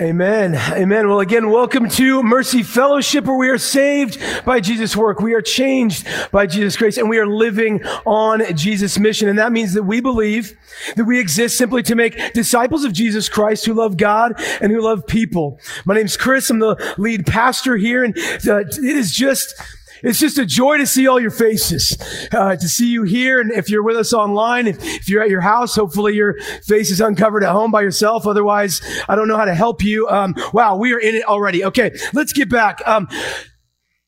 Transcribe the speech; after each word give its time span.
Amen. 0.00 0.54
Amen. 0.54 1.08
Well, 1.08 1.18
again, 1.18 1.50
welcome 1.50 1.88
to 1.88 2.22
Mercy 2.22 2.62
Fellowship 2.62 3.24
where 3.24 3.36
we 3.36 3.48
are 3.48 3.58
saved 3.58 4.16
by 4.44 4.60
Jesus' 4.60 4.94
work. 4.94 5.18
We 5.18 5.34
are 5.34 5.42
changed 5.42 6.06
by 6.30 6.46
Jesus' 6.46 6.76
grace 6.76 6.98
and 6.98 7.10
we 7.10 7.18
are 7.18 7.26
living 7.26 7.84
on 8.06 8.54
Jesus' 8.54 8.96
mission. 8.96 9.28
And 9.28 9.40
that 9.40 9.50
means 9.50 9.74
that 9.74 9.82
we 9.82 10.00
believe 10.00 10.56
that 10.94 11.04
we 11.04 11.18
exist 11.18 11.58
simply 11.58 11.82
to 11.82 11.96
make 11.96 12.32
disciples 12.32 12.84
of 12.84 12.92
Jesus 12.92 13.28
Christ 13.28 13.66
who 13.66 13.74
love 13.74 13.96
God 13.96 14.34
and 14.60 14.70
who 14.70 14.80
love 14.80 15.04
people. 15.04 15.58
My 15.84 15.96
name's 15.96 16.16
Chris. 16.16 16.48
I'm 16.48 16.60
the 16.60 16.94
lead 16.96 17.26
pastor 17.26 17.76
here 17.76 18.04
and 18.04 18.16
uh, 18.46 18.58
it 18.58 18.78
is 18.78 19.12
just 19.12 19.60
it's 20.02 20.18
just 20.18 20.38
a 20.38 20.46
joy 20.46 20.78
to 20.78 20.86
see 20.86 21.06
all 21.06 21.20
your 21.20 21.30
faces, 21.30 21.96
uh, 22.32 22.56
to 22.56 22.68
see 22.68 22.88
you 22.88 23.02
here. 23.02 23.40
And 23.40 23.50
if 23.50 23.70
you're 23.70 23.82
with 23.82 23.96
us 23.96 24.12
online, 24.12 24.66
if, 24.66 24.76
if, 24.82 25.08
you're 25.08 25.22
at 25.22 25.30
your 25.30 25.40
house, 25.40 25.74
hopefully 25.74 26.14
your 26.14 26.34
face 26.64 26.90
is 26.90 27.00
uncovered 27.00 27.44
at 27.44 27.52
home 27.52 27.70
by 27.70 27.82
yourself. 27.82 28.26
Otherwise, 28.26 28.80
I 29.08 29.14
don't 29.14 29.28
know 29.28 29.36
how 29.36 29.44
to 29.44 29.54
help 29.54 29.82
you. 29.82 30.08
Um, 30.08 30.34
wow, 30.52 30.76
we 30.76 30.92
are 30.92 30.98
in 30.98 31.14
it 31.14 31.24
already. 31.24 31.64
Okay, 31.64 31.92
let's 32.12 32.32
get 32.32 32.48
back. 32.48 32.80
Um, 32.86 33.08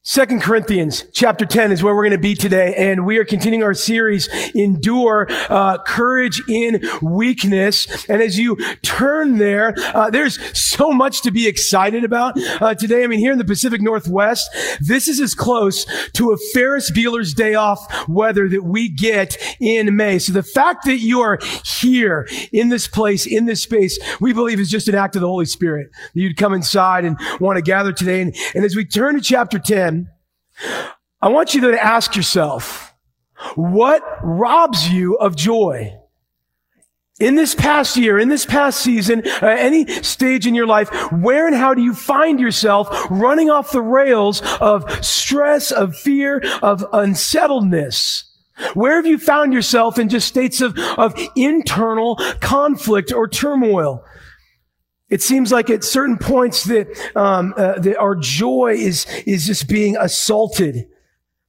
Second 0.02 0.40
Corinthians 0.40 1.04
chapter 1.12 1.44
10 1.44 1.72
is 1.72 1.82
where 1.82 1.94
we're 1.94 2.04
going 2.04 2.12
to 2.12 2.18
be 2.18 2.34
today. 2.34 2.74
And 2.74 3.04
we 3.04 3.18
are 3.18 3.24
continuing 3.24 3.62
our 3.62 3.74
series, 3.74 4.28
Endure, 4.54 5.26
uh, 5.50 5.76
Courage 5.82 6.40
in 6.48 6.82
Weakness. 7.02 8.08
And 8.08 8.22
as 8.22 8.38
you 8.38 8.56
turn 8.80 9.36
there, 9.36 9.74
uh, 9.94 10.08
there's 10.08 10.58
so 10.58 10.90
much 10.90 11.20
to 11.20 11.30
be 11.30 11.46
excited 11.46 12.02
about 12.02 12.32
uh, 12.62 12.74
today. 12.74 13.04
I 13.04 13.08
mean, 13.08 13.18
here 13.18 13.32
in 13.32 13.36
the 13.36 13.44
Pacific 13.44 13.82
Northwest, 13.82 14.48
this 14.80 15.06
is 15.06 15.20
as 15.20 15.34
close 15.34 15.84
to 16.12 16.32
a 16.32 16.38
Ferris 16.54 16.90
Bueller's 16.90 17.34
day 17.34 17.54
off 17.54 18.08
weather 18.08 18.48
that 18.48 18.64
we 18.64 18.88
get 18.88 19.36
in 19.60 19.94
May. 19.96 20.18
So 20.18 20.32
the 20.32 20.42
fact 20.42 20.86
that 20.86 21.00
you 21.00 21.20
are 21.20 21.38
here 21.66 22.26
in 22.52 22.70
this 22.70 22.88
place, 22.88 23.26
in 23.26 23.44
this 23.44 23.62
space, 23.62 23.98
we 24.18 24.32
believe 24.32 24.60
is 24.60 24.70
just 24.70 24.88
an 24.88 24.94
act 24.94 25.14
of 25.14 25.20
the 25.20 25.28
Holy 25.28 25.44
Spirit. 25.44 25.90
That 26.14 26.20
you'd 26.22 26.38
come 26.38 26.54
inside 26.54 27.04
and 27.04 27.18
want 27.38 27.58
to 27.58 27.62
gather 27.62 27.92
today. 27.92 28.22
And, 28.22 28.34
and 28.54 28.64
as 28.64 28.74
we 28.74 28.86
turn 28.86 29.16
to 29.16 29.20
chapter 29.20 29.58
10, 29.58 29.89
I 31.22 31.28
want 31.28 31.54
you 31.54 31.60
to 31.62 31.84
ask 31.84 32.16
yourself, 32.16 32.94
what 33.54 34.02
robs 34.22 34.88
you 34.88 35.16
of 35.16 35.36
joy? 35.36 35.96
In 37.18 37.34
this 37.34 37.54
past 37.54 37.98
year, 37.98 38.18
in 38.18 38.30
this 38.30 38.46
past 38.46 38.80
season, 38.80 39.22
uh, 39.42 39.46
any 39.46 39.86
stage 40.02 40.46
in 40.46 40.54
your 40.54 40.66
life, 40.66 40.88
where 41.12 41.46
and 41.46 41.54
how 41.54 41.74
do 41.74 41.82
you 41.82 41.94
find 41.94 42.40
yourself 42.40 42.88
running 43.10 43.50
off 43.50 43.72
the 43.72 43.82
rails 43.82 44.40
of 44.58 45.04
stress, 45.04 45.70
of 45.70 45.94
fear, 45.94 46.42
of 46.62 46.84
unsettledness? 46.92 48.24
Where 48.74 48.96
have 48.96 49.06
you 49.06 49.18
found 49.18 49.52
yourself 49.52 49.98
in 49.98 50.08
just 50.08 50.28
states 50.28 50.60
of, 50.60 50.78
of 50.96 51.14
internal 51.36 52.16
conflict 52.40 53.12
or 53.12 53.28
turmoil? 53.28 54.04
It 55.10 55.22
seems 55.22 55.50
like 55.50 55.68
at 55.70 55.82
certain 55.82 56.16
points 56.16 56.64
that, 56.64 56.86
um, 57.16 57.52
uh, 57.56 57.80
that 57.80 57.98
our 57.98 58.14
joy 58.14 58.76
is, 58.78 59.06
is 59.26 59.44
just 59.44 59.68
being 59.68 59.96
assaulted. 59.96 60.88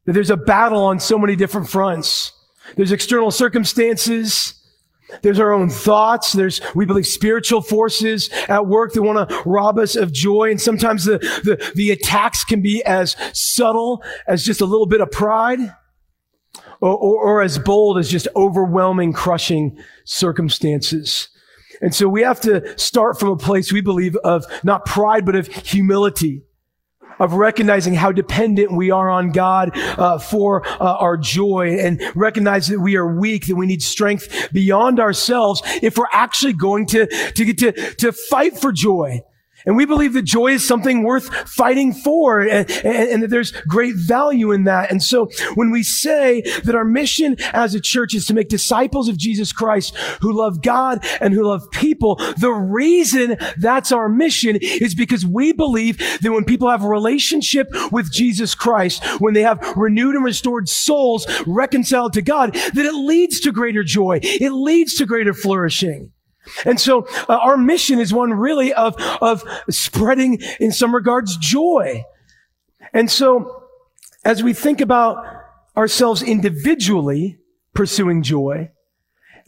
That 0.05 0.13
there's 0.13 0.31
a 0.31 0.37
battle 0.37 0.83
on 0.83 0.99
so 0.99 1.19
many 1.19 1.35
different 1.35 1.69
fronts. 1.69 2.31
There's 2.75 2.91
external 2.91 3.29
circumstances. 3.29 4.55
There's 5.21 5.39
our 5.39 5.53
own 5.53 5.69
thoughts. 5.69 6.33
There's, 6.33 6.61
we 6.73 6.85
believe, 6.85 7.05
spiritual 7.05 7.61
forces 7.61 8.29
at 8.47 8.65
work 8.65 8.93
that 8.93 9.03
want 9.03 9.29
to 9.29 9.43
rob 9.45 9.77
us 9.77 9.95
of 9.95 10.11
joy. 10.11 10.49
And 10.49 10.59
sometimes 10.59 11.05
the, 11.05 11.19
the, 11.43 11.71
the 11.75 11.91
attacks 11.91 12.43
can 12.43 12.61
be 12.61 12.83
as 12.83 13.15
subtle 13.33 14.03
as 14.27 14.43
just 14.43 14.61
a 14.61 14.65
little 14.65 14.87
bit 14.87 15.01
of 15.01 15.11
pride 15.11 15.59
or, 16.79 16.97
or, 16.97 17.23
or 17.23 17.41
as 17.41 17.59
bold 17.59 17.97
as 17.97 18.09
just 18.09 18.27
overwhelming, 18.35 19.13
crushing 19.13 19.77
circumstances. 20.05 21.29
And 21.81 21.93
so 21.93 22.07
we 22.07 22.21
have 22.21 22.39
to 22.41 22.77
start 22.77 23.19
from 23.19 23.29
a 23.29 23.37
place 23.37 23.71
we 23.71 23.81
believe 23.81 24.15
of 24.17 24.45
not 24.63 24.85
pride, 24.85 25.25
but 25.25 25.35
of 25.35 25.47
humility 25.47 26.43
of 27.21 27.33
recognizing 27.33 27.93
how 27.93 28.11
dependent 28.11 28.71
we 28.71 28.89
are 28.89 29.07
on 29.07 29.31
God 29.31 29.71
uh, 29.75 30.17
for 30.17 30.65
uh, 30.65 30.97
our 30.97 31.17
joy 31.17 31.77
and 31.79 32.01
recognize 32.15 32.67
that 32.67 32.79
we 32.79 32.95
are 32.95 33.15
weak, 33.15 33.45
that 33.45 33.55
we 33.55 33.67
need 33.67 33.83
strength 33.83 34.49
beyond 34.51 34.99
ourselves 34.99 35.61
if 35.83 35.97
we're 35.97 36.05
actually 36.11 36.53
going 36.53 36.87
to, 36.87 37.05
to 37.33 37.45
get 37.45 37.59
to, 37.59 37.71
to 37.95 38.11
fight 38.11 38.57
for 38.57 38.71
joy. 38.71 39.21
And 39.65 39.75
we 39.75 39.85
believe 39.85 40.13
that 40.13 40.23
joy 40.23 40.47
is 40.47 40.67
something 40.67 41.03
worth 41.03 41.33
fighting 41.49 41.93
for 41.93 42.41
and, 42.41 42.69
and, 42.69 43.09
and, 43.09 43.23
that 43.23 43.29
there's 43.29 43.51
great 43.51 43.95
value 43.95 44.51
in 44.51 44.63
that. 44.65 44.91
And 44.91 45.01
so 45.01 45.29
when 45.55 45.71
we 45.71 45.83
say 45.83 46.41
that 46.63 46.75
our 46.75 46.85
mission 46.85 47.35
as 47.53 47.75
a 47.75 47.81
church 47.81 48.13
is 48.13 48.25
to 48.27 48.33
make 48.33 48.49
disciples 48.49 49.07
of 49.07 49.17
Jesus 49.17 49.51
Christ 49.51 49.95
who 50.21 50.31
love 50.33 50.61
God 50.61 51.05
and 51.19 51.33
who 51.33 51.43
love 51.43 51.69
people, 51.71 52.15
the 52.37 52.51
reason 52.51 53.37
that's 53.57 53.91
our 53.91 54.09
mission 54.09 54.57
is 54.61 54.95
because 54.95 55.25
we 55.25 55.53
believe 55.53 55.97
that 56.21 56.31
when 56.31 56.45
people 56.45 56.69
have 56.69 56.83
a 56.83 56.87
relationship 56.87 57.67
with 57.91 58.11
Jesus 58.11 58.55
Christ, 58.55 59.03
when 59.19 59.33
they 59.33 59.43
have 59.43 59.59
renewed 59.75 60.15
and 60.15 60.23
restored 60.23 60.69
souls 60.69 61.27
reconciled 61.45 62.13
to 62.13 62.21
God, 62.21 62.53
that 62.53 62.85
it 62.85 62.93
leads 62.93 63.39
to 63.41 63.51
greater 63.51 63.83
joy. 63.83 64.19
It 64.21 64.51
leads 64.51 64.95
to 64.95 65.05
greater 65.05 65.33
flourishing. 65.33 66.11
And 66.65 66.79
so 66.79 67.07
uh, 67.29 67.35
our 67.35 67.57
mission 67.57 67.99
is 67.99 68.13
one 68.13 68.33
really 68.33 68.73
of, 68.73 68.95
of 69.21 69.43
spreading 69.69 70.41
in 70.59 70.71
some 70.71 70.93
regards 70.93 71.37
joy. 71.37 72.03
And 72.93 73.09
so 73.09 73.63
as 74.25 74.43
we 74.43 74.53
think 74.53 74.81
about 74.81 75.23
ourselves 75.77 76.21
individually 76.21 77.39
pursuing 77.73 78.23
joy, 78.23 78.71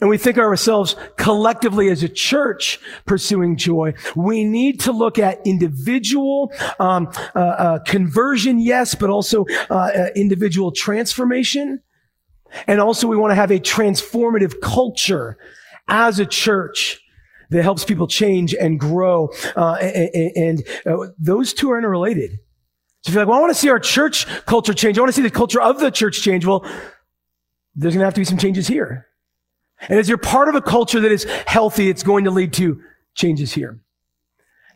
and 0.00 0.10
we 0.10 0.18
think 0.18 0.38
ourselves 0.38 0.96
collectively 1.16 1.88
as 1.88 2.02
a 2.02 2.08
church 2.08 2.80
pursuing 3.06 3.56
joy, 3.56 3.94
we 4.16 4.44
need 4.44 4.80
to 4.80 4.92
look 4.92 5.18
at 5.18 5.40
individual 5.46 6.52
um, 6.78 7.10
uh, 7.34 7.38
uh, 7.38 7.78
conversion, 7.80 8.58
yes, 8.58 8.94
but 8.94 9.08
also 9.08 9.46
uh, 9.70 9.74
uh 9.74 10.06
individual 10.16 10.72
transformation. 10.72 11.80
And 12.66 12.80
also 12.80 13.06
we 13.06 13.16
want 13.16 13.30
to 13.30 13.36
have 13.36 13.50
a 13.50 13.58
transformative 13.58 14.60
culture 14.60 15.38
as 15.88 16.18
a 16.18 16.26
church 16.26 17.00
that 17.50 17.62
helps 17.62 17.84
people 17.84 18.06
change 18.06 18.54
and 18.54 18.80
grow. 18.80 19.30
Uh, 19.54 19.74
and, 19.74 20.36
and 20.36 20.68
uh, 20.86 21.06
those 21.18 21.52
two 21.52 21.70
are 21.70 21.78
interrelated. 21.78 22.38
So 23.02 23.10
if 23.10 23.14
you're 23.14 23.22
like, 23.22 23.28
well, 23.28 23.38
I 23.38 23.40
want 23.40 23.52
to 23.52 23.58
see 23.58 23.68
our 23.68 23.78
church 23.78 24.26
culture 24.46 24.72
change. 24.72 24.96
I 24.96 25.02
want 25.02 25.10
to 25.10 25.16
see 25.16 25.22
the 25.22 25.30
culture 25.30 25.60
of 25.60 25.78
the 25.78 25.90
church 25.90 26.22
change. 26.22 26.46
Well, 26.46 26.64
there's 27.74 27.94
going 27.94 28.00
to 28.00 28.06
have 28.06 28.14
to 28.14 28.20
be 28.20 28.24
some 28.24 28.38
changes 28.38 28.66
here. 28.66 29.06
And 29.88 29.98
as 29.98 30.08
you're 30.08 30.18
part 30.18 30.48
of 30.48 30.54
a 30.54 30.62
culture 30.62 31.00
that 31.00 31.12
is 31.12 31.24
healthy, 31.46 31.90
it's 31.90 32.02
going 32.02 32.24
to 32.24 32.30
lead 32.30 32.54
to 32.54 32.80
changes 33.14 33.52
here. 33.52 33.83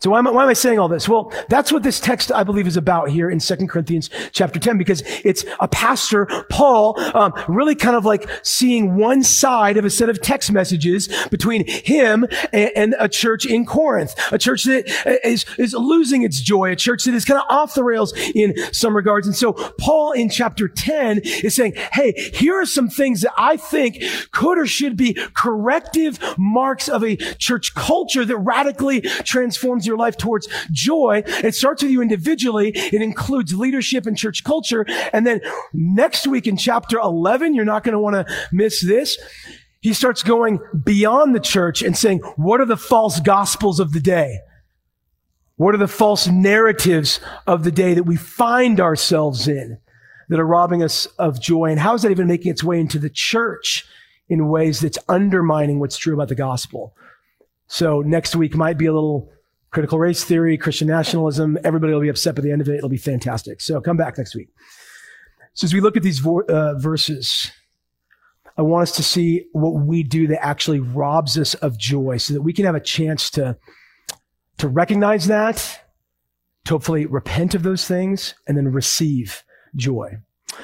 So 0.00 0.10
why 0.10 0.20
am, 0.20 0.28
I, 0.28 0.30
why 0.30 0.44
am 0.44 0.48
I 0.48 0.52
saying 0.52 0.78
all 0.78 0.86
this? 0.86 1.08
Well, 1.08 1.32
that's 1.48 1.72
what 1.72 1.82
this 1.82 1.98
text, 1.98 2.30
I 2.30 2.44
believe, 2.44 2.68
is 2.68 2.76
about 2.76 3.10
here 3.10 3.28
in 3.28 3.40
2 3.40 3.66
Corinthians 3.66 4.10
chapter 4.30 4.60
10, 4.60 4.78
because 4.78 5.02
it's 5.24 5.44
a 5.58 5.66
pastor, 5.66 6.26
Paul, 6.50 6.98
um, 7.16 7.32
really 7.48 7.74
kind 7.74 7.96
of 7.96 8.04
like 8.04 8.30
seeing 8.44 8.94
one 8.94 9.24
side 9.24 9.76
of 9.76 9.84
a 9.84 9.90
set 9.90 10.08
of 10.08 10.22
text 10.22 10.52
messages 10.52 11.08
between 11.30 11.66
him 11.66 12.26
and, 12.52 12.70
and, 12.76 12.94
a 12.98 13.08
church 13.08 13.44
in 13.44 13.66
Corinth, 13.66 14.14
a 14.32 14.38
church 14.38 14.64
that 14.64 14.88
is, 15.26 15.44
is 15.58 15.74
losing 15.74 16.22
its 16.22 16.40
joy, 16.40 16.70
a 16.70 16.76
church 16.76 17.04
that 17.04 17.14
is 17.14 17.24
kind 17.24 17.40
of 17.40 17.46
off 17.48 17.74
the 17.74 17.84
rails 17.84 18.12
in 18.34 18.54
some 18.72 18.94
regards. 18.94 19.26
And 19.26 19.36
so 19.36 19.52
Paul 19.52 20.12
in 20.12 20.30
chapter 20.30 20.68
10 20.68 21.18
is 21.24 21.56
saying, 21.56 21.74
hey, 21.92 22.12
here 22.34 22.54
are 22.54 22.66
some 22.66 22.88
things 22.88 23.22
that 23.22 23.32
I 23.36 23.56
think 23.56 24.02
could 24.30 24.58
or 24.58 24.66
should 24.66 24.96
be 24.96 25.14
corrective 25.34 26.18
marks 26.38 26.88
of 26.88 27.02
a 27.02 27.16
church 27.16 27.74
culture 27.74 28.24
that 28.24 28.36
radically 28.36 29.00
transforms 29.00 29.87
your 29.88 29.96
life 29.96 30.16
towards 30.16 30.48
joy. 30.70 31.22
It 31.26 31.54
starts 31.56 31.82
with 31.82 31.90
you 31.90 32.02
individually. 32.02 32.72
It 32.74 33.02
includes 33.02 33.54
leadership 33.54 34.06
and 34.06 34.16
church 34.16 34.44
culture. 34.44 34.86
And 35.12 35.26
then 35.26 35.40
next 35.72 36.26
week 36.26 36.46
in 36.46 36.56
chapter 36.56 36.98
11, 36.98 37.54
you're 37.54 37.64
not 37.64 37.82
going 37.82 37.94
to 37.94 37.98
want 37.98 38.14
to 38.14 38.34
miss 38.52 38.80
this. 38.80 39.18
He 39.80 39.92
starts 39.92 40.22
going 40.22 40.60
beyond 40.84 41.34
the 41.34 41.40
church 41.40 41.82
and 41.82 41.96
saying, 41.96 42.18
what 42.36 42.60
are 42.60 42.66
the 42.66 42.76
false 42.76 43.20
gospels 43.20 43.80
of 43.80 43.92
the 43.92 44.00
day? 44.00 44.38
What 45.56 45.74
are 45.74 45.78
the 45.78 45.88
false 45.88 46.28
narratives 46.28 47.18
of 47.46 47.64
the 47.64 47.72
day 47.72 47.94
that 47.94 48.04
we 48.04 48.16
find 48.16 48.80
ourselves 48.80 49.48
in 49.48 49.78
that 50.28 50.38
are 50.38 50.46
robbing 50.46 50.82
us 50.82 51.06
of 51.18 51.40
joy? 51.40 51.70
And 51.70 51.80
how 51.80 51.94
is 51.94 52.02
that 52.02 52.10
even 52.10 52.28
making 52.28 52.52
its 52.52 52.62
way 52.62 52.78
into 52.78 52.98
the 52.98 53.10
church 53.10 53.84
in 54.28 54.48
ways 54.48 54.80
that's 54.80 54.98
undermining 55.08 55.80
what's 55.80 55.96
true 55.96 56.14
about 56.14 56.28
the 56.28 56.34
gospel? 56.34 56.94
So 57.66 58.02
next 58.02 58.36
week 58.36 58.56
might 58.56 58.78
be 58.78 58.86
a 58.86 58.92
little 58.92 59.30
critical 59.70 59.98
race 59.98 60.24
theory, 60.24 60.56
Christian 60.56 60.88
nationalism. 60.88 61.58
Everybody 61.64 61.92
will 61.92 62.00
be 62.00 62.08
upset 62.08 62.34
by 62.34 62.42
the 62.42 62.52
end 62.52 62.60
of 62.60 62.68
it. 62.68 62.76
It'll 62.76 62.88
be 62.88 62.96
fantastic. 62.96 63.60
So 63.60 63.80
come 63.80 63.96
back 63.96 64.18
next 64.18 64.34
week. 64.34 64.48
So 65.54 65.64
as 65.64 65.74
we 65.74 65.80
look 65.80 65.96
at 65.96 66.02
these 66.02 66.20
vo- 66.20 66.42
uh, 66.42 66.74
verses, 66.78 67.50
I 68.56 68.62
want 68.62 68.82
us 68.82 68.96
to 68.96 69.02
see 69.02 69.44
what 69.52 69.84
we 69.84 70.02
do 70.02 70.26
that 70.28 70.44
actually 70.44 70.80
robs 70.80 71.38
us 71.38 71.54
of 71.54 71.78
joy 71.78 72.16
so 72.16 72.34
that 72.34 72.42
we 72.42 72.52
can 72.52 72.64
have 72.64 72.74
a 72.74 72.80
chance 72.80 73.30
to, 73.30 73.56
to 74.58 74.68
recognize 74.68 75.26
that, 75.26 75.80
to 76.64 76.74
hopefully 76.74 77.06
repent 77.06 77.54
of 77.54 77.62
those 77.62 77.86
things, 77.86 78.34
and 78.46 78.56
then 78.56 78.68
receive 78.68 79.42
joy. 79.76 80.18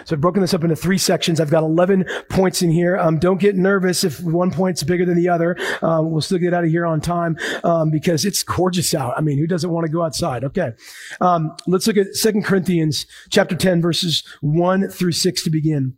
So 0.05 0.17
I've 0.17 0.21
broken 0.21 0.41
this 0.41 0.55
up 0.55 0.62
into 0.62 0.77
three 0.77 0.99
sections. 0.99 1.41
I've 1.41 1.51
got 1.51 1.62
11 1.62 2.05
points 2.29 2.62
in 2.62 2.71
here. 2.71 2.97
Um, 2.99 3.19
don't 3.19 3.41
get 3.41 3.56
nervous 3.56 4.05
if 4.05 4.21
one 4.21 4.51
point's 4.51 4.83
bigger 4.83 5.05
than 5.05 5.17
the 5.17 5.29
other. 5.29 5.56
Um, 5.83 6.11
we'll 6.11 6.21
still 6.21 6.39
get 6.39 6.55
out 6.55 6.65
of 6.65 6.71
here 6.71 6.87
on 6.87 7.01
time 7.01 7.37
um, 7.62 7.91
because 7.91 8.25
it's 8.25 8.43
gorgeous 8.43 8.95
out. 8.95 9.15
I 9.17 9.21
mean, 9.21 9.39
who 9.39 9.47
doesn't 9.47 9.71
want 9.71 9.87
to 9.87 9.93
go 9.93 10.03
outside? 10.03 10.45
Okay. 10.45 10.73
Um, 11.21 11.56
let's 11.67 11.87
look 11.87 11.97
at 11.97 12.15
Second 12.15 12.45
Corinthians 12.45 13.06
chapter 13.31 13.56
10, 13.56 13.81
verses 13.81 14.25
1 14.41 14.89
through 14.89 15.12
6 15.12 15.43
to 15.45 15.51
begin. 15.51 15.97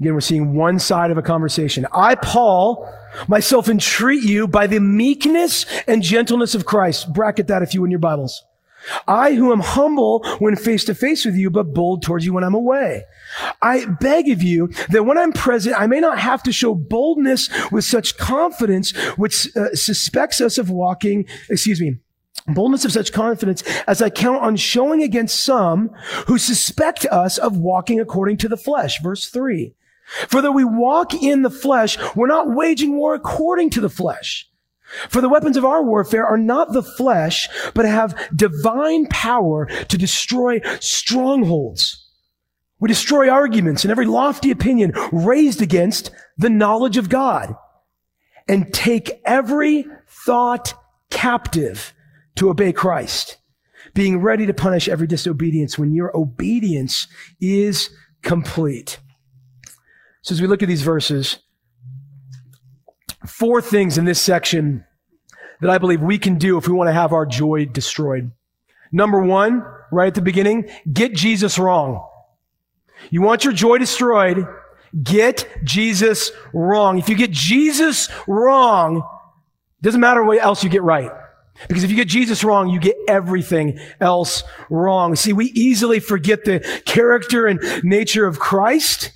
Again, 0.00 0.14
we're 0.14 0.20
seeing 0.20 0.56
one 0.56 0.80
side 0.80 1.12
of 1.12 1.18
a 1.18 1.22
conversation. 1.22 1.86
I, 1.92 2.16
Paul, 2.16 2.92
myself 3.28 3.68
entreat 3.68 4.24
you 4.24 4.48
by 4.48 4.66
the 4.66 4.80
meekness 4.80 5.64
and 5.86 6.02
gentleness 6.02 6.56
of 6.56 6.66
Christ. 6.66 7.12
Bracket 7.12 7.46
that 7.46 7.62
if 7.62 7.72
you 7.72 7.84
in 7.84 7.90
your 7.92 8.00
Bibles. 8.00 8.42
I 9.06 9.34
who 9.34 9.52
am 9.52 9.60
humble 9.60 10.24
when 10.38 10.56
face 10.56 10.84
to 10.84 10.94
face 10.94 11.24
with 11.24 11.36
you, 11.36 11.50
but 11.50 11.74
bold 11.74 12.02
towards 12.02 12.24
you 12.24 12.32
when 12.32 12.44
I'm 12.44 12.54
away. 12.54 13.04
I 13.60 13.86
beg 13.86 14.28
of 14.28 14.42
you 14.42 14.68
that 14.90 15.04
when 15.04 15.18
I'm 15.18 15.32
present, 15.32 15.80
I 15.80 15.86
may 15.86 16.00
not 16.00 16.18
have 16.18 16.42
to 16.44 16.52
show 16.52 16.74
boldness 16.74 17.48
with 17.70 17.84
such 17.84 18.16
confidence, 18.16 18.94
which 19.16 19.54
uh, 19.56 19.74
suspects 19.74 20.40
us 20.40 20.58
of 20.58 20.70
walking, 20.70 21.26
excuse 21.48 21.80
me, 21.80 21.98
boldness 22.46 22.84
of 22.84 22.92
such 22.92 23.12
confidence 23.12 23.62
as 23.86 24.02
I 24.02 24.10
count 24.10 24.42
on 24.42 24.56
showing 24.56 25.02
against 25.02 25.44
some 25.44 25.90
who 26.26 26.38
suspect 26.38 27.06
us 27.06 27.38
of 27.38 27.56
walking 27.56 28.00
according 28.00 28.38
to 28.38 28.48
the 28.48 28.56
flesh. 28.56 29.00
Verse 29.02 29.28
three. 29.28 29.74
For 30.28 30.42
though 30.42 30.52
we 30.52 30.64
walk 30.64 31.14
in 31.14 31.42
the 31.42 31.50
flesh, 31.50 31.96
we're 32.16 32.26
not 32.26 32.50
waging 32.50 32.96
war 32.96 33.14
according 33.14 33.70
to 33.70 33.80
the 33.80 33.88
flesh. 33.88 34.48
For 35.08 35.20
the 35.20 35.28
weapons 35.28 35.56
of 35.56 35.64
our 35.64 35.82
warfare 35.82 36.26
are 36.26 36.38
not 36.38 36.72
the 36.72 36.82
flesh, 36.82 37.48
but 37.74 37.84
have 37.84 38.30
divine 38.34 39.06
power 39.06 39.66
to 39.66 39.98
destroy 39.98 40.60
strongholds. 40.80 42.08
We 42.78 42.88
destroy 42.88 43.28
arguments 43.28 43.84
and 43.84 43.90
every 43.90 44.06
lofty 44.06 44.50
opinion 44.50 44.92
raised 45.12 45.62
against 45.62 46.10
the 46.36 46.50
knowledge 46.50 46.96
of 46.96 47.08
God 47.08 47.54
and 48.48 48.72
take 48.74 49.22
every 49.24 49.86
thought 50.08 50.74
captive 51.10 51.94
to 52.36 52.50
obey 52.50 52.72
Christ, 52.72 53.38
being 53.94 54.20
ready 54.20 54.46
to 54.46 54.54
punish 54.54 54.88
every 54.88 55.06
disobedience 55.06 55.78
when 55.78 55.94
your 55.94 56.16
obedience 56.16 57.06
is 57.40 57.90
complete. 58.22 58.98
So 60.22 60.34
as 60.34 60.40
we 60.40 60.48
look 60.48 60.62
at 60.62 60.68
these 60.68 60.82
verses, 60.82 61.38
four 63.26 63.62
things 63.62 63.98
in 63.98 64.04
this 64.04 64.20
section 64.20 64.84
that 65.60 65.70
I 65.70 65.78
believe 65.78 66.02
we 66.02 66.18
can 66.18 66.38
do 66.38 66.58
if 66.58 66.66
we 66.66 66.74
want 66.74 66.88
to 66.88 66.92
have 66.92 67.12
our 67.12 67.24
joy 67.24 67.66
destroyed. 67.66 68.32
Number 68.90 69.22
one, 69.22 69.64
right 69.90 70.08
at 70.08 70.14
the 70.14 70.20
beginning, 70.20 70.68
get 70.92 71.14
Jesus 71.14 71.58
wrong. 71.58 72.06
You 73.10 73.22
want 73.22 73.44
your 73.44 73.52
joy 73.52 73.78
destroyed, 73.78 74.46
get 75.02 75.48
Jesus 75.64 76.30
wrong. 76.52 76.98
If 76.98 77.08
you 77.08 77.14
get 77.14 77.30
Jesus 77.30 78.08
wrong, 78.26 79.06
doesn't 79.80 80.00
matter 80.00 80.22
what 80.22 80.38
else 80.38 80.62
you 80.62 80.70
get 80.70 80.82
right. 80.82 81.10
Because 81.68 81.84
if 81.84 81.90
you 81.90 81.96
get 81.96 82.08
Jesus 82.08 82.42
wrong, 82.42 82.68
you 82.68 82.80
get 82.80 82.96
everything 83.08 83.78
else 84.00 84.42
wrong. 84.70 85.14
See, 85.16 85.32
we 85.32 85.46
easily 85.46 86.00
forget 86.00 86.44
the 86.44 86.60
character 86.86 87.46
and 87.46 87.62
nature 87.84 88.26
of 88.26 88.38
Christ 88.38 89.12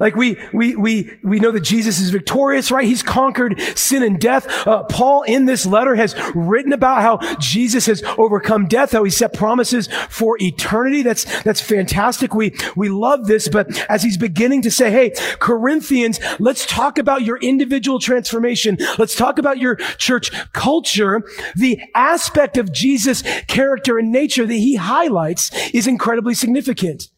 like 0.00 0.16
we, 0.16 0.36
we, 0.52 0.74
we, 0.74 1.18
we 1.22 1.38
know 1.38 1.50
that 1.50 1.60
Jesus 1.60 2.00
is 2.00 2.10
victorious, 2.10 2.70
right? 2.70 2.86
He's 2.86 3.02
conquered 3.02 3.60
sin 3.76 4.02
and 4.02 4.18
death. 4.18 4.66
Uh, 4.66 4.82
Paul 4.84 5.22
in 5.22 5.44
this 5.44 5.66
letter 5.66 5.94
has 5.94 6.16
written 6.34 6.72
about 6.72 7.02
how 7.02 7.36
Jesus 7.36 7.86
has 7.86 8.02
overcome 8.18 8.66
death, 8.66 8.92
how 8.92 9.04
he 9.04 9.10
set 9.10 9.34
promises 9.34 9.88
for 10.08 10.38
eternity. 10.40 11.02
That's, 11.02 11.42
that's 11.42 11.60
fantastic. 11.60 12.34
We, 12.34 12.56
we 12.74 12.88
love 12.88 13.26
this, 13.26 13.48
but 13.48 13.78
as 13.90 14.02
he's 14.02 14.16
beginning 14.16 14.62
to 14.62 14.70
say, 14.70 14.90
Hey, 14.90 15.12
Corinthians, 15.38 16.18
let's 16.38 16.64
talk 16.64 16.98
about 16.98 17.22
your 17.22 17.36
individual 17.38 17.98
transformation. 17.98 18.78
Let's 18.98 19.14
talk 19.14 19.38
about 19.38 19.58
your 19.58 19.76
church 19.76 20.30
culture. 20.52 21.22
The 21.54 21.78
aspect 21.94 22.56
of 22.56 22.72
Jesus' 22.72 23.22
character 23.46 23.98
and 23.98 24.10
nature 24.10 24.46
that 24.46 24.54
he 24.54 24.76
highlights 24.76 25.50
is 25.74 25.86
incredibly 25.86 26.32
significant 26.32 27.08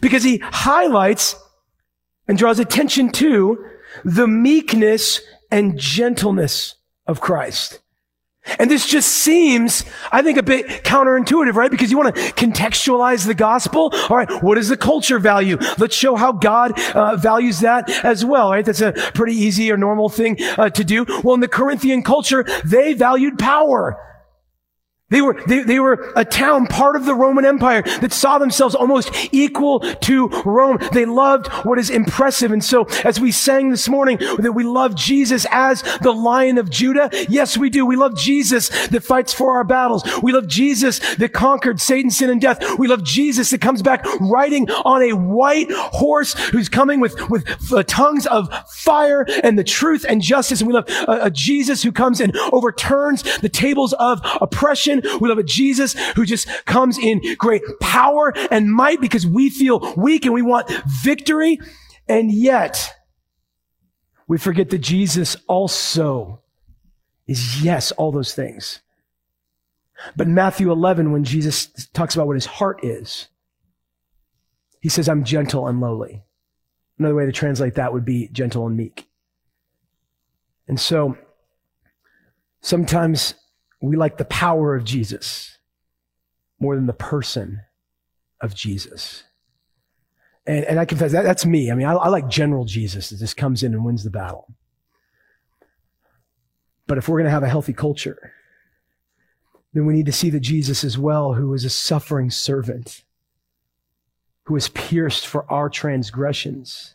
because 0.00 0.24
he 0.24 0.38
highlights 0.38 1.36
and 2.28 2.38
draws 2.38 2.58
attention 2.58 3.10
to 3.12 3.64
the 4.04 4.26
meekness 4.26 5.20
and 5.50 5.78
gentleness 5.78 6.76
of 7.06 7.20
Christ. 7.20 7.80
And 8.58 8.70
this 8.70 8.86
just 8.86 9.08
seems, 9.08 9.84
I 10.12 10.20
think, 10.20 10.36
a 10.36 10.42
bit 10.42 10.66
counterintuitive, 10.84 11.54
right? 11.54 11.70
Because 11.70 11.90
you 11.90 11.96
want 11.96 12.14
to 12.14 12.20
contextualize 12.34 13.26
the 13.26 13.34
gospel. 13.34 13.90
All 14.10 14.16
right, 14.16 14.30
what 14.42 14.58
is 14.58 14.68
the 14.68 14.76
culture 14.76 15.18
value? 15.18 15.56
Let's 15.78 15.96
show 15.96 16.14
how 16.14 16.32
God 16.32 16.78
uh, 16.94 17.16
values 17.16 17.60
that 17.60 17.88
as 18.04 18.22
well, 18.22 18.50
right? 18.50 18.64
That's 18.64 18.82
a 18.82 18.92
pretty 19.14 19.34
easy 19.34 19.72
or 19.72 19.78
normal 19.78 20.10
thing 20.10 20.36
uh, 20.58 20.68
to 20.70 20.84
do. 20.84 21.06
Well, 21.22 21.34
in 21.34 21.40
the 21.40 21.48
Corinthian 21.48 22.02
culture, 22.02 22.44
they 22.64 22.92
valued 22.92 23.38
power. 23.38 23.98
They 25.14 25.22
were, 25.22 25.40
they, 25.46 25.60
they 25.60 25.78
were 25.78 26.12
a 26.16 26.24
town, 26.24 26.66
part 26.66 26.96
of 26.96 27.04
the 27.04 27.14
Roman 27.14 27.44
Empire 27.44 27.82
that 28.00 28.12
saw 28.12 28.38
themselves 28.38 28.74
almost 28.74 29.12
equal 29.30 29.78
to 29.78 30.26
Rome. 30.44 30.80
They 30.90 31.06
loved 31.06 31.46
what 31.64 31.78
is 31.78 31.88
impressive. 31.88 32.50
And 32.50 32.64
so 32.64 32.88
as 33.04 33.20
we 33.20 33.30
sang 33.30 33.70
this 33.70 33.88
morning 33.88 34.18
that 34.38 34.54
we 34.56 34.64
love 34.64 34.96
Jesus 34.96 35.46
as 35.52 35.82
the 36.02 36.10
lion 36.10 36.58
of 36.58 36.68
Judah, 36.68 37.10
yes, 37.28 37.56
we 37.56 37.70
do. 37.70 37.86
We 37.86 37.94
love 37.94 38.16
Jesus 38.16 38.88
that 38.88 39.04
fights 39.04 39.32
for 39.32 39.52
our 39.52 39.62
battles. 39.62 40.02
We 40.20 40.32
love 40.32 40.48
Jesus 40.48 40.98
that 41.14 41.32
conquered 41.32 41.80
Satan, 41.80 42.10
sin, 42.10 42.28
and 42.28 42.40
death. 42.40 42.76
We 42.76 42.88
love 42.88 43.04
Jesus 43.04 43.50
that 43.50 43.60
comes 43.60 43.82
back 43.82 44.04
riding 44.20 44.68
on 44.68 45.00
a 45.00 45.12
white 45.12 45.70
horse 45.70 46.34
who's 46.48 46.68
coming 46.68 46.98
with, 46.98 47.30
with 47.30 47.46
tongues 47.86 48.26
of 48.26 48.52
fire 48.68 49.24
and 49.44 49.56
the 49.56 49.62
truth 49.62 50.04
and 50.08 50.20
justice. 50.20 50.60
And 50.60 50.66
we 50.66 50.74
love 50.74 50.86
a 51.06 51.30
Jesus 51.30 51.84
who 51.84 51.92
comes 51.92 52.20
and 52.20 52.36
overturns 52.52 53.22
the 53.38 53.48
tables 53.48 53.92
of 53.92 54.20
oppression 54.40 55.02
we 55.20 55.28
love 55.28 55.38
a 55.38 55.42
Jesus 55.42 55.94
who 56.14 56.24
just 56.24 56.48
comes 56.66 56.98
in 56.98 57.20
great 57.36 57.62
power 57.80 58.32
and 58.50 58.72
might 58.72 59.00
because 59.00 59.26
we 59.26 59.50
feel 59.50 59.94
weak 59.96 60.24
and 60.24 60.34
we 60.34 60.42
want 60.42 60.70
victory. 61.02 61.58
And 62.08 62.30
yet 62.30 62.92
we 64.26 64.38
forget 64.38 64.70
that 64.70 64.78
Jesus 64.78 65.36
also 65.46 66.40
is 67.26 67.62
yes, 67.62 67.92
all 67.92 68.12
those 68.12 68.34
things. 68.34 68.80
But 70.16 70.28
Matthew 70.28 70.70
11, 70.70 71.12
when 71.12 71.24
Jesus 71.24 71.88
talks 71.92 72.14
about 72.14 72.26
what 72.26 72.36
his 72.36 72.46
heart 72.46 72.84
is, 72.84 73.28
he 74.80 74.88
says, 74.88 75.08
I'm 75.08 75.24
gentle 75.24 75.66
and 75.66 75.80
lowly. 75.80 76.24
Another 76.98 77.14
way 77.14 77.26
to 77.26 77.32
translate 77.32 77.74
that 77.74 77.92
would 77.92 78.04
be 78.04 78.28
gentle 78.28 78.66
and 78.66 78.76
meek. 78.76 79.08
And 80.68 80.78
so 80.78 81.16
sometimes 82.60 83.34
we 83.88 83.96
like 83.96 84.18
the 84.18 84.24
power 84.24 84.74
of 84.74 84.84
Jesus 84.84 85.58
more 86.60 86.76
than 86.76 86.86
the 86.86 86.92
person 86.92 87.60
of 88.40 88.54
Jesus. 88.54 89.24
And, 90.46 90.64
and 90.64 90.78
I 90.78 90.84
confess 90.84 91.12
that 91.12 91.22
that's 91.22 91.46
me. 91.46 91.70
I 91.70 91.74
mean, 91.74 91.86
I, 91.86 91.94
I 91.94 92.08
like 92.08 92.28
General 92.28 92.64
Jesus 92.64 93.10
that 93.10 93.18
just 93.18 93.36
comes 93.36 93.62
in 93.62 93.72
and 93.74 93.84
wins 93.84 94.04
the 94.04 94.10
battle. 94.10 94.54
But 96.86 96.98
if 96.98 97.08
we're 97.08 97.18
going 97.18 97.26
to 97.26 97.30
have 97.30 97.42
a 97.42 97.48
healthy 97.48 97.72
culture, 97.72 98.32
then 99.72 99.86
we 99.86 99.94
need 99.94 100.06
to 100.06 100.12
see 100.12 100.30
the 100.30 100.40
Jesus 100.40 100.84
as 100.84 100.98
well, 100.98 101.34
who 101.34 101.52
is 101.54 101.64
a 101.64 101.70
suffering 101.70 102.30
servant, 102.30 103.02
who 104.44 104.54
is 104.54 104.68
pierced 104.68 105.26
for 105.26 105.50
our 105.50 105.68
transgressions, 105.68 106.94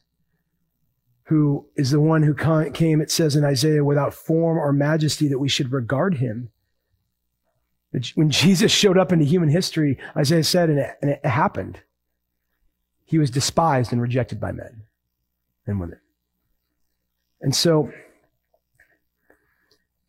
who 1.24 1.68
is 1.76 1.92
the 1.92 2.00
one 2.00 2.24
who 2.24 2.34
came, 2.72 3.02
it 3.02 3.12
says 3.12 3.36
in 3.36 3.44
Isaiah, 3.44 3.84
without 3.84 4.14
form 4.14 4.58
or 4.58 4.72
majesty, 4.72 5.28
that 5.28 5.40
we 5.40 5.50
should 5.50 5.72
regard 5.72 6.16
him. 6.16 6.52
When 8.16 8.30
Jesus 8.30 8.72
showed 8.72 8.98
up 8.98 9.12
into 9.12 9.26
human 9.26 9.50
history, 9.50 9.98
Isaiah 10.16 10.44
said, 10.44 10.70
and 10.70 10.80
it, 10.80 10.98
and 11.02 11.12
it 11.12 11.26
happened. 11.26 11.80
He 13.06 13.18
was 13.18 13.32
despised 13.32 13.92
and 13.92 14.02
rejected 14.02 14.40
by 14.40 14.52
men 14.52 14.84
and 15.66 15.80
women. 15.80 16.00
And 17.42 17.56
so, 17.56 17.92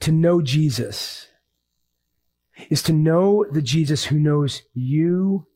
to 0.00 0.12
know 0.12 0.42
Jesus 0.42 1.28
is 2.68 2.82
to 2.82 2.92
know 2.92 3.46
the 3.50 3.62
Jesus 3.62 4.04
who 4.04 4.18
knows 4.18 4.62
you 4.74 5.46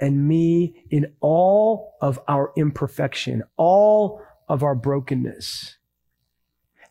and 0.00 0.28
me 0.28 0.84
in 0.90 1.12
all 1.20 1.94
of 2.00 2.20
our 2.28 2.52
imperfection, 2.56 3.42
all 3.56 4.22
of 4.48 4.62
our 4.62 4.74
brokenness 4.74 5.77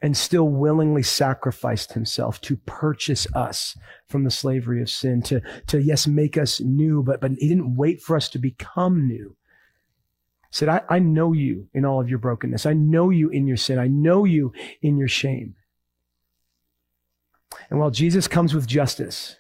and 0.01 0.15
still 0.15 0.47
willingly 0.47 1.03
sacrificed 1.03 1.93
himself 1.93 2.39
to 2.41 2.57
purchase 2.57 3.27
us 3.33 3.77
from 4.07 4.23
the 4.23 4.31
slavery 4.31 4.81
of 4.81 4.89
sin, 4.89 5.21
to, 5.23 5.41
to 5.67 5.81
yes, 5.81 6.05
make 6.05 6.37
us 6.37 6.61
new, 6.61 7.01
but, 7.01 7.19
but 7.19 7.31
he 7.31 7.47
didn't 7.47 7.75
wait 7.75 8.01
for 8.01 8.15
us 8.15 8.29
to 8.29 8.39
become 8.39 9.07
new. 9.07 9.35
He 10.49 10.55
said, 10.55 10.69
I, 10.69 10.81
I 10.89 10.99
know 10.99 11.33
you 11.33 11.67
in 11.73 11.83
all 11.83 11.99
of 11.99 12.09
your 12.09 12.19
brokenness. 12.19 12.65
I 12.65 12.73
know 12.73 13.09
you 13.09 13.29
in 13.29 13.47
your 13.47 13.57
sin. 13.57 13.79
I 13.79 13.87
know 13.87 14.23
you 14.23 14.53
in 14.81 14.97
your 14.97 15.07
shame. 15.07 15.55
And 17.69 17.79
while 17.79 17.91
Jesus 17.91 18.27
comes 18.27 18.53
with 18.53 18.67
justice, 18.67 19.37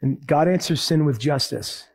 and 0.00 0.24
God 0.26 0.48
answers 0.48 0.82
sin 0.82 1.04
with 1.04 1.18
justice, 1.18 1.88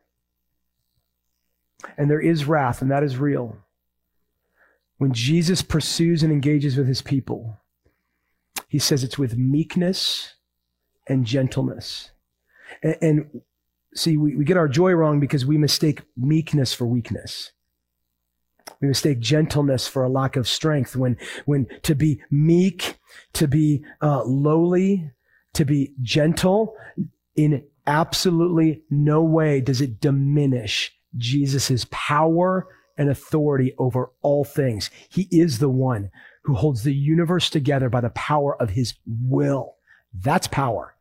And 1.98 2.10
there 2.10 2.20
is 2.20 2.46
wrath, 2.46 2.82
and 2.82 2.90
that 2.92 3.04
is 3.04 3.18
real. 3.18 3.58
When 5.02 5.14
Jesus 5.14 5.64
pursues 5.64 6.22
and 6.22 6.32
engages 6.32 6.78
with 6.78 6.86
his 6.88 7.02
people, 7.02 7.58
he 8.68 8.78
says 8.78 9.04
it's 9.04 9.18
with 9.18 9.36
meekness 9.36 10.36
and 11.08 11.26
gentleness. 11.26 12.12
And, 12.84 12.98
and 13.02 13.42
see, 13.96 14.16
we, 14.16 14.36
we 14.36 14.46
get 14.46 14.58
our 14.58 14.68
joy 14.68 14.92
wrong 14.92 15.20
because 15.20 15.44
we 15.44 15.58
mistake 15.58 16.04
meekness 16.16 16.72
for 16.72 16.86
weakness. 16.86 17.52
We 18.80 18.90
mistake 18.90 19.20
gentleness 19.20 19.88
for 19.88 20.04
a 20.04 20.08
lack 20.08 20.36
of 20.36 20.48
strength 20.48 20.96
when, 20.96 21.18
when 21.46 21.66
to 21.82 21.96
be 21.96 22.22
meek, 22.30 23.00
to 23.34 23.48
be 23.48 23.84
uh, 24.04 24.24
lowly, 24.24 25.10
to 25.56 25.66
be 25.66 25.96
gentle 26.04 26.76
in 27.36 27.64
absolutely 27.88 28.84
no 28.92 29.24
way 29.24 29.62
does 29.62 29.82
it 29.82 30.00
diminish 30.00 30.96
Jesus' 31.18 31.88
power 31.90 32.68
and 33.02 33.10
authority 33.10 33.74
over 33.80 34.12
all 34.22 34.44
things. 34.44 34.92
He 35.10 35.28
is 35.32 35.58
the 35.58 35.70
one 35.70 36.12
who 36.44 36.54
holds 36.54 36.84
the 36.84 36.94
universe 36.94 37.50
together 37.50 37.90
by 37.90 38.00
the 38.00 38.12
power 38.12 38.56
of 38.62 38.70
his 38.70 38.94
will. 39.08 39.74
That's 40.14 40.48
power. 40.48 40.96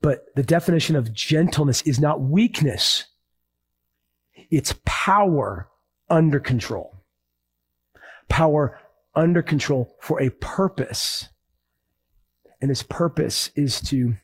But 0.00 0.34
the 0.34 0.42
definition 0.42 0.96
of 0.96 1.12
gentleness 1.12 1.82
is 1.82 2.00
not 2.00 2.20
weakness. 2.20 3.04
It's 4.50 4.74
power 4.84 5.68
under 6.10 6.40
control. 6.40 6.96
Power 8.28 8.80
under 9.14 9.40
control 9.40 9.96
for 10.00 10.20
a 10.20 10.30
purpose. 10.30 11.28
And 12.60 12.70
his 12.70 12.82
purpose 12.82 13.52
is 13.54 13.80
to, 13.82 14.16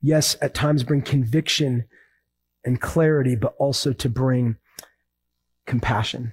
yes, 0.00 0.36
at 0.40 0.54
times 0.54 0.84
bring 0.84 1.02
conviction 1.02 1.86
and 2.64 2.80
clarity, 2.80 3.34
but 3.34 3.56
also 3.58 3.92
to 3.92 4.08
bring 4.08 4.56
compassion 5.70 6.32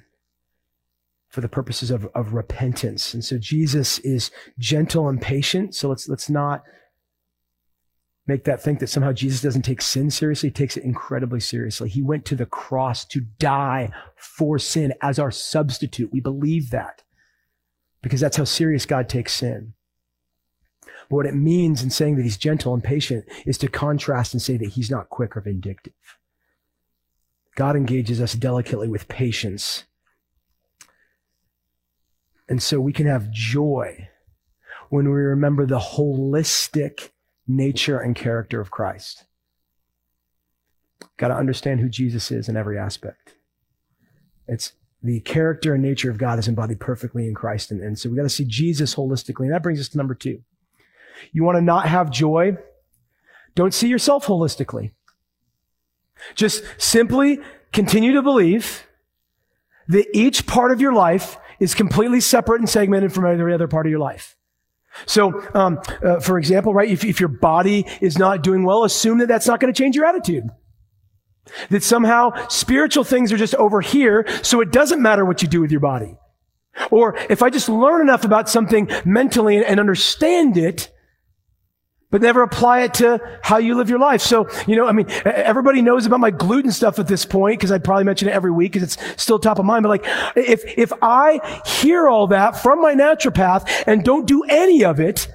for 1.29 1.41
the 1.41 1.47
purposes 1.47 1.91
of, 1.91 2.07
of 2.15 2.33
repentance. 2.33 3.13
And 3.13 3.23
so 3.23 3.37
Jesus 3.37 3.99
is 3.99 4.31
gentle 4.57 5.07
and 5.07 5.21
patient. 5.21 5.75
So 5.75 5.89
let's, 5.89 6.09
let's 6.09 6.29
not 6.29 6.63
make 8.25 8.43
that 8.45 8.61
think 8.61 8.79
that 8.79 8.87
somehow 8.87 9.13
Jesus 9.13 9.41
doesn't 9.41 9.61
take 9.61 9.81
sin 9.81 10.09
seriously. 10.09 10.49
He 10.49 10.53
takes 10.53 10.75
it 10.75 10.83
incredibly 10.83 11.39
seriously. 11.39 11.89
He 11.89 12.01
went 12.01 12.25
to 12.25 12.35
the 12.35 12.47
cross 12.47 13.05
to 13.05 13.21
die 13.37 13.91
for 14.15 14.57
sin 14.57 14.93
as 15.01 15.19
our 15.19 15.31
substitute. 15.31 16.11
We 16.11 16.19
believe 16.19 16.71
that 16.71 17.03
because 18.01 18.19
that's 18.19 18.37
how 18.37 18.43
serious 18.45 18.87
God 18.87 19.07
takes 19.07 19.33
sin. 19.33 19.73
What 21.09 21.27
it 21.27 21.35
means 21.35 21.83
in 21.83 21.91
saying 21.91 22.15
that 22.15 22.23
he's 22.23 22.37
gentle 22.37 22.73
and 22.73 22.83
patient 22.83 23.25
is 23.45 23.59
to 23.59 23.67
contrast 23.67 24.33
and 24.33 24.41
say 24.41 24.57
that 24.57 24.69
he's 24.69 24.89
not 24.89 25.09
quick 25.09 25.37
or 25.37 25.41
vindictive. 25.41 26.16
God 27.57 27.75
engages 27.75 28.21
us 28.21 28.33
delicately 28.33 28.87
with 28.87 29.07
patience. 29.07 29.85
And 32.47 32.61
so 32.61 32.79
we 32.79 32.93
can 32.93 33.07
have 33.07 33.31
joy 33.31 34.09
when 34.89 35.05
we 35.05 35.15
remember 35.15 35.65
the 35.65 35.79
holistic 35.79 37.09
nature 37.47 37.99
and 37.99 38.15
character 38.15 38.61
of 38.61 38.69
Christ. 38.69 39.25
Got 41.17 41.29
to 41.29 41.33
understand 41.33 41.79
who 41.79 41.89
Jesus 41.89 42.29
is 42.29 42.47
in 42.47 42.55
every 42.55 42.77
aspect. 42.77 43.33
It's 44.47 44.73
the 45.01 45.19
character 45.21 45.73
and 45.73 45.81
nature 45.81 46.11
of 46.11 46.19
God 46.19 46.37
is 46.37 46.47
embodied 46.47 46.79
perfectly 46.79 47.27
in 47.27 47.33
Christ. 47.33 47.71
And, 47.71 47.81
and 47.81 47.97
so 47.97 48.07
we 48.07 48.17
got 48.17 48.21
to 48.21 48.29
see 48.29 48.45
Jesus 48.45 48.93
holistically. 48.93 49.45
And 49.45 49.53
that 49.53 49.63
brings 49.63 49.79
us 49.79 49.89
to 49.89 49.97
number 49.97 50.13
two. 50.13 50.43
You 51.31 51.43
want 51.43 51.55
to 51.57 51.61
not 51.61 51.87
have 51.87 52.11
joy? 52.11 52.55
Don't 53.55 53.73
see 53.73 53.87
yourself 53.87 54.27
holistically. 54.27 54.91
Just 56.35 56.63
simply 56.77 57.39
continue 57.71 58.13
to 58.13 58.21
believe 58.21 58.85
that 59.87 60.05
each 60.13 60.45
part 60.45 60.71
of 60.71 60.81
your 60.81 60.93
life 60.93 61.37
is 61.59 61.73
completely 61.73 62.19
separate 62.21 62.59
and 62.59 62.69
segmented 62.69 63.13
from 63.13 63.25
every 63.25 63.53
other 63.53 63.67
part 63.67 63.85
of 63.85 63.89
your 63.89 63.99
life. 63.99 64.35
So, 65.05 65.43
um, 65.53 65.79
uh, 66.03 66.19
for 66.19 66.37
example, 66.37 66.73
right, 66.73 66.89
if, 66.89 67.03
if 67.03 67.19
your 67.19 67.29
body 67.29 67.85
is 68.01 68.17
not 68.17 68.41
doing 68.41 68.63
well, 68.63 68.83
assume 68.83 69.19
that 69.19 69.27
that's 69.27 69.47
not 69.47 69.59
going 69.59 69.71
to 69.71 69.77
change 69.77 69.95
your 69.95 70.05
attitude. 70.05 70.49
That 71.69 71.83
somehow 71.83 72.47
spiritual 72.47 73.03
things 73.03 73.31
are 73.31 73.37
just 73.37 73.55
over 73.55 73.79
here, 73.79 74.25
so 74.41 74.59
it 74.59 74.71
doesn't 74.71 75.01
matter 75.01 75.23
what 75.23 75.41
you 75.41 75.47
do 75.47 75.61
with 75.61 75.71
your 75.71 75.79
body. 75.79 76.17
Or 76.91 77.15
if 77.29 77.41
I 77.41 77.49
just 77.49 77.69
learn 77.69 78.01
enough 78.01 78.25
about 78.25 78.49
something 78.49 78.89
mentally 79.05 79.57
and, 79.57 79.65
and 79.65 79.79
understand 79.79 80.57
it, 80.57 80.91
but 82.09 82.21
never 82.21 82.41
apply 82.41 82.81
it 82.81 82.93
to 82.95 83.19
how 83.41 83.57
you 83.57 83.75
live 83.75 83.89
your 83.89 83.99
life. 83.99 84.21
So, 84.21 84.47
you 84.65 84.75
know, 84.75 84.85
I 84.85 84.93
mean, 84.93 85.07
everybody 85.25 85.81
knows 85.81 86.05
about 86.05 86.19
my 86.19 86.31
gluten 86.31 86.71
stuff 86.71 86.99
at 86.99 87.07
this 87.07 87.25
point 87.25 87.59
because 87.59 87.71
I'd 87.71 87.83
probably 87.83 88.05
mention 88.05 88.29
it 88.29 88.31
every 88.31 88.51
week 88.51 88.73
because 88.73 88.95
it's 88.95 89.21
still 89.21 89.39
top 89.39 89.59
of 89.59 89.65
mind. 89.65 89.83
But 89.83 89.89
like, 89.89 90.05
if, 90.35 90.63
if 90.77 90.93
I 91.01 91.61
hear 91.65 92.07
all 92.07 92.27
that 92.27 92.57
from 92.57 92.81
my 92.81 92.93
naturopath 92.93 93.69
and 93.85 94.03
don't 94.03 94.25
do 94.25 94.43
any 94.43 94.85
of 94.85 94.99
it, 94.99 95.27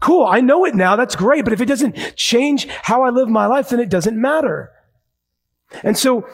cool. 0.00 0.26
I 0.26 0.40
know 0.40 0.66
it 0.66 0.74
now. 0.74 0.96
That's 0.96 1.16
great. 1.16 1.44
But 1.44 1.54
if 1.54 1.60
it 1.60 1.66
doesn't 1.66 2.16
change 2.16 2.68
how 2.68 3.02
I 3.02 3.10
live 3.10 3.28
my 3.28 3.46
life, 3.46 3.70
then 3.70 3.80
it 3.80 3.88
doesn't 3.88 4.20
matter. 4.20 4.72
And 5.82 5.96
so 5.96 6.28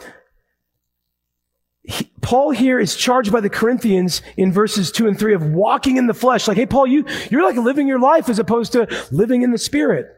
he, 1.87 2.11
Paul 2.21 2.51
here 2.51 2.77
is 2.79 2.97
charged 2.97 3.31
by 3.31 3.39
the 3.39 3.49
Corinthians 3.49 4.21
in 4.35 4.51
verses 4.51 4.91
two 4.91 5.07
and 5.07 5.17
three 5.17 5.33
of 5.33 5.41
walking 5.41 5.95
in 5.95 6.07
the 6.07 6.13
flesh. 6.13 6.45
Like, 6.45 6.57
hey, 6.57 6.65
Paul, 6.65 6.85
you, 6.85 7.05
you're 7.31 7.43
like 7.43 7.55
living 7.55 7.87
your 7.87 7.99
life 7.99 8.27
as 8.27 8.39
opposed 8.39 8.73
to 8.73 8.87
living 9.09 9.41
in 9.41 9.51
the 9.51 9.57
spirit. 9.57 10.13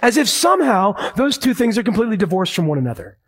As 0.00 0.16
if 0.16 0.28
somehow 0.28 0.92
those 1.16 1.38
two 1.38 1.54
things 1.54 1.76
are 1.76 1.82
completely 1.82 2.16
divorced 2.16 2.54
from 2.54 2.68
one 2.68 2.78
another. 2.78 3.18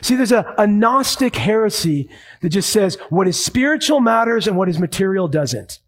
See, 0.00 0.16
there's 0.16 0.32
a, 0.32 0.54
a 0.56 0.66
Gnostic 0.66 1.36
heresy 1.36 2.08
that 2.40 2.48
just 2.48 2.70
says 2.70 2.96
what 3.10 3.28
is 3.28 3.44
spiritual 3.44 4.00
matters 4.00 4.46
and 4.46 4.56
what 4.56 4.70
is 4.70 4.78
material 4.78 5.28
doesn't. 5.28 5.80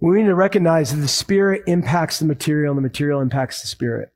We 0.00 0.22
need 0.22 0.26
to 0.26 0.34
recognize 0.34 0.92
that 0.92 1.00
the 1.00 1.08
spirit 1.08 1.62
impacts 1.68 2.18
the 2.18 2.26
material 2.26 2.72
and 2.72 2.78
the 2.78 2.88
material 2.88 3.20
impacts 3.20 3.60
the 3.60 3.68
spirit. 3.68 4.12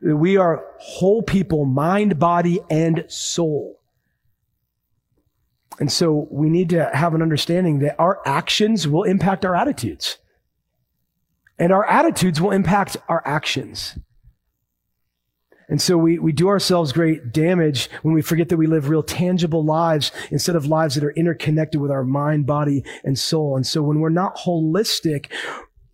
We 0.00 0.36
are 0.36 0.64
whole 0.78 1.22
people, 1.22 1.64
mind, 1.64 2.18
body, 2.18 2.60
and 2.70 3.04
soul. 3.08 3.80
And 5.78 5.92
so 5.92 6.26
we 6.30 6.48
need 6.48 6.70
to 6.70 6.90
have 6.94 7.14
an 7.14 7.22
understanding 7.22 7.80
that 7.80 7.96
our 7.98 8.20
actions 8.26 8.88
will 8.88 9.02
impact 9.02 9.44
our 9.44 9.54
attitudes. 9.54 10.18
And 11.58 11.72
our 11.72 11.86
attitudes 11.86 12.40
will 12.40 12.50
impact 12.50 12.96
our 13.08 13.22
actions. 13.26 13.98
And 15.68 15.82
so 15.82 15.98
we, 15.98 16.18
we 16.18 16.32
do 16.32 16.48
ourselves 16.48 16.92
great 16.92 17.32
damage 17.32 17.90
when 18.02 18.14
we 18.14 18.22
forget 18.22 18.48
that 18.50 18.56
we 18.56 18.68
live 18.68 18.88
real 18.88 19.02
tangible 19.02 19.64
lives 19.64 20.12
instead 20.30 20.54
of 20.54 20.66
lives 20.66 20.94
that 20.94 21.02
are 21.02 21.10
interconnected 21.12 21.80
with 21.80 21.90
our 21.90 22.04
mind, 22.04 22.46
body, 22.46 22.84
and 23.02 23.18
soul. 23.18 23.56
And 23.56 23.66
so 23.66 23.82
when 23.82 23.98
we're 23.98 24.08
not 24.08 24.36
holistic, 24.36 25.26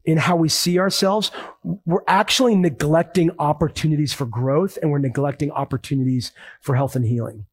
in 0.05 0.19
how 0.19 0.37
we 0.37 0.49
see 0.49 0.79
ourselves, 0.79 1.31
we're 1.63 2.05
actually 2.09 2.57
neglecting 2.57 3.31
opportunities 3.39 4.13
for 4.13 4.27
growth 4.27 4.79
and 4.83 4.91
we're 4.91 4.99
neglecting 4.99 5.51
opportunities 5.51 6.33
for 6.61 6.75
health 6.75 6.97
and 6.97 7.07
healing. 7.07 7.47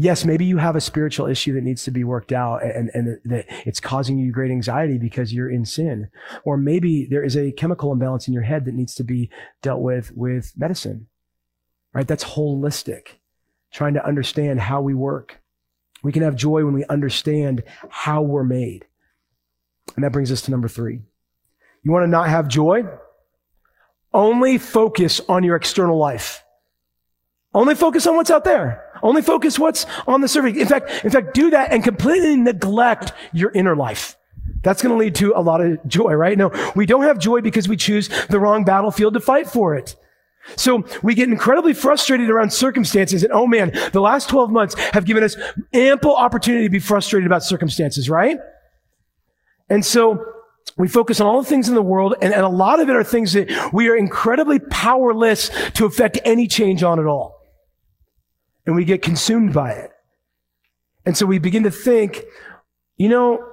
Yes, 0.00 0.24
maybe 0.24 0.44
you 0.44 0.58
have 0.58 0.76
a 0.76 0.80
spiritual 0.80 1.26
issue 1.26 1.52
that 1.54 1.64
needs 1.64 1.82
to 1.82 1.90
be 1.90 2.04
worked 2.04 2.30
out 2.30 2.62
and, 2.62 2.88
and 2.94 3.18
that 3.24 3.46
it's 3.66 3.80
causing 3.80 4.16
you 4.16 4.30
great 4.30 4.52
anxiety 4.52 4.96
because 4.96 5.34
you're 5.34 5.50
in 5.50 5.64
sin. 5.64 6.08
Or 6.44 6.56
maybe 6.56 7.04
there 7.04 7.24
is 7.24 7.36
a 7.36 7.50
chemical 7.50 7.90
imbalance 7.90 8.28
in 8.28 8.32
your 8.32 8.44
head 8.44 8.64
that 8.64 8.74
needs 8.74 8.94
to 8.94 9.02
be 9.02 9.28
dealt 9.60 9.80
with 9.80 10.12
with 10.14 10.52
medicine, 10.56 11.08
right? 11.92 12.06
That's 12.06 12.22
holistic, 12.22 13.16
trying 13.72 13.94
to 13.94 14.06
understand 14.06 14.60
how 14.60 14.80
we 14.80 14.94
work. 14.94 15.40
We 16.04 16.12
can 16.12 16.22
have 16.22 16.36
joy 16.36 16.64
when 16.64 16.74
we 16.74 16.84
understand 16.84 17.64
how 17.88 18.22
we're 18.22 18.44
made. 18.44 18.86
And 19.96 20.04
that 20.04 20.12
brings 20.12 20.30
us 20.30 20.42
to 20.42 20.52
number 20.52 20.68
three. 20.68 21.00
You 21.82 21.92
want 21.92 22.04
to 22.04 22.08
not 22.08 22.28
have 22.28 22.48
joy? 22.48 22.84
Only 24.12 24.58
focus 24.58 25.20
on 25.28 25.44
your 25.44 25.56
external 25.56 25.98
life. 25.98 26.42
Only 27.54 27.74
focus 27.74 28.06
on 28.06 28.16
what's 28.16 28.30
out 28.30 28.44
there. 28.44 28.84
Only 29.02 29.22
focus 29.22 29.58
what's 29.58 29.86
on 30.06 30.20
the 30.20 30.28
surface. 30.28 30.56
In 30.56 30.66
fact, 30.66 31.04
in 31.04 31.10
fact, 31.10 31.34
do 31.34 31.50
that 31.50 31.72
and 31.72 31.82
completely 31.84 32.36
neglect 32.36 33.12
your 33.32 33.50
inner 33.52 33.76
life. 33.76 34.16
That's 34.62 34.82
going 34.82 34.92
to 34.92 34.98
lead 34.98 35.14
to 35.16 35.32
a 35.36 35.40
lot 35.40 35.60
of 35.60 35.78
joy, 35.86 36.14
right? 36.14 36.36
No, 36.36 36.50
we 36.74 36.84
don't 36.84 37.04
have 37.04 37.18
joy 37.18 37.40
because 37.40 37.68
we 37.68 37.76
choose 37.76 38.08
the 38.28 38.40
wrong 38.40 38.64
battlefield 38.64 39.14
to 39.14 39.20
fight 39.20 39.48
for 39.48 39.74
it. 39.74 39.94
So 40.56 40.84
we 41.02 41.14
get 41.14 41.28
incredibly 41.28 41.74
frustrated 41.74 42.30
around 42.30 42.52
circumstances 42.52 43.22
and 43.22 43.32
oh 43.32 43.46
man, 43.46 43.72
the 43.92 44.00
last 44.00 44.28
12 44.30 44.50
months 44.50 44.74
have 44.92 45.04
given 45.04 45.22
us 45.22 45.36
ample 45.74 46.16
opportunity 46.16 46.64
to 46.64 46.70
be 46.70 46.78
frustrated 46.78 47.26
about 47.26 47.42
circumstances, 47.42 48.08
right? 48.08 48.38
And 49.68 49.84
so 49.84 50.24
we 50.76 50.88
focus 50.88 51.20
on 51.20 51.26
all 51.26 51.42
the 51.42 51.48
things 51.48 51.68
in 51.68 51.74
the 51.74 51.82
world, 51.82 52.14
and, 52.20 52.32
and 52.32 52.42
a 52.42 52.48
lot 52.48 52.80
of 52.80 52.88
it 52.88 52.96
are 52.96 53.04
things 53.04 53.32
that 53.32 53.72
we 53.72 53.88
are 53.88 53.96
incredibly 53.96 54.58
powerless 54.58 55.50
to 55.74 55.86
affect 55.86 56.18
any 56.24 56.46
change 56.46 56.82
on 56.82 56.98
at 56.98 57.06
all. 57.06 57.40
And 58.66 58.76
we 58.76 58.84
get 58.84 59.02
consumed 59.02 59.54
by 59.54 59.72
it. 59.72 59.90
And 61.06 61.16
so 61.16 61.24
we 61.24 61.38
begin 61.38 61.62
to 61.62 61.70
think, 61.70 62.22
you 62.96 63.08
know, 63.08 63.44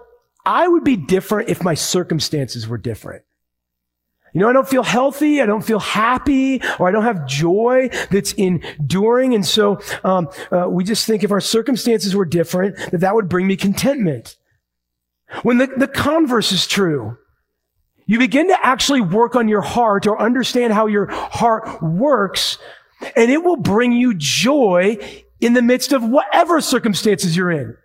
I 0.45 0.67
would 0.67 0.84
be 0.84 0.98
different 0.98 1.50
if 1.50 1.63
my 1.63 1.74
circumstances 1.74 2.67
were 2.67 2.77
different. 2.77 3.24
You 4.34 4.41
know, 4.41 4.50
I 4.50 4.53
don't 4.53 4.67
feel 4.67 4.84
healthy. 4.84 5.41
I 5.41 5.45
don't 5.45 5.63
feel 5.63 5.79
happy 5.79 6.62
or 6.77 6.89
I 6.89 6.91
don't 6.91 7.03
have 7.03 7.25
joy 7.25 7.89
that's 8.12 8.34
enduring. 8.34 9.34
And 9.34 9.45
so, 9.45 9.79
um, 10.03 10.27
uh, 10.51 10.67
we 10.69 10.84
just 10.84 11.07
think 11.07 11.24
if 11.24 11.31
our 11.31 11.39
circumstances 11.39 12.13
were 12.13 12.25
different, 12.25 12.75
that 12.91 13.00
that 13.00 13.15
would 13.15 13.29
bring 13.29 13.48
me 13.48 13.55
contentment. 13.55 14.36
When 15.44 15.58
the, 15.58 15.68
the 15.68 15.88
converse 15.88 16.51
is 16.51 16.68
true, 16.68 17.18
you 18.06 18.20
begin 18.20 18.50
to 18.50 18.65
actually 18.65 19.01
work 19.01 19.36
on 19.36 19.48
your 19.48 19.62
heart 19.62 20.06
or 20.06 20.22
understand 20.22 20.74
how 20.74 20.88
your 20.88 21.08
heart 21.10 21.82
works, 21.82 22.58
and 23.15 23.32
it 23.32 23.44
will 23.44 23.58
bring 23.58 23.92
you 23.92 24.13
joy 24.13 24.98
in 25.39 25.54
the 25.54 25.62
midst 25.62 25.92
of 25.92 26.04
whatever 26.04 26.62
circumstances 26.62 27.36
you're 27.36 27.51
in. 27.51 27.75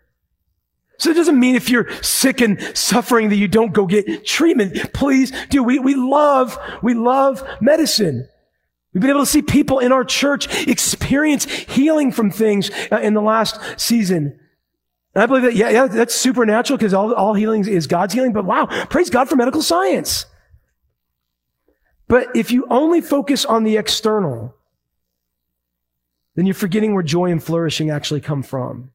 So 0.98 1.10
it 1.10 1.14
doesn't 1.14 1.40
mean 1.40 1.54
if 1.54 1.70
you're 1.70 1.90
sick 2.02 2.42
and 2.42 2.60
suffering 2.76 3.30
that 3.30 3.36
you 3.36 3.48
don't 3.48 3.72
go 3.72 3.86
get 3.86 4.26
treatment. 4.26 4.92
Please 4.92 5.32
do. 5.48 5.62
We, 5.62 5.78
we 5.78 5.94
love, 5.94 6.58
we 6.82 6.92
love 6.92 7.42
medicine. 7.62 8.28
We've 8.92 9.00
been 9.00 9.10
able 9.10 9.20
to 9.20 9.26
see 9.26 9.40
people 9.40 9.78
in 9.78 9.92
our 9.92 10.04
church 10.04 10.66
experience 10.66 11.44
healing 11.44 12.12
from 12.12 12.30
things 12.30 12.70
uh, 12.90 12.98
in 12.98 13.14
the 13.14 13.22
last 13.22 13.58
season. 13.80 14.39
And 15.14 15.22
I 15.22 15.26
believe 15.26 15.42
that, 15.42 15.56
yeah, 15.56 15.70
yeah, 15.70 15.86
that's 15.86 16.14
supernatural 16.14 16.76
because 16.76 16.94
all, 16.94 17.12
all 17.14 17.34
healing 17.34 17.66
is 17.66 17.86
God's 17.86 18.14
healing. 18.14 18.32
But 18.32 18.44
wow, 18.44 18.66
praise 18.86 19.10
God 19.10 19.28
for 19.28 19.36
medical 19.36 19.62
science. 19.62 20.26
But 22.06 22.28
if 22.34 22.50
you 22.50 22.66
only 22.70 23.00
focus 23.00 23.44
on 23.44 23.64
the 23.64 23.76
external, 23.76 24.54
then 26.34 26.46
you're 26.46 26.54
forgetting 26.54 26.94
where 26.94 27.02
joy 27.02 27.30
and 27.30 27.42
flourishing 27.42 27.90
actually 27.90 28.20
come 28.20 28.42
from 28.42 28.92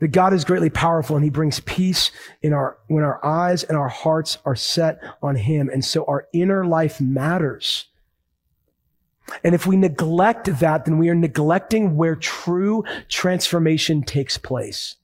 that 0.00 0.08
God 0.08 0.32
is 0.32 0.44
greatly 0.44 0.70
powerful 0.70 1.14
and 1.14 1.24
he 1.24 1.30
brings 1.30 1.60
peace 1.60 2.10
in 2.42 2.52
our, 2.52 2.78
when 2.88 3.04
our 3.04 3.24
eyes 3.24 3.62
and 3.64 3.76
our 3.76 3.88
hearts 3.88 4.38
are 4.44 4.56
set 4.56 4.98
on 5.22 5.36
him. 5.36 5.68
And 5.68 5.84
so 5.84 6.04
our 6.06 6.26
inner 6.32 6.64
life 6.64 7.00
matters. 7.00 7.86
And 9.44 9.54
if 9.54 9.66
we 9.66 9.76
neglect 9.76 10.58
that, 10.60 10.84
then 10.84 10.98
we 10.98 11.08
are 11.08 11.14
neglecting 11.14 11.96
where 11.96 12.16
true 12.16 12.84
transformation 13.08 14.02
takes 14.02 14.36
place. 14.38 14.96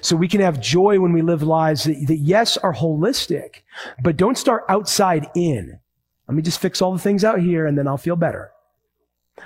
So 0.00 0.16
we 0.16 0.28
can 0.28 0.40
have 0.40 0.60
joy 0.60 1.00
when 1.00 1.12
we 1.12 1.22
live 1.22 1.42
lives 1.42 1.84
that, 1.84 2.06
that 2.06 2.16
yes, 2.16 2.56
are 2.56 2.74
holistic, 2.74 3.62
but 4.02 4.16
don't 4.16 4.38
start 4.38 4.64
outside 4.68 5.28
in. 5.34 5.78
Let 6.28 6.34
me 6.34 6.42
just 6.42 6.60
fix 6.60 6.82
all 6.82 6.92
the 6.92 6.98
things 6.98 7.24
out 7.24 7.40
here 7.40 7.66
and 7.66 7.78
then 7.78 7.86
I'll 7.86 7.96
feel 7.96 8.16
better. 8.16 8.50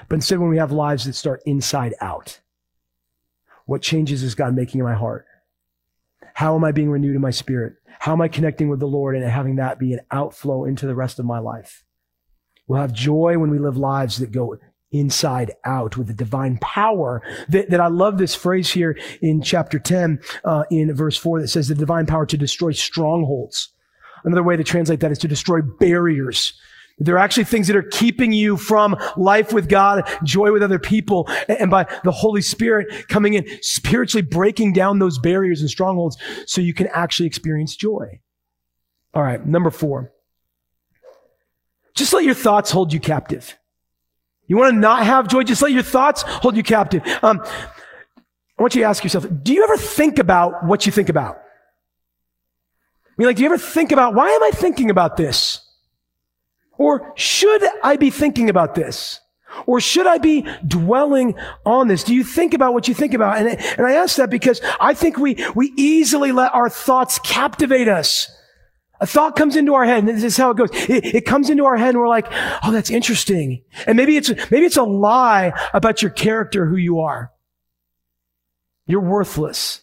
But 0.08 0.16
instead, 0.16 0.38
when 0.38 0.50
we 0.50 0.58
have 0.58 0.72
lives 0.72 1.04
that 1.04 1.14
start 1.14 1.42
inside 1.44 1.94
out. 2.00 2.40
What 3.66 3.82
changes 3.82 4.22
is 4.22 4.34
God 4.34 4.54
making 4.54 4.80
in 4.80 4.84
my 4.84 4.94
heart? 4.94 5.26
How 6.34 6.54
am 6.56 6.64
I 6.64 6.72
being 6.72 6.90
renewed 6.90 7.16
in 7.16 7.20
my 7.20 7.30
spirit? 7.30 7.74
How 7.98 8.12
am 8.12 8.20
I 8.20 8.28
connecting 8.28 8.68
with 8.68 8.80
the 8.80 8.86
Lord 8.86 9.14
and 9.14 9.24
having 9.24 9.56
that 9.56 9.78
be 9.78 9.92
an 9.92 10.00
outflow 10.10 10.64
into 10.64 10.86
the 10.86 10.94
rest 10.94 11.18
of 11.18 11.26
my 11.26 11.38
life? 11.38 11.84
We'll 12.70 12.80
have 12.80 12.92
joy 12.92 13.36
when 13.36 13.50
we 13.50 13.58
live 13.58 13.76
lives 13.76 14.18
that 14.18 14.30
go 14.30 14.56
inside 14.92 15.50
out 15.64 15.96
with 15.96 16.06
the 16.06 16.14
divine 16.14 16.56
power 16.58 17.20
that, 17.48 17.68
that 17.70 17.80
I 17.80 17.88
love 17.88 18.16
this 18.16 18.36
phrase 18.36 18.70
here 18.70 18.96
in 19.20 19.42
chapter 19.42 19.80
10, 19.80 20.20
uh, 20.44 20.62
in 20.70 20.94
verse 20.94 21.16
4 21.16 21.40
that 21.40 21.48
says 21.48 21.66
the 21.66 21.74
divine 21.74 22.06
power 22.06 22.26
to 22.26 22.36
destroy 22.36 22.70
strongholds. 22.70 23.70
Another 24.22 24.44
way 24.44 24.56
to 24.56 24.62
translate 24.62 25.00
that 25.00 25.10
is 25.10 25.18
to 25.18 25.26
destroy 25.26 25.62
barriers 25.62 26.54
there 27.02 27.14
are 27.14 27.18
actually 27.18 27.44
things 27.44 27.66
that 27.66 27.76
are 27.76 27.82
keeping 27.82 28.30
you 28.30 28.58
from 28.58 28.94
life 29.16 29.54
with 29.54 29.70
God, 29.70 30.06
joy 30.22 30.52
with 30.52 30.62
other 30.62 30.78
people, 30.78 31.26
and 31.48 31.70
by 31.70 31.86
the 32.04 32.12
Holy 32.12 32.42
Spirit 32.42 33.08
coming 33.08 33.32
in, 33.32 33.46
spiritually 33.62 34.20
breaking 34.20 34.74
down 34.74 34.98
those 34.98 35.18
barriers 35.18 35.62
and 35.62 35.70
strongholds 35.70 36.18
so 36.44 36.60
you 36.60 36.74
can 36.74 36.88
actually 36.88 37.26
experience 37.26 37.74
joy. 37.74 38.20
All 39.14 39.22
right, 39.22 39.44
number 39.46 39.70
four. 39.70 40.12
Just 42.00 42.14
let 42.14 42.24
your 42.24 42.32
thoughts 42.34 42.70
hold 42.70 42.94
you 42.94 42.98
captive. 42.98 43.58
You 44.46 44.56
want 44.56 44.72
to 44.72 44.80
not 44.80 45.04
have 45.04 45.28
joy? 45.28 45.42
Just 45.42 45.60
let 45.60 45.70
your 45.70 45.82
thoughts 45.82 46.22
hold 46.22 46.56
you 46.56 46.62
captive. 46.62 47.02
Um, 47.22 47.42
I 47.44 48.62
want 48.62 48.74
you 48.74 48.80
to 48.80 48.88
ask 48.88 49.04
yourself, 49.04 49.26
do 49.42 49.52
you 49.52 49.62
ever 49.64 49.76
think 49.76 50.18
about 50.18 50.64
what 50.64 50.86
you 50.86 50.92
think 50.92 51.10
about? 51.10 51.36
I 53.06 53.12
mean, 53.18 53.26
like, 53.26 53.36
do 53.36 53.42
you 53.42 53.48
ever 53.50 53.58
think 53.58 53.92
about, 53.92 54.14
why 54.14 54.30
am 54.30 54.42
I 54.42 54.50
thinking 54.50 54.88
about 54.88 55.18
this? 55.18 55.60
Or 56.78 57.12
should 57.16 57.62
I 57.84 57.96
be 57.96 58.08
thinking 58.08 58.48
about 58.48 58.74
this? 58.74 59.20
Or 59.66 59.78
should 59.78 60.06
I 60.06 60.16
be 60.16 60.48
dwelling 60.66 61.34
on 61.66 61.88
this? 61.88 62.02
Do 62.02 62.14
you 62.14 62.24
think 62.24 62.54
about 62.54 62.72
what 62.72 62.88
you 62.88 62.94
think 62.94 63.12
about? 63.12 63.36
And, 63.36 63.60
and 63.76 63.86
I 63.86 63.92
ask 63.92 64.16
that 64.16 64.30
because 64.30 64.62
I 64.80 64.94
think 64.94 65.18
we, 65.18 65.36
we 65.54 65.74
easily 65.76 66.32
let 66.32 66.54
our 66.54 66.70
thoughts 66.70 67.18
captivate 67.18 67.88
us. 67.88 68.34
A 69.00 69.06
thought 69.06 69.34
comes 69.34 69.56
into 69.56 69.74
our 69.74 69.84
head, 69.84 70.00
and 70.00 70.08
this 70.08 70.22
is 70.22 70.36
how 70.36 70.50
it 70.50 70.56
goes. 70.56 70.68
It, 70.72 71.14
it, 71.14 71.24
comes 71.24 71.48
into 71.48 71.64
our 71.64 71.76
head, 71.76 71.90
and 71.90 71.98
we're 71.98 72.08
like, 72.08 72.26
"Oh, 72.62 72.70
that's 72.70 72.90
interesting." 72.90 73.62
And 73.86 73.96
maybe 73.96 74.16
it's 74.16 74.30
maybe 74.50 74.66
it's 74.66 74.76
a 74.76 74.82
lie 74.82 75.52
about 75.72 76.02
your 76.02 76.10
character, 76.10 76.66
who 76.66 76.76
you 76.76 77.00
are. 77.00 77.32
You're 78.86 79.00
worthless, 79.00 79.82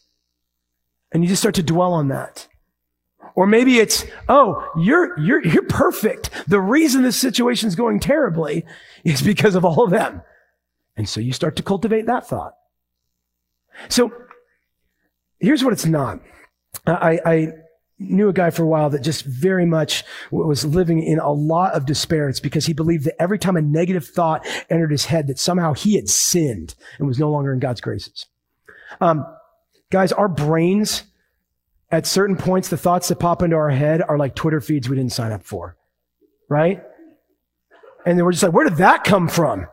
and 1.11 1.23
you 1.23 1.29
just 1.29 1.41
start 1.41 1.55
to 1.55 1.63
dwell 1.63 1.93
on 1.93 2.09
that. 2.09 2.47
Or 3.37 3.45
maybe 3.45 3.77
it's, 3.77 4.03
oh, 4.27 4.67
you're, 4.75 5.17
you're, 5.19 5.45
you're 5.45 5.67
perfect. 5.67 6.31
The 6.47 6.59
reason 6.59 7.03
this 7.03 7.19
situation 7.19 7.67
is 7.67 7.75
going 7.75 7.99
terribly 7.99 8.65
is 9.03 9.21
because 9.21 9.53
of 9.53 9.63
all 9.63 9.83
of 9.83 9.91
them. 9.91 10.23
And 10.95 11.07
so 11.07 11.21
you 11.21 11.33
start 11.33 11.55
to 11.57 11.63
cultivate 11.63 12.07
that 12.07 12.27
thought. 12.27 12.55
So 13.89 14.11
here's 15.39 15.63
what 15.63 15.71
it's 15.71 15.85
not. 15.85 16.19
I, 16.87 17.19
I 17.23 17.47
knew 17.99 18.29
a 18.29 18.33
guy 18.33 18.49
for 18.49 18.63
a 18.63 18.67
while 18.67 18.89
that 18.91 19.01
just 19.01 19.25
very 19.25 19.65
much 19.65 20.03
was 20.31 20.63
living 20.63 21.01
in 21.01 21.19
a 21.19 21.31
lot 21.31 21.73
of 21.73 21.85
despair. 21.85 22.29
It's 22.29 22.39
because 22.39 22.65
he 22.65 22.73
believed 22.73 23.05
that 23.05 23.19
every 23.21 23.39
time 23.39 23.55
a 23.55 23.61
negative 23.61 24.05
thought 24.05 24.45
entered 24.69 24.91
his 24.91 25.05
head, 25.05 25.27
that 25.27 25.39
somehow 25.39 25.73
he 25.73 25.95
had 25.95 26.07
sinned 26.07 26.75
and 26.99 27.07
was 27.07 27.19
no 27.19 27.31
longer 27.31 27.53
in 27.53 27.59
God's 27.59 27.81
graces. 27.81 28.27
Um, 29.01 29.25
guys, 29.89 30.11
our 30.11 30.27
brains 30.27 31.03
at 31.91 32.05
certain 32.05 32.35
points, 32.35 32.69
the 32.69 32.77
thoughts 32.77 33.07
that 33.07 33.19
pop 33.19 33.41
into 33.41 33.55
our 33.55 33.69
head 33.69 34.01
are 34.01 34.17
like 34.17 34.35
Twitter 34.35 34.61
feeds 34.61 34.89
we 34.89 34.95
didn't 34.95 35.13
sign 35.13 35.31
up 35.31 35.43
for, 35.43 35.75
right? 36.49 36.83
And 38.05 38.17
then 38.17 38.25
we're 38.25 38.31
just 38.31 38.43
like, 38.43 38.53
where 38.53 38.67
did 38.67 38.77
that 38.77 39.03
come 39.03 39.27
from? 39.27 39.67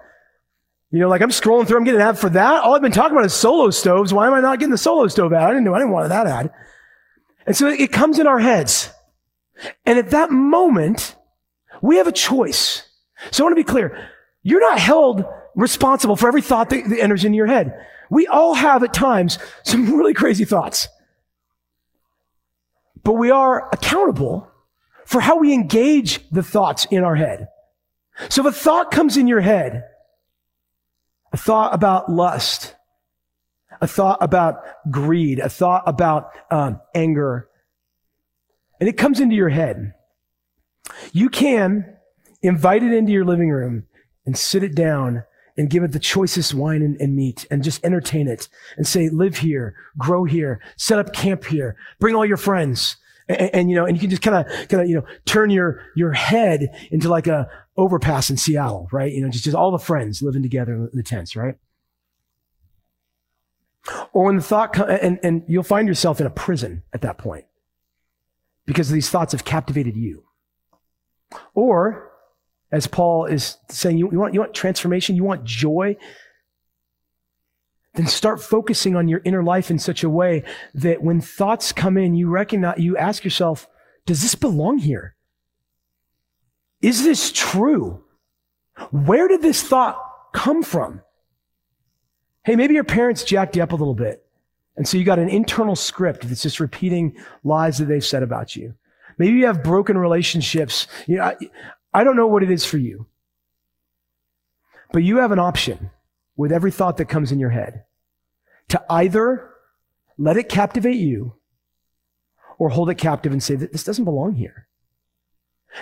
You 0.90 1.00
know, 1.00 1.08
like 1.08 1.22
I'm 1.22 1.30
scrolling 1.30 1.66
through, 1.66 1.78
I'm 1.78 1.84
getting 1.84 2.00
an 2.00 2.06
ad 2.06 2.18
for 2.18 2.30
that. 2.30 2.62
All 2.62 2.74
I've 2.74 2.82
been 2.82 2.92
talking 2.92 3.16
about 3.16 3.26
is 3.26 3.34
solo 3.34 3.70
stoves. 3.70 4.14
Why 4.14 4.28
am 4.28 4.32
I 4.32 4.40
not 4.40 4.60
getting 4.60 4.70
the 4.70 4.78
solo 4.78 5.08
stove 5.08 5.32
ad? 5.32 5.42
I 5.42 5.48
didn't 5.48 5.64
know, 5.64 5.74
I 5.74 5.78
didn't 5.78 5.92
want 5.92 6.08
that 6.08 6.26
ad. 6.26 6.52
And 7.46 7.56
so 7.56 7.68
it 7.68 7.92
comes 7.92 8.18
in 8.18 8.26
our 8.26 8.38
heads. 8.38 8.90
And 9.86 9.98
at 9.98 10.10
that 10.10 10.30
moment, 10.30 11.16
we 11.82 11.96
have 11.96 12.06
a 12.06 12.12
choice. 12.12 12.88
So 13.30 13.42
I 13.42 13.46
want 13.46 13.56
to 13.56 13.62
be 13.62 13.70
clear. 13.70 14.08
You're 14.42 14.60
not 14.60 14.78
held 14.78 15.24
responsible 15.54 16.16
for 16.16 16.28
every 16.28 16.42
thought 16.42 16.70
that, 16.70 16.88
that 16.88 17.00
enters 17.00 17.24
into 17.24 17.36
your 17.36 17.46
head. 17.46 17.78
We 18.10 18.26
all 18.26 18.54
have 18.54 18.82
at 18.82 18.92
times 18.92 19.38
some 19.62 19.96
really 19.96 20.14
crazy 20.14 20.44
thoughts 20.44 20.88
but 23.04 23.12
we 23.12 23.30
are 23.30 23.68
accountable 23.72 24.50
for 25.04 25.20
how 25.20 25.38
we 25.38 25.52
engage 25.52 26.28
the 26.30 26.42
thoughts 26.42 26.86
in 26.90 27.04
our 27.04 27.14
head. 27.14 27.48
So 28.30 28.46
if 28.46 28.54
a 28.54 28.58
thought 28.58 28.90
comes 28.90 29.16
in 29.16 29.28
your 29.28 29.42
head, 29.42 29.84
a 31.32 31.36
thought 31.36 31.74
about 31.74 32.10
lust, 32.10 32.74
a 33.80 33.86
thought 33.86 34.18
about 34.20 34.56
greed, 34.90 35.38
a 35.38 35.48
thought 35.48 35.82
about 35.86 36.30
um, 36.50 36.80
anger, 36.94 37.48
and 38.80 38.88
it 38.88 38.96
comes 38.96 39.20
into 39.20 39.34
your 39.34 39.48
head, 39.48 39.94
you 41.12 41.28
can 41.28 41.96
invite 42.42 42.82
it 42.82 42.92
into 42.92 43.12
your 43.12 43.24
living 43.24 43.50
room 43.50 43.84
and 44.26 44.36
sit 44.36 44.62
it 44.62 44.74
down 44.74 45.24
and 45.56 45.70
give 45.70 45.82
it 45.82 45.92
the 45.92 45.98
choicest 45.98 46.52
wine 46.52 46.82
and, 46.82 47.00
and, 47.00 47.14
meat 47.14 47.46
and 47.50 47.62
just 47.62 47.84
entertain 47.84 48.26
it 48.26 48.48
and 48.76 48.86
say, 48.86 49.08
live 49.08 49.38
here, 49.38 49.74
grow 49.96 50.24
here, 50.24 50.60
set 50.76 50.98
up 50.98 51.12
camp 51.12 51.44
here, 51.44 51.76
bring 52.00 52.14
all 52.14 52.26
your 52.26 52.36
friends. 52.36 52.96
And, 53.28 53.54
and 53.54 53.70
you 53.70 53.76
know, 53.76 53.86
and 53.86 53.96
you 53.96 54.00
can 54.00 54.10
just 54.10 54.22
kind 54.22 54.36
of, 54.36 54.68
kind 54.68 54.82
of, 54.82 54.88
you 54.88 54.96
know, 54.96 55.06
turn 55.24 55.50
your, 55.50 55.80
your 55.96 56.12
head 56.12 56.68
into 56.90 57.08
like 57.08 57.26
a 57.26 57.48
overpass 57.76 58.30
in 58.30 58.36
Seattle, 58.36 58.88
right? 58.92 59.12
You 59.12 59.22
know, 59.22 59.30
just, 59.30 59.44
just 59.44 59.56
all 59.56 59.70
the 59.70 59.78
friends 59.78 60.22
living 60.22 60.42
together 60.42 60.74
in 60.74 60.90
the 60.92 61.02
tents, 61.02 61.36
right? 61.36 61.54
Or 64.12 64.24
when 64.24 64.36
the 64.36 64.42
thought, 64.42 64.72
comes, 64.72 64.98
and, 65.02 65.18
and 65.22 65.42
you'll 65.46 65.62
find 65.62 65.88
yourself 65.88 66.20
in 66.20 66.26
a 66.26 66.30
prison 66.30 66.82
at 66.92 67.02
that 67.02 67.18
point 67.18 67.44
because 68.66 68.88
these 68.88 69.10
thoughts 69.10 69.32
have 69.32 69.44
captivated 69.44 69.96
you. 69.96 70.24
Or 71.54 72.10
as 72.72 72.86
Paul 72.86 73.26
is 73.26 73.58
saying, 73.70 73.98
you, 73.98 74.10
you, 74.10 74.18
want, 74.18 74.34
you 74.34 74.40
want 74.40 74.54
transformation, 74.54 75.16
you 75.16 75.24
want 75.24 75.44
joy, 75.44 75.96
then 77.94 78.06
start 78.06 78.42
focusing 78.42 78.96
on 78.96 79.06
your 79.08 79.20
inner 79.24 79.42
life 79.42 79.70
in 79.70 79.78
such 79.78 80.02
a 80.02 80.10
way 80.10 80.42
that 80.74 81.02
when 81.02 81.20
thoughts 81.20 81.72
come 81.72 81.96
in, 81.96 82.14
you 82.14 82.28
recognize, 82.28 82.78
you 82.78 82.96
ask 82.96 83.22
yourself, 83.22 83.68
does 84.06 84.22
this 84.22 84.34
belong 84.34 84.78
here? 84.78 85.14
Is 86.80 87.04
this 87.04 87.30
true? 87.32 88.04
Where 88.90 89.28
did 89.28 89.42
this 89.42 89.62
thought 89.62 89.98
come 90.32 90.62
from? 90.62 91.02
Hey, 92.44 92.56
maybe 92.56 92.74
your 92.74 92.84
parents 92.84 93.24
jacked 93.24 93.56
you 93.56 93.62
up 93.62 93.72
a 93.72 93.76
little 93.76 93.94
bit. 93.94 94.24
And 94.76 94.86
so 94.86 94.98
you 94.98 95.04
got 95.04 95.18
an 95.18 95.28
internal 95.28 95.76
script 95.76 96.28
that's 96.28 96.42
just 96.42 96.60
repeating 96.60 97.16
lies 97.42 97.78
that 97.78 97.86
they've 97.86 98.04
said 98.04 98.22
about 98.22 98.56
you. 98.56 98.74
Maybe 99.18 99.38
you 99.38 99.46
have 99.46 99.62
broken 99.62 99.96
relationships. 99.96 100.86
You 101.06 101.16
know, 101.16 101.24
I, 101.24 101.36
I 101.92 102.04
don't 102.04 102.16
know 102.16 102.26
what 102.26 102.42
it 102.42 102.50
is 102.50 102.64
for 102.64 102.78
you. 102.78 103.06
But 104.92 105.04
you 105.04 105.18
have 105.18 105.32
an 105.32 105.38
option 105.38 105.90
with 106.36 106.52
every 106.52 106.70
thought 106.70 106.96
that 106.98 107.06
comes 107.06 107.32
in 107.32 107.38
your 107.38 107.50
head 107.50 107.84
to 108.68 108.84
either 108.90 109.50
let 110.18 110.36
it 110.36 110.48
captivate 110.48 110.96
you 110.96 111.34
or 112.58 112.68
hold 112.68 112.90
it 112.90 112.96
captive 112.96 113.32
and 113.32 113.42
say 113.42 113.54
that 113.54 113.72
this 113.72 113.84
doesn't 113.84 114.04
belong 114.04 114.34
here. 114.34 114.68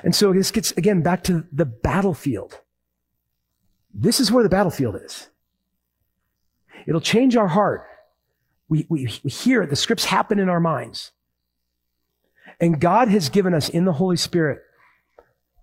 And 0.02 0.14
so 0.14 0.32
this 0.32 0.50
gets 0.50 0.72
again 0.72 1.02
back 1.02 1.22
to 1.24 1.46
the 1.52 1.66
battlefield. 1.66 2.60
This 3.92 4.20
is 4.20 4.30
where 4.32 4.42
the 4.42 4.48
battlefield 4.48 4.96
is. 5.02 5.28
It'll 6.86 7.00
change 7.00 7.36
our 7.36 7.48
heart. 7.48 7.86
We, 8.68 8.86
we, 8.88 9.08
we 9.22 9.30
hear. 9.30 9.66
The 9.66 9.76
scripts 9.76 10.04
happen 10.04 10.38
in 10.38 10.48
our 10.48 10.60
minds. 10.60 11.12
And 12.60 12.80
God 12.80 13.08
has 13.08 13.28
given 13.28 13.54
us 13.54 13.68
in 13.68 13.84
the 13.84 13.92
Holy 13.92 14.16
Spirit 14.16 14.62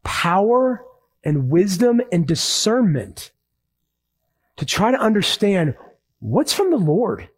power 0.03 0.83
and 1.23 1.49
wisdom 1.49 2.01
and 2.11 2.27
discernment 2.27 3.31
to 4.57 4.65
try 4.65 4.91
to 4.91 4.97
understand 4.97 5.75
what's 6.19 6.53
from 6.53 6.71
the 6.71 6.77
Lord, 6.77 7.29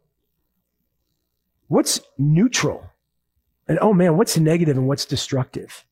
what's 1.68 2.02
neutral, 2.18 2.84
and 3.68 3.78
oh 3.82 3.94
man, 3.94 4.18
what's 4.18 4.38
negative 4.38 4.78
and 4.78 4.88
what's 4.88 5.06
destructive. 5.06 5.86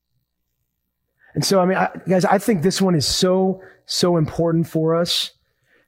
And 1.34 1.44
so, 1.44 1.60
I 1.60 1.66
mean, 1.66 1.78
I, 1.78 1.90
guys, 2.08 2.24
I 2.24 2.38
think 2.38 2.62
this 2.62 2.82
one 2.82 2.94
is 2.94 3.06
so, 3.06 3.62
so 3.86 4.16
important 4.16 4.66
for 4.66 4.96
us 4.96 5.32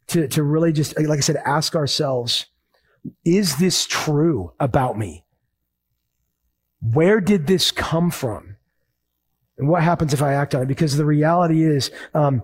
to, 0.08 0.28
to 0.28 0.42
really 0.42 0.72
just, 0.72 0.98
like 0.98 1.18
I 1.18 1.22
said, 1.22 1.36
ask 1.36 1.74
ourselves, 1.74 2.46
is 3.24 3.56
this 3.56 3.86
true 3.86 4.52
about 4.60 4.98
me? 4.98 5.24
Where 6.80 7.20
did 7.20 7.46
this 7.46 7.70
come 7.70 8.10
from? 8.10 8.56
And 9.58 9.68
what 9.68 9.82
happens 9.82 10.12
if 10.12 10.22
I 10.22 10.34
act 10.34 10.54
on 10.54 10.62
it? 10.62 10.68
Because 10.68 10.96
the 10.96 11.04
reality 11.04 11.62
is, 11.62 11.90
um, 12.14 12.42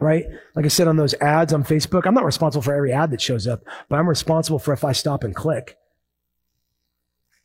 right? 0.00 0.24
Like 0.54 0.64
I 0.64 0.68
said 0.68 0.88
on 0.88 0.96
those 0.96 1.14
ads 1.14 1.52
on 1.52 1.64
Facebook, 1.64 2.06
I'm 2.06 2.14
not 2.14 2.24
responsible 2.24 2.62
for 2.62 2.74
every 2.74 2.92
ad 2.92 3.10
that 3.10 3.20
shows 3.20 3.46
up, 3.46 3.62
but 3.88 3.98
I'm 3.98 4.08
responsible 4.08 4.58
for 4.58 4.72
if 4.72 4.84
I 4.84 4.92
stop 4.92 5.24
and 5.24 5.34
click. 5.34 5.76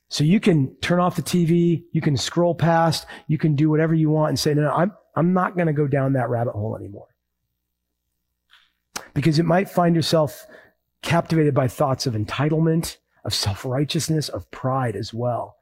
So 0.09 0.23
you 0.23 0.39
can 0.39 0.75
turn 0.77 0.99
off 0.99 1.15
the 1.15 1.21
TV, 1.21 1.83
you 1.91 2.01
can 2.01 2.17
scroll 2.17 2.55
past, 2.55 3.05
you 3.27 3.37
can 3.37 3.55
do 3.55 3.69
whatever 3.69 3.93
you 3.93 4.09
want 4.09 4.29
and 4.29 4.39
say, 4.39 4.53
no, 4.53 4.63
no 4.63 4.71
I'm, 4.71 4.91
I'm 5.15 5.33
not 5.33 5.55
going 5.55 5.67
to 5.67 5.73
go 5.73 5.87
down 5.87 6.13
that 6.13 6.29
rabbit 6.29 6.53
hole 6.53 6.75
anymore. 6.75 7.08
Because 9.13 9.39
it 9.39 9.45
might 9.45 9.69
find 9.69 9.95
yourself 9.95 10.45
captivated 11.01 11.53
by 11.53 11.67
thoughts 11.67 12.05
of 12.05 12.13
entitlement, 12.13 12.97
of 13.23 13.33
self-righteousness, 13.33 14.29
of 14.29 14.49
pride 14.51 14.95
as 14.95 15.13
well. 15.13 15.55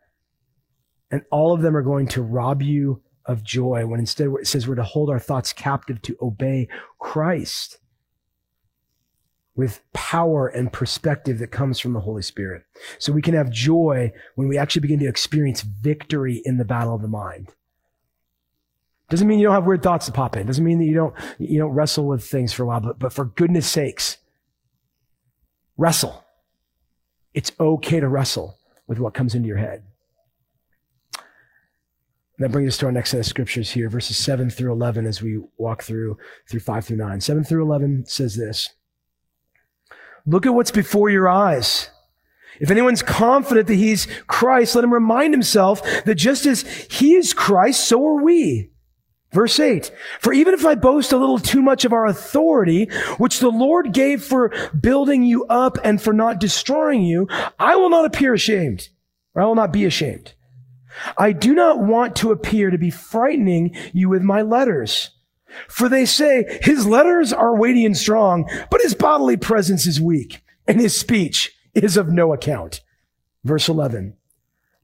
And 1.11 1.23
all 1.31 1.53
of 1.53 1.61
them 1.61 1.75
are 1.75 1.81
going 1.81 2.07
to 2.09 2.21
rob 2.21 2.61
you 2.61 3.01
of 3.25 3.43
joy 3.43 3.85
when 3.85 3.99
instead 3.99 4.29
it 4.39 4.47
says 4.47 4.67
we're 4.67 4.75
to 4.75 4.83
hold 4.83 5.09
our 5.09 5.19
thoughts 5.19 5.53
captive 5.53 6.01
to 6.01 6.17
obey 6.21 6.67
Christ 6.99 7.79
with 9.55 9.81
power 9.91 10.47
and 10.47 10.71
perspective 10.71 11.39
that 11.39 11.51
comes 11.51 11.79
from 11.79 11.93
the 11.93 11.99
Holy 11.99 12.21
Spirit. 12.21 12.63
So 12.99 13.11
we 13.11 13.23
can 13.23 13.33
have 13.33 13.49
joy 13.49 14.11
when 14.35 14.47
we 14.47 14.57
actually 14.57 14.81
begin 14.81 14.99
to 14.99 15.07
experience 15.07 15.61
victory 15.61 16.41
in 16.45 16.57
the 16.57 16.65
battle 16.65 16.93
of 16.93 17.01
the 17.01 17.07
mind. 17.07 17.53
Doesn't 19.09 19.27
mean 19.27 19.39
you 19.39 19.45
don't 19.45 19.55
have 19.55 19.65
weird 19.65 19.83
thoughts 19.83 20.05
to 20.07 20.11
pop 20.11 20.35
in. 20.35 20.47
Doesn't 20.47 20.63
mean 20.63 20.79
that 20.79 20.85
you 20.85 20.93
don't, 20.93 21.13
you 21.39 21.57
don't 21.57 21.71
wrestle 21.71 22.05
with 22.05 22.25
things 22.25 22.51
for 22.51 22.63
a 22.63 22.65
while, 22.65 22.81
but, 22.81 22.99
but 22.99 23.13
for 23.13 23.25
goodness 23.25 23.67
sakes, 23.67 24.17
wrestle. 25.77 26.25
It's 27.33 27.51
okay 27.59 27.99
to 27.99 28.07
wrestle 28.07 28.57
with 28.87 28.99
what 28.99 29.13
comes 29.13 29.33
into 29.33 29.47
your 29.47 29.57
head. 29.57 29.83
And 32.37 32.45
that 32.45 32.51
brings 32.51 32.67
us 32.67 32.77
to 32.79 32.85
our 32.87 32.91
next 32.91 33.11
set 33.11 33.19
of 33.19 33.25
scriptures 33.25 33.71
here, 33.71 33.89
verses 33.89 34.17
7 34.17 34.49
through 34.49 34.71
11, 34.71 35.05
as 35.07 35.21
we 35.21 35.39
walk 35.57 35.83
through, 35.83 36.17
through 36.49 36.59
5 36.59 36.85
through 36.85 36.97
9. 36.97 37.21
7 37.21 37.43
through 37.43 37.63
11 37.63 38.05
says 38.07 38.35
this. 38.35 38.69
Look 40.25 40.45
at 40.45 40.53
what's 40.53 40.71
before 40.71 41.09
your 41.09 41.29
eyes. 41.29 41.89
If 42.59 42.69
anyone's 42.69 43.01
confident 43.01 43.67
that 43.67 43.75
he's 43.75 44.07
Christ, 44.27 44.75
let 44.75 44.83
him 44.83 44.93
remind 44.93 45.33
himself 45.33 45.81
that 46.03 46.15
just 46.15 46.45
as 46.45 46.63
he 46.91 47.13
is 47.13 47.33
Christ, 47.33 47.87
so 47.87 48.05
are 48.05 48.21
we. 48.21 48.71
Verse 49.37 49.59
8, 49.59 49.91
for 50.19 50.33
even 50.33 50.55
if 50.55 50.65
I 50.65 50.73
boast 50.73 51.11
a 51.11 51.17
little 51.17 51.37
too 51.37 51.61
much 51.61 51.85
of 51.85 51.93
our 51.93 52.07
authority, 52.07 52.85
which 53.19 53.39
the 53.39 53.51
Lord 53.51 53.93
gave 53.93 54.23
for 54.23 54.51
building 54.81 55.21
you 55.21 55.45
up 55.45 55.77
and 55.83 56.01
for 56.01 56.11
not 56.11 56.39
destroying 56.39 57.03
you, 57.03 57.27
I 57.59 57.75
will 57.75 57.91
not 57.91 58.05
appear 58.05 58.33
ashamed, 58.33 58.89
or 59.35 59.43
I 59.43 59.45
will 59.45 59.53
not 59.53 59.71
be 59.71 59.85
ashamed. 59.85 60.33
I 61.19 61.33
do 61.33 61.53
not 61.53 61.77
want 61.77 62.15
to 62.15 62.31
appear 62.31 62.71
to 62.71 62.79
be 62.79 62.89
frightening 62.89 63.75
you 63.93 64.09
with 64.09 64.23
my 64.23 64.41
letters. 64.41 65.11
For 65.67 65.87
they 65.87 66.05
say, 66.05 66.59
his 66.63 66.87
letters 66.87 67.31
are 67.31 67.55
weighty 67.55 67.85
and 67.85 67.95
strong, 67.95 68.49
but 68.71 68.81
his 68.81 68.95
bodily 68.95 69.37
presence 69.37 69.85
is 69.85 70.01
weak, 70.01 70.41
and 70.67 70.81
his 70.81 70.99
speech 70.99 71.55
is 71.75 71.95
of 71.95 72.11
no 72.11 72.33
account. 72.33 72.81
Verse 73.43 73.69
11. 73.69 74.15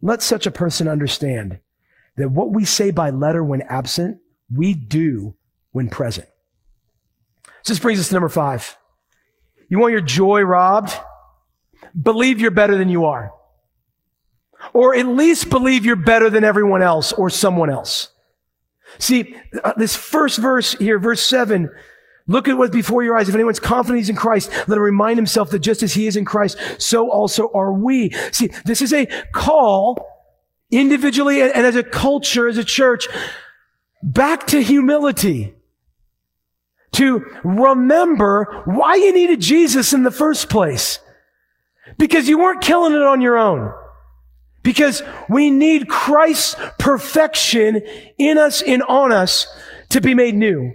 Let 0.03 0.21
such 0.21 0.45
a 0.45 0.51
person 0.51 0.87
understand 0.87 1.57
that 2.17 2.29
what 2.29 2.51
we 2.51 2.65
say 2.65 2.91
by 2.91 3.09
letter 3.09 3.43
when 3.43 3.63
absent, 3.63 4.19
we 4.51 4.73
do 4.73 5.35
when 5.71 5.89
present. 5.89 6.27
So 7.63 7.73
this 7.73 7.79
brings 7.79 7.99
us 7.99 8.09
to 8.09 8.13
number 8.13 8.29
five. 8.29 8.77
You 9.69 9.79
want 9.79 9.91
your 9.91 10.01
joy 10.01 10.41
robbed? 10.41 10.93
Believe 11.99 12.39
you're 12.39 12.51
better 12.51 12.77
than 12.77 12.89
you 12.89 13.05
are. 13.05 13.31
Or 14.73 14.95
at 14.95 15.07
least 15.07 15.49
believe 15.49 15.85
you're 15.85 15.95
better 15.95 16.29
than 16.29 16.43
everyone 16.43 16.81
else 16.81 17.11
or 17.11 17.29
someone 17.29 17.69
else. 17.69 18.09
See, 18.99 19.35
uh, 19.63 19.73
this 19.75 19.95
first 19.95 20.37
verse 20.37 20.73
here, 20.73 20.99
verse 20.99 21.21
seven, 21.21 21.69
look 22.27 22.47
at 22.47 22.57
what's 22.57 22.73
before 22.73 23.03
your 23.03 23.17
eyes. 23.17 23.27
If 23.27 23.35
anyone's 23.35 23.59
confident 23.59 23.97
he's 23.97 24.09
in 24.09 24.15
Christ, 24.15 24.51
let 24.67 24.77
him 24.77 24.83
remind 24.83 25.17
himself 25.17 25.49
that 25.49 25.59
just 25.59 25.83
as 25.83 25.93
he 25.93 26.07
is 26.07 26.15
in 26.15 26.25
Christ, 26.25 26.57
so 26.77 27.09
also 27.09 27.49
are 27.53 27.73
we. 27.73 28.11
See, 28.31 28.51
this 28.65 28.81
is 28.81 28.93
a 28.93 29.07
call 29.33 30.07
individually 30.71 31.41
and 31.41 31.65
as 31.65 31.75
a 31.75 31.83
culture, 31.83 32.47
as 32.47 32.57
a 32.57 32.63
church, 32.63 33.07
back 34.03 34.47
to 34.47 34.61
humility. 34.61 35.53
To 36.93 37.25
remember 37.43 38.61
why 38.65 38.95
you 38.95 39.13
needed 39.13 39.41
Jesus 39.41 39.93
in 39.93 40.03
the 40.03 40.11
first 40.11 40.49
place. 40.49 40.99
Because 41.97 42.29
you 42.29 42.37
weren't 42.37 42.61
killing 42.61 42.93
it 42.93 43.01
on 43.01 43.21
your 43.21 43.37
own. 43.37 43.73
Because 44.61 45.01
we 45.27 45.49
need 45.49 45.89
Christ's 45.89 46.55
perfection 46.77 47.81
in 48.17 48.37
us 48.37 48.61
and 48.61 48.83
on 48.83 49.11
us 49.11 49.47
to 49.89 50.01
be 50.01 50.13
made 50.13 50.35
new. 50.35 50.73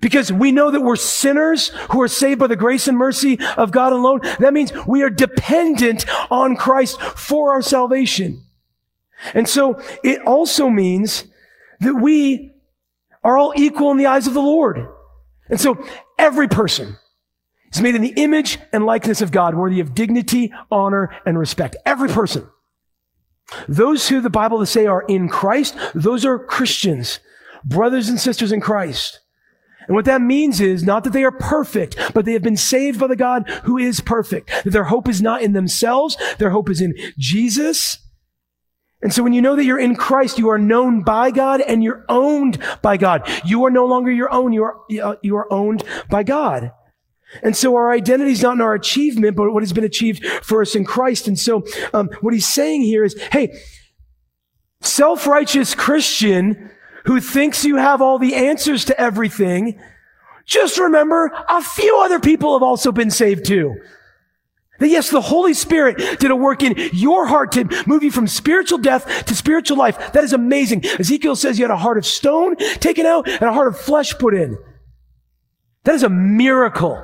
Because 0.00 0.32
we 0.32 0.50
know 0.50 0.70
that 0.70 0.80
we're 0.80 0.96
sinners 0.96 1.68
who 1.90 2.00
are 2.00 2.08
saved 2.08 2.40
by 2.40 2.46
the 2.46 2.56
grace 2.56 2.88
and 2.88 2.96
mercy 2.96 3.38
of 3.56 3.70
God 3.70 3.92
alone. 3.92 4.20
That 4.40 4.54
means 4.54 4.72
we 4.86 5.02
are 5.02 5.10
dependent 5.10 6.06
on 6.30 6.56
Christ 6.56 7.00
for 7.00 7.52
our 7.52 7.62
salvation. 7.62 8.42
And 9.34 9.48
so 9.48 9.80
it 10.02 10.22
also 10.22 10.68
means 10.68 11.24
that 11.80 11.94
we 11.94 12.51
are 13.24 13.36
all 13.36 13.52
equal 13.56 13.90
in 13.90 13.96
the 13.96 14.06
eyes 14.06 14.26
of 14.26 14.34
the 14.34 14.40
Lord. 14.40 14.86
And 15.48 15.60
so 15.60 15.84
every 16.18 16.48
person 16.48 16.96
is 17.72 17.80
made 17.80 17.94
in 17.94 18.02
the 18.02 18.14
image 18.16 18.58
and 18.72 18.84
likeness 18.84 19.20
of 19.20 19.30
God, 19.30 19.54
worthy 19.54 19.80
of 19.80 19.94
dignity, 19.94 20.52
honor, 20.70 21.14
and 21.24 21.38
respect. 21.38 21.76
Every 21.84 22.08
person. 22.08 22.48
Those 23.68 24.08
who 24.08 24.20
the 24.20 24.30
Bible 24.30 24.64
say 24.66 24.86
are 24.86 25.02
in 25.02 25.28
Christ, 25.28 25.76
those 25.94 26.24
are 26.24 26.38
Christians, 26.38 27.20
brothers 27.64 28.08
and 28.08 28.18
sisters 28.18 28.52
in 28.52 28.60
Christ. 28.60 29.20
And 29.86 29.96
what 29.96 30.04
that 30.04 30.22
means 30.22 30.60
is 30.60 30.84
not 30.84 31.04
that 31.04 31.12
they 31.12 31.24
are 31.24 31.32
perfect, 31.32 31.96
but 32.14 32.24
they 32.24 32.34
have 32.34 32.42
been 32.42 32.56
saved 32.56 33.00
by 33.00 33.08
the 33.08 33.16
God 33.16 33.48
who 33.64 33.76
is 33.76 34.00
perfect. 34.00 34.48
That 34.64 34.70
their 34.70 34.84
hope 34.84 35.08
is 35.08 35.20
not 35.20 35.42
in 35.42 35.52
themselves, 35.52 36.16
their 36.38 36.50
hope 36.50 36.70
is 36.70 36.80
in 36.80 36.94
Jesus. 37.18 37.98
And 39.02 39.12
so 39.12 39.22
when 39.22 39.32
you 39.32 39.42
know 39.42 39.56
that 39.56 39.64
you're 39.64 39.80
in 39.80 39.96
Christ, 39.96 40.38
you 40.38 40.48
are 40.50 40.58
known 40.58 41.02
by 41.02 41.32
God 41.32 41.60
and 41.60 41.82
you're 41.82 42.04
owned 42.08 42.58
by 42.82 42.96
God. 42.96 43.28
You 43.44 43.64
are 43.64 43.70
no 43.70 43.84
longer 43.84 44.12
your 44.12 44.32
own, 44.32 44.52
you 44.52 44.62
are, 44.62 45.18
you 45.22 45.36
are 45.36 45.52
owned 45.52 45.82
by 46.08 46.22
God. 46.22 46.70
And 47.42 47.56
so 47.56 47.74
our 47.76 47.90
identity 47.90 48.32
is 48.32 48.42
not 48.42 48.54
in 48.54 48.60
our 48.60 48.74
achievement, 48.74 49.36
but 49.36 49.52
what 49.52 49.62
has 49.62 49.72
been 49.72 49.84
achieved 49.84 50.24
for 50.42 50.62
us 50.62 50.74
in 50.74 50.84
Christ. 50.84 51.26
And 51.26 51.38
so 51.38 51.64
um, 51.92 52.10
what 52.20 52.32
he's 52.32 52.46
saying 52.46 52.82
here 52.82 53.04
is, 53.04 53.20
hey, 53.32 53.58
self-righteous 54.82 55.74
Christian 55.74 56.70
who 57.06 57.20
thinks 57.20 57.64
you 57.64 57.76
have 57.76 58.00
all 58.00 58.18
the 58.18 58.34
answers 58.34 58.84
to 58.84 59.00
everything, 59.00 59.80
just 60.44 60.78
remember 60.78 61.32
a 61.48 61.62
few 61.62 62.00
other 62.04 62.20
people 62.20 62.54
have 62.54 62.62
also 62.62 62.92
been 62.92 63.10
saved 63.10 63.46
too. 63.46 63.74
That 64.82 64.88
yes, 64.88 65.10
the 65.10 65.20
Holy 65.20 65.54
Spirit 65.54 66.18
did 66.18 66.32
a 66.32 66.34
work 66.34 66.60
in 66.60 66.74
your 66.92 67.24
heart 67.24 67.52
to 67.52 67.84
move 67.86 68.02
you 68.02 68.10
from 68.10 68.26
spiritual 68.26 68.78
death 68.78 69.26
to 69.26 69.34
spiritual 69.36 69.76
life. 69.76 70.12
That 70.12 70.24
is 70.24 70.32
amazing. 70.32 70.84
Ezekiel 70.84 71.36
says 71.36 71.56
you 71.56 71.62
had 71.62 71.70
a 71.70 71.76
heart 71.76 71.98
of 71.98 72.04
stone 72.04 72.56
taken 72.56 73.06
out 73.06 73.28
and 73.28 73.42
a 73.42 73.52
heart 73.52 73.68
of 73.68 73.78
flesh 73.78 74.18
put 74.18 74.34
in. 74.34 74.58
That 75.84 75.94
is 75.94 76.02
a 76.02 76.08
miracle. 76.08 77.00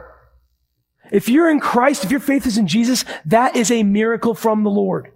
If 1.12 1.28
you're 1.28 1.48
in 1.48 1.60
Christ, 1.60 2.02
if 2.02 2.10
your 2.10 2.18
faith 2.18 2.46
is 2.46 2.58
in 2.58 2.66
Jesus, 2.66 3.04
that 3.26 3.54
is 3.54 3.70
a 3.70 3.84
miracle 3.84 4.34
from 4.34 4.64
the 4.64 4.70
Lord. 4.70 5.12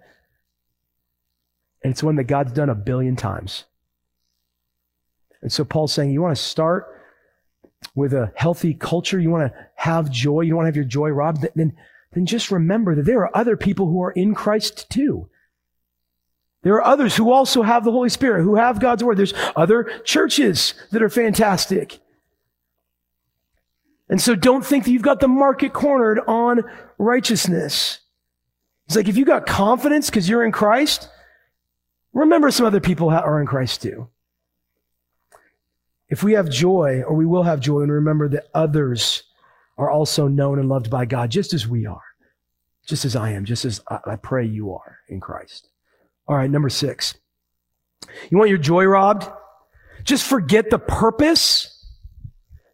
And 1.82 1.90
it's 1.90 2.04
one 2.04 2.14
that 2.14 2.24
God's 2.24 2.52
done 2.52 2.70
a 2.70 2.76
billion 2.76 3.16
times. 3.16 3.64
And 5.40 5.52
so 5.52 5.64
Paul's 5.64 5.92
saying, 5.92 6.12
you 6.12 6.22
want 6.22 6.36
to 6.36 6.40
start 6.40 6.86
with 7.96 8.14
a 8.14 8.32
healthy 8.36 8.72
culture, 8.72 9.18
you 9.18 9.30
want 9.30 9.52
to 9.52 9.66
have 9.74 10.12
joy, 10.12 10.42
you 10.42 10.54
want 10.54 10.66
to 10.66 10.68
have 10.68 10.76
your 10.76 10.84
joy 10.84 11.08
robbed, 11.08 11.44
then, 11.56 11.76
then 12.12 12.26
just 12.26 12.50
remember 12.50 12.94
that 12.94 13.04
there 13.04 13.20
are 13.20 13.36
other 13.36 13.56
people 13.56 13.86
who 13.86 14.02
are 14.02 14.10
in 14.10 14.34
Christ 14.34 14.88
too. 14.90 15.28
There 16.62 16.74
are 16.74 16.84
others 16.84 17.16
who 17.16 17.32
also 17.32 17.62
have 17.62 17.84
the 17.84 17.90
Holy 17.90 18.08
Spirit, 18.08 18.44
who 18.44 18.54
have 18.54 18.80
God's 18.80 19.02
Word. 19.02 19.16
There's 19.16 19.34
other 19.56 19.84
churches 20.04 20.74
that 20.92 21.02
are 21.02 21.08
fantastic. 21.08 21.98
And 24.08 24.20
so 24.20 24.34
don't 24.34 24.64
think 24.64 24.84
that 24.84 24.90
you've 24.90 25.02
got 25.02 25.20
the 25.20 25.28
market 25.28 25.72
cornered 25.72 26.20
on 26.26 26.62
righteousness. 26.98 28.00
It's 28.86 28.94
like 28.94 29.08
if 29.08 29.16
you 29.16 29.24
got 29.24 29.46
confidence 29.46 30.10
because 30.10 30.28
you're 30.28 30.44
in 30.44 30.52
Christ, 30.52 31.08
remember 32.12 32.50
some 32.50 32.66
other 32.66 32.80
people 32.80 33.08
are 33.08 33.40
in 33.40 33.46
Christ 33.46 33.82
too. 33.82 34.08
If 36.08 36.22
we 36.22 36.34
have 36.34 36.50
joy, 36.50 37.02
or 37.06 37.16
we 37.16 37.24
will 37.24 37.44
have 37.44 37.58
joy, 37.58 37.80
and 37.80 37.90
remember 37.90 38.28
that 38.28 38.48
others 38.52 39.22
are 39.78 39.90
also 39.90 40.28
known 40.28 40.58
and 40.58 40.68
loved 40.68 40.90
by 40.90 41.04
God 41.04 41.30
just 41.30 41.54
as 41.54 41.66
we 41.66 41.86
are, 41.86 42.02
just 42.86 43.04
as 43.04 43.16
I 43.16 43.30
am, 43.30 43.44
just 43.44 43.64
as 43.64 43.80
I 43.88 44.16
pray 44.16 44.44
you 44.46 44.72
are 44.72 44.98
in 45.08 45.20
Christ. 45.20 45.68
All 46.28 46.36
right, 46.36 46.50
number 46.50 46.68
six. 46.68 47.16
You 48.30 48.38
want 48.38 48.50
your 48.50 48.58
joy 48.58 48.84
robbed? 48.84 49.28
Just 50.04 50.26
forget 50.26 50.70
the 50.70 50.78
purpose. 50.78 51.68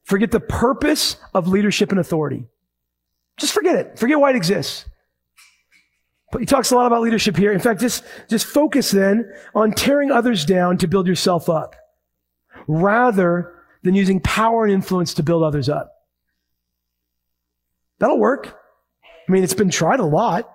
Forget 0.05 0.31
the 0.31 0.41
purpose 0.41 1.17
of 1.35 1.49
leadership 1.49 1.91
and 1.91 2.01
authority. 2.01 2.47
Just 3.39 3.53
forget 3.53 3.77
it. 3.77 3.99
Forget 3.99 4.19
why 4.19 4.31
it 4.31 4.37
exists. 4.37 4.85
But 6.33 6.41
he 6.41 6.47
talks 6.47 6.71
a 6.71 6.75
lot 6.75 6.87
about 6.87 7.03
leadership 7.03 7.37
here. 7.37 7.53
In 7.53 7.61
fact, 7.61 7.81
just, 7.81 8.05
just 8.29 8.47
focus 8.47 8.91
then 8.91 9.33
on 9.55 9.73
tearing 9.73 10.11
others 10.11 10.45
down 10.45 10.77
to 10.79 10.89
build 10.89 11.07
yourself 11.07 11.49
up 11.49 11.75
rather 12.67 13.55
than 13.83 13.95
using 13.95 14.21
power 14.21 14.65
and 14.65 14.73
influence 14.73 15.15
to 15.15 15.23
build 15.23 15.43
others 15.43 15.69
up. 15.69 15.93
That'll 17.99 18.19
work. 18.19 18.59
I 19.29 19.33
mean, 19.33 19.45
it's 19.45 19.55
been 19.55 19.71
tried 19.71 20.01
a 20.01 20.05
lot. 20.05 20.51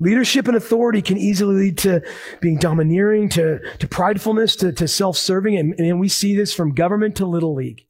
Leadership 0.00 0.48
and 0.48 0.56
authority 0.56 1.00
can 1.00 1.16
easily 1.16 1.54
lead 1.54 1.78
to 1.78 2.02
being 2.40 2.58
domineering, 2.58 3.28
to, 3.28 3.60
to 3.78 3.86
pridefulness, 3.86 4.58
to, 4.58 4.72
to 4.72 4.88
self-serving. 4.88 5.56
And, 5.56 5.74
and 5.78 6.00
we 6.00 6.08
see 6.08 6.34
this 6.34 6.52
from 6.52 6.74
government 6.74 7.16
to 7.16 7.26
little 7.26 7.54
league. 7.54 7.86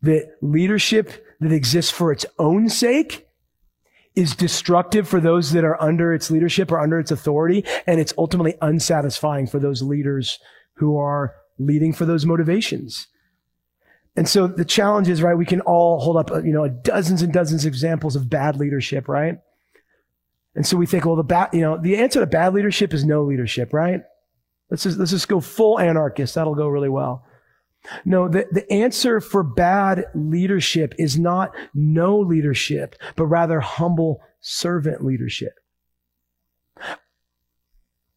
That 0.00 0.36
leadership 0.40 1.26
that 1.40 1.52
exists 1.52 1.90
for 1.90 2.10
its 2.10 2.24
own 2.38 2.68
sake 2.68 3.26
is 4.14 4.36
destructive 4.36 5.08
for 5.08 5.20
those 5.20 5.52
that 5.52 5.64
are 5.64 5.80
under 5.82 6.14
its 6.14 6.30
leadership 6.30 6.70
or 6.70 6.80
under 6.80 6.98
its 6.98 7.10
authority. 7.10 7.64
And 7.86 8.00
it's 8.00 8.14
ultimately 8.16 8.54
unsatisfying 8.62 9.46
for 9.46 9.58
those 9.58 9.82
leaders 9.82 10.38
who 10.76 10.96
are 10.96 11.34
leading 11.58 11.92
for 11.92 12.06
those 12.06 12.24
motivations. 12.24 13.08
And 14.16 14.28
so 14.28 14.46
the 14.46 14.64
challenge 14.64 15.08
is, 15.08 15.22
right, 15.22 15.34
we 15.34 15.46
can 15.46 15.60
all 15.62 15.98
hold 16.00 16.16
up, 16.16 16.30
uh, 16.30 16.42
you 16.42 16.52
know, 16.52 16.68
dozens 16.68 17.20
and 17.22 17.32
dozens 17.32 17.64
of 17.64 17.68
examples 17.68 18.14
of 18.14 18.30
bad 18.30 18.56
leadership, 18.56 19.08
right? 19.08 19.38
And 20.54 20.64
so 20.64 20.76
we 20.76 20.86
think, 20.86 21.04
well, 21.04 21.16
the 21.16 21.24
bad, 21.24 21.50
you 21.52 21.60
know, 21.60 21.76
the 21.76 21.96
answer 21.96 22.20
to 22.20 22.26
bad 22.26 22.54
leadership 22.54 22.94
is 22.94 23.04
no 23.04 23.24
leadership, 23.24 23.72
right? 23.72 24.02
Let's 24.70 24.84
just, 24.84 24.98
let's 24.98 25.10
just 25.10 25.28
go 25.28 25.40
full 25.40 25.80
anarchist. 25.80 26.36
That'll 26.36 26.54
go 26.54 26.68
really 26.68 26.88
well. 26.88 27.26
No, 28.04 28.28
the, 28.28 28.46
the 28.50 28.70
answer 28.72 29.20
for 29.20 29.42
bad 29.42 30.06
leadership 30.14 30.94
is 30.96 31.18
not 31.18 31.54
no 31.74 32.18
leadership, 32.18 32.94
but 33.16 33.26
rather 33.26 33.60
humble 33.60 34.22
servant 34.40 35.04
leadership. 35.04 35.54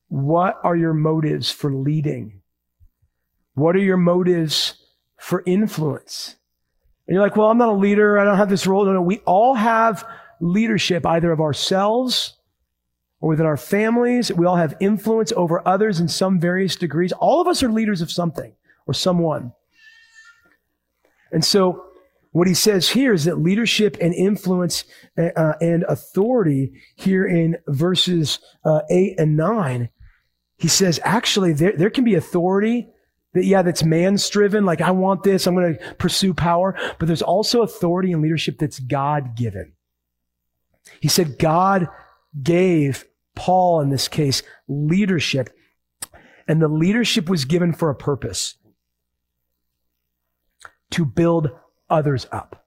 What 0.10 0.58
are 0.64 0.76
your 0.76 0.94
motives 0.94 1.52
for 1.52 1.74
leading? 1.74 2.42
What 3.56 3.76
are 3.76 3.80
your 3.80 3.98
motives 3.98 4.76
for 5.18 5.44
influence? 5.46 6.36
And 7.08 7.16
you're 7.16 7.24
like, 7.24 7.36
well, 7.36 7.50
I'm 7.50 7.58
not 7.58 7.70
a 7.70 7.74
leader. 7.74 8.20
I 8.20 8.26
don't 8.26 8.38
have 8.38 8.50
this 8.50 8.68
role. 8.68 8.86
No, 8.86 8.94
no, 8.94 9.02
we 9.02 9.20
all 9.20 9.56
have 9.56 10.08
leadership 10.40 11.06
either 11.06 11.32
of 11.32 11.40
ourselves 11.40 12.38
or 13.20 13.30
within 13.30 13.46
our 13.46 13.58
families. 13.58 14.32
We 14.32 14.46
all 14.46 14.58
have 14.58 14.76
influence 14.80 15.32
over 15.36 15.66
others 15.68 16.00
in 16.00 16.08
some 16.08 16.40
various 16.40 16.76
degrees. 16.76 17.14
All 17.14 17.42
of 17.42 17.48
us 17.48 17.64
are 17.64 17.70
leaders 17.70 18.02
of 18.02 18.12
something 18.12 18.54
or 18.86 18.94
someone. 18.94 19.54
And 21.32 21.44
so 21.44 21.86
what 22.32 22.48
he 22.48 22.54
says 22.54 22.90
here 22.90 23.14
is 23.14 23.26
that 23.26 23.40
leadership 23.40 23.98
and 24.00 24.14
influence 24.14 24.84
uh, 25.18 25.54
and 25.60 25.84
authority 25.88 26.74
here 26.96 27.26
in 27.26 27.58
verses 27.68 28.40
uh, 28.66 28.82
8 28.90 29.20
and 29.20 29.36
9, 29.36 29.90
he 30.58 30.68
says 30.68 31.00
actually 31.04 31.54
there, 31.54 31.74
there 31.76 31.90
can 31.90 32.04
be 32.04 32.16
authority 32.16 32.90
that, 33.38 33.46
yeah, 33.46 33.62
that's 33.62 33.84
man 33.84 34.18
striven. 34.18 34.66
Like, 34.66 34.82
I 34.82 34.92
want 34.92 35.24
this. 35.24 35.48
I'm 35.48 35.56
going 35.56 35.78
to 35.78 35.96
pursue 35.96 36.34
power. 36.34 36.78
But 37.00 37.08
there's 37.08 37.22
also 37.22 37.62
authority 37.62 38.12
and 38.12 38.22
leadership 38.22 38.58
that's 38.60 38.80
God 38.80 39.36
given. 39.36 39.74
He 41.00 41.08
said 41.08 41.40
God 41.40 41.88
gave 42.42 43.06
Paul, 43.36 43.82
in 43.82 43.90
this 43.90 44.08
case, 44.08 44.44
leadership. 44.68 45.50
And 46.48 46.62
the 46.62 46.68
leadership 46.68 47.30
was 47.30 47.46
given 47.46 47.74
for 47.74 47.90
a 47.90 47.96
purpose 47.96 48.56
to 50.92 51.06
build 51.06 51.50
others 51.90 52.26
up. 52.32 52.66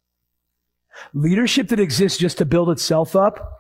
Leadership 1.14 1.68
that 1.68 1.80
exists 1.80 2.18
just 2.18 2.38
to 2.38 2.44
build 2.44 2.68
itself 2.70 3.16
up 3.16 3.58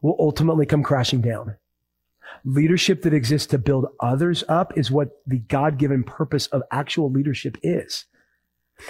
will 0.00 0.16
ultimately 0.18 0.64
come 0.64 0.82
crashing 0.82 1.20
down. 1.20 1.56
Leadership 2.44 3.02
that 3.02 3.14
exists 3.14 3.46
to 3.48 3.58
build 3.58 3.86
others 4.00 4.42
up 4.48 4.76
is 4.76 4.90
what 4.90 5.20
the 5.26 5.38
God 5.38 5.78
given 5.78 6.02
purpose 6.02 6.46
of 6.48 6.62
actual 6.70 7.10
leadership 7.10 7.56
is. 7.62 8.04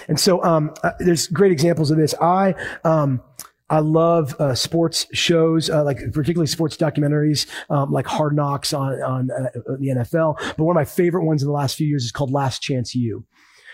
And 0.07 0.19
so, 0.19 0.43
um, 0.43 0.73
uh, 0.83 0.91
there's 0.99 1.27
great 1.27 1.51
examples 1.51 1.91
of 1.91 1.97
this. 1.97 2.15
I, 2.19 2.55
um, 2.83 3.21
I 3.69 3.79
love 3.79 4.35
uh, 4.39 4.55
sports 4.55 5.07
shows, 5.13 5.69
uh, 5.69 5.83
like 5.83 5.97
particularly 6.13 6.47
sports 6.47 6.77
documentaries, 6.77 7.47
um, 7.69 7.91
like 7.91 8.05
Hard 8.05 8.35
Knocks 8.35 8.73
on 8.73 9.01
on 9.01 9.31
uh, 9.31 9.49
the 9.79 9.87
NFL. 9.87 10.35
But 10.37 10.59
one 10.59 10.75
of 10.75 10.79
my 10.79 10.85
favorite 10.85 11.25
ones 11.25 11.41
in 11.41 11.47
the 11.47 11.53
last 11.53 11.75
few 11.75 11.87
years 11.87 12.03
is 12.03 12.11
called 12.11 12.31
Last 12.31 12.61
Chance 12.61 12.93
U. 12.95 13.25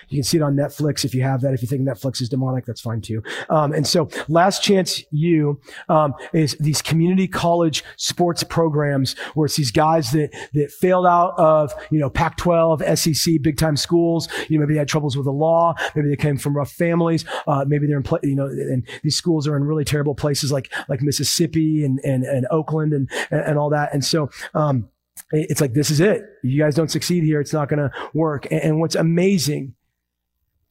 You 0.10 0.17
can 0.17 0.24
see 0.24 0.38
it 0.38 0.41
on 0.41 0.56
Netflix 0.56 1.06
if 1.06 1.13
you 1.13 1.22
have 1.24 1.41
that. 1.41 1.54
If 1.54 1.62
you 1.62 1.67
think 1.67 1.88
Netflix 1.88 2.22
is 2.22 2.30
demonic, 2.30 2.65
that's 2.65 2.82
fine 2.82 3.02
too. 3.02 3.24
Um, 3.50 3.74
and 3.74 3.86
so 3.86 4.10
Last 4.28 4.63
Chance 4.63 5.04
U 5.12 5.60
um, 5.88 6.13
is 6.34 6.56
these 6.60 6.82
community 6.82 7.28
college 7.28 7.84
sports 7.98 8.43
programs 8.43 9.17
where 9.34 9.45
it's 9.45 9.56
these 9.56 9.72
guys 9.72 10.12
that 10.12 10.32
that 10.54 10.72
failed 10.72 11.06
out 11.06 11.34
of 11.38 11.74
you 11.91 12.00
know 12.00 12.10
Pac-12, 12.10 12.98
SEC, 12.98 13.36
big 13.41 13.58
time 13.58 13.78
schools. 13.78 14.28
You 14.50 14.58
know 14.58 14.65
maybe 14.65 14.74
they 14.74 14.80
had 14.80 14.88
troubles 14.88 15.15
with 15.15 15.26
the 15.26 15.32
law. 15.32 15.76
Maybe 15.95 16.10
they 16.10 16.15
came 16.15 16.38
from 16.38 16.56
rough 16.56 16.72
families. 16.72 17.26
Uh, 17.48 17.65
maybe 17.67 17.88
they're 17.88 17.98
in 17.98 18.06
you 18.24 18.36
know 18.36 18.45
and 18.45 18.88
these 19.04 19.15
schools 19.15 19.48
are 19.48 19.56
in 19.56 19.63
really 19.63 19.86
terrible 19.86 20.15
places 20.15 20.52
like 20.52 20.72
like 20.88 21.02
Mississippi 21.02 21.86
and 21.86 22.00
and, 22.04 22.24
and 22.24 22.48
Oakland 22.52 22.93
and, 22.93 23.10
and 23.32 23.58
all 23.58 23.69
that. 23.69 23.93
And 23.93 24.04
so. 24.04 24.30
Um, 24.54 24.89
it's 25.32 25.62
like 25.62 25.74
this 25.74 25.91
is 25.91 26.00
it. 26.00 26.24
You 26.43 26.63
guys 26.63 26.76
don't 26.76 26.89
succeed 26.89 27.24
here. 27.24 27.39
It's 27.39 27.54
not 27.54 27.69
going 27.69 27.80
to 27.80 27.91
work. 28.13 28.48
And 28.50 28.80
what's 28.80 28.95
amazing 28.95 29.76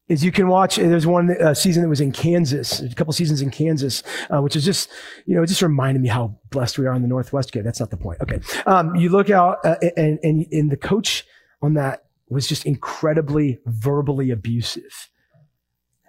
is 0.09 0.25
you 0.25 0.33
can 0.33 0.49
watch, 0.49 0.77
there's 0.77 1.07
one 1.07 1.31
uh, 1.41 1.53
season 1.53 1.83
that 1.83 1.89
was 1.89 2.01
in 2.01 2.13
Kansas, 2.13 2.81
a 2.81 2.95
couple 2.95 3.13
seasons 3.13 3.43
in 3.43 3.51
Kansas, 3.51 4.03
uh, 4.31 4.41
which 4.41 4.57
is 4.57 4.65
just, 4.65 4.91
you 5.27 5.35
know, 5.35 5.43
it 5.43 5.47
just 5.47 5.63
reminded 5.63 6.03
me 6.03 6.09
how 6.09 6.39
blessed 6.51 6.79
we 6.79 6.87
are 6.87 6.95
in 6.95 7.03
the 7.03 7.09
Northwest. 7.09 7.51
Okay, 7.51 7.61
that's 7.61 7.79
not 7.79 7.91
the 7.91 7.97
point. 7.97 8.21
Okay. 8.23 8.41
Um, 8.67 8.97
you 8.97 9.11
look 9.11 9.29
out 9.29 9.59
uh, 9.65 9.77
and, 9.97 10.19
and, 10.23 10.47
and 10.51 10.71
the 10.71 10.77
coach 10.77 11.27
on 11.61 11.75
that 11.75 12.05
was 12.31 12.47
just 12.47 12.65
incredibly 12.65 13.59
verbally 13.67 14.31
abusive. 14.31 15.11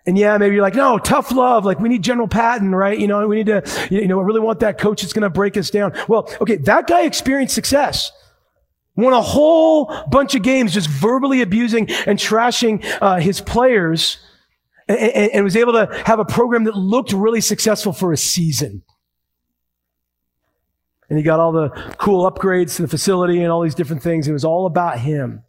And 0.06 0.18
yeah, 0.18 0.38
maybe 0.38 0.56
you're 0.56 0.64
like, 0.64 0.76
no, 0.76 0.98
tough 0.98 1.32
love. 1.32 1.66
Like 1.66 1.80
we 1.80 1.90
need 1.90 2.02
General 2.02 2.28
Patton, 2.28 2.74
right? 2.74 2.98
You 2.98 3.08
know, 3.08 3.28
we 3.28 3.36
need 3.36 3.48
to, 3.48 3.88
you 3.92 4.08
know, 4.08 4.20
I 4.20 4.24
really 4.24 4.40
want 4.40 4.62
that 4.62 4.78
coach 4.78 5.02
that's 5.02 5.14
going 5.14 5.24
to 5.24 5.30
break 5.30 5.58
us 5.58 5.70
down. 5.70 5.94
Well, 6.08 6.30
okay, 6.42 6.56
that 6.56 6.88
guy 6.88 7.04
experienced 7.04 7.54
success. 7.54 8.12
Won 9.00 9.14
a 9.14 9.22
whole 9.22 9.94
bunch 10.10 10.36
of 10.36 10.42
games 10.42 10.74
just 10.74 10.90
verbally 10.90 11.42
abusing 11.42 11.90
and 12.06 12.20
trashing 12.20 12.84
uh, 13.02 13.20
his 13.20 13.40
players 13.40 14.18
and, 14.90 14.98
and, 14.98 15.32
and 15.32 15.44
was 15.46 15.56
able 15.56 15.74
to 15.74 16.04
have 16.06 16.20
a 16.20 16.26
program 16.26 16.66
that 16.66 16.76
looked 16.76 17.14
really 17.14 17.40
successful 17.40 17.94
for 17.94 18.12
a 18.12 18.18
season. 18.18 18.84
And 21.10 21.18
he 21.18 21.24
got 21.24 21.40
all 21.40 21.54
the 21.54 21.70
cool 21.98 22.30
upgrades 22.30 22.76
to 22.76 22.82
the 22.82 22.88
facility 22.90 23.42
and 23.42 23.52
all 23.52 23.62
these 23.62 23.74
different 23.74 24.04
things. 24.04 24.28
It 24.28 24.34
was 24.34 24.44
all 24.44 24.66
about 24.66 25.00
him 25.00 25.44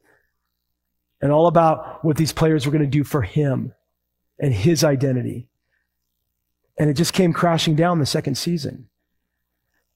and 1.21 1.33
all 1.33 1.49
about 1.49 2.05
what 2.05 2.17
these 2.17 2.33
players 2.33 2.67
were 2.67 2.73
going 2.73 2.85
to 2.85 2.89
do 2.89 3.03
for 3.03 3.23
him 3.23 3.75
and 4.39 4.55
his 4.55 4.85
identity. 4.85 5.49
And 6.79 6.89
it 6.89 6.95
just 6.95 7.13
came 7.13 7.33
crashing 7.33 7.75
down 7.75 7.99
the 7.99 8.07
second 8.07 8.37
season. 8.37 8.90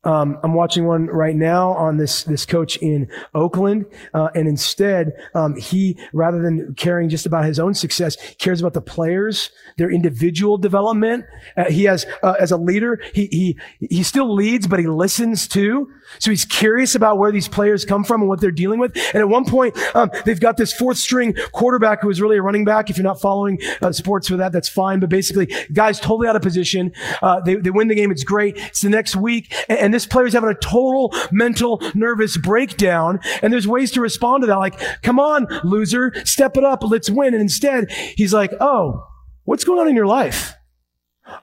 Um, 0.05 0.39
I'm 0.43 0.55
watching 0.55 0.87
one 0.87 1.07
right 1.07 1.37
now 1.37 1.71
on 1.73 1.97
this 1.97 2.25
this 2.25 2.47
coach 2.47 2.77
in 2.79 3.09
Oakland, 3.35 3.87
uh, 4.13 4.29
and 4.35 4.47
instead 4.49 5.13
um, 5.35 5.57
he, 5.57 5.99
rather 6.13 6.43
than 6.43 6.75
caring 6.75 7.09
just 7.09 7.27
about 7.27 7.45
his 7.45 7.59
own 7.59 7.75
success, 7.75 8.17
cares 8.39 8.61
about 8.61 8.75
the 8.75 8.81
players, 8.83 9.51
their 9.77 9.91
individual 9.91 10.59
development. 10.59 11.25
Uh, 11.57 11.65
he 11.65 11.85
has, 11.85 12.07
uh, 12.23 12.35
as 12.39 12.53
a 12.53 12.57
leader, 12.57 13.01
he 13.15 13.27
he 13.27 13.59
he 13.81 14.03
still 14.03 14.33
leads, 14.35 14.67
but 14.67 14.79
he 14.79 14.87
listens 14.87 15.49
too. 15.49 15.91
So 16.19 16.31
he's 16.31 16.45
curious 16.45 16.95
about 16.95 17.19
where 17.19 17.33
these 17.33 17.49
players 17.49 17.85
come 17.85 18.05
from 18.05 18.21
and 18.21 18.29
what 18.29 18.41
they're 18.41 18.51
dealing 18.51 18.79
with. 18.79 18.97
And 19.15 19.23
at 19.23 19.29
one 19.29 19.45
point, 19.45 19.77
um, 19.95 20.11
they've 20.25 20.41
got 20.41 20.57
this 20.57 20.73
fourth 20.73 20.99
string 20.99 21.35
quarterback 21.53 22.03
who 22.03 22.11
is 22.11 22.21
really 22.21 22.37
a 22.37 22.43
running 22.43 22.65
back. 22.65 22.91
If 22.91 22.99
you're 22.99 23.05
not 23.05 23.21
following 23.21 23.59
uh, 23.81 23.93
sports 23.93 24.29
for 24.29 24.37
that, 24.37 24.53
that's 24.53 24.69
fine. 24.69 25.01
But 25.01 25.09
basically, 25.09 25.47
guys 25.73 25.99
totally 25.99 26.29
out 26.29 26.37
of 26.37 26.43
position. 26.43 26.93
Uh, 27.23 27.41
they 27.41 27.55
they 27.57 27.71
win 27.71 27.89
the 27.89 27.95
game. 27.95 28.11
It's 28.11 28.25
great. 28.25 28.57
It's 28.59 28.83
the 28.83 28.91
next 28.91 29.17
week, 29.17 29.55
and, 29.69 29.79
and 29.79 29.94
this 29.95 30.07
player's 30.07 30.33
having 30.35 30.51
a 30.51 30.55
total 30.55 31.15
mental 31.31 31.81
nervous 31.95 32.37
breakdown. 32.37 33.21
And 33.43 33.53
there's 33.53 33.69
ways 33.69 33.91
to 33.93 34.01
respond 34.01 34.43
to 34.43 34.47
that. 34.49 34.59
Like, 34.59 34.79
come 35.03 35.19
on, 35.19 35.47
loser, 35.63 36.13
step 36.25 36.57
it 36.57 36.65
up. 36.65 36.83
Let's 36.83 37.11
win. 37.11 37.35
And 37.35 37.43
instead, 37.43 37.91
he's 37.91 38.35
like, 38.35 38.53
oh, 38.61 39.07
what's 39.45 39.65
going 39.65 39.81
on 39.81 39.89
in 39.89 39.97
your 39.97 40.07
life? 40.07 40.55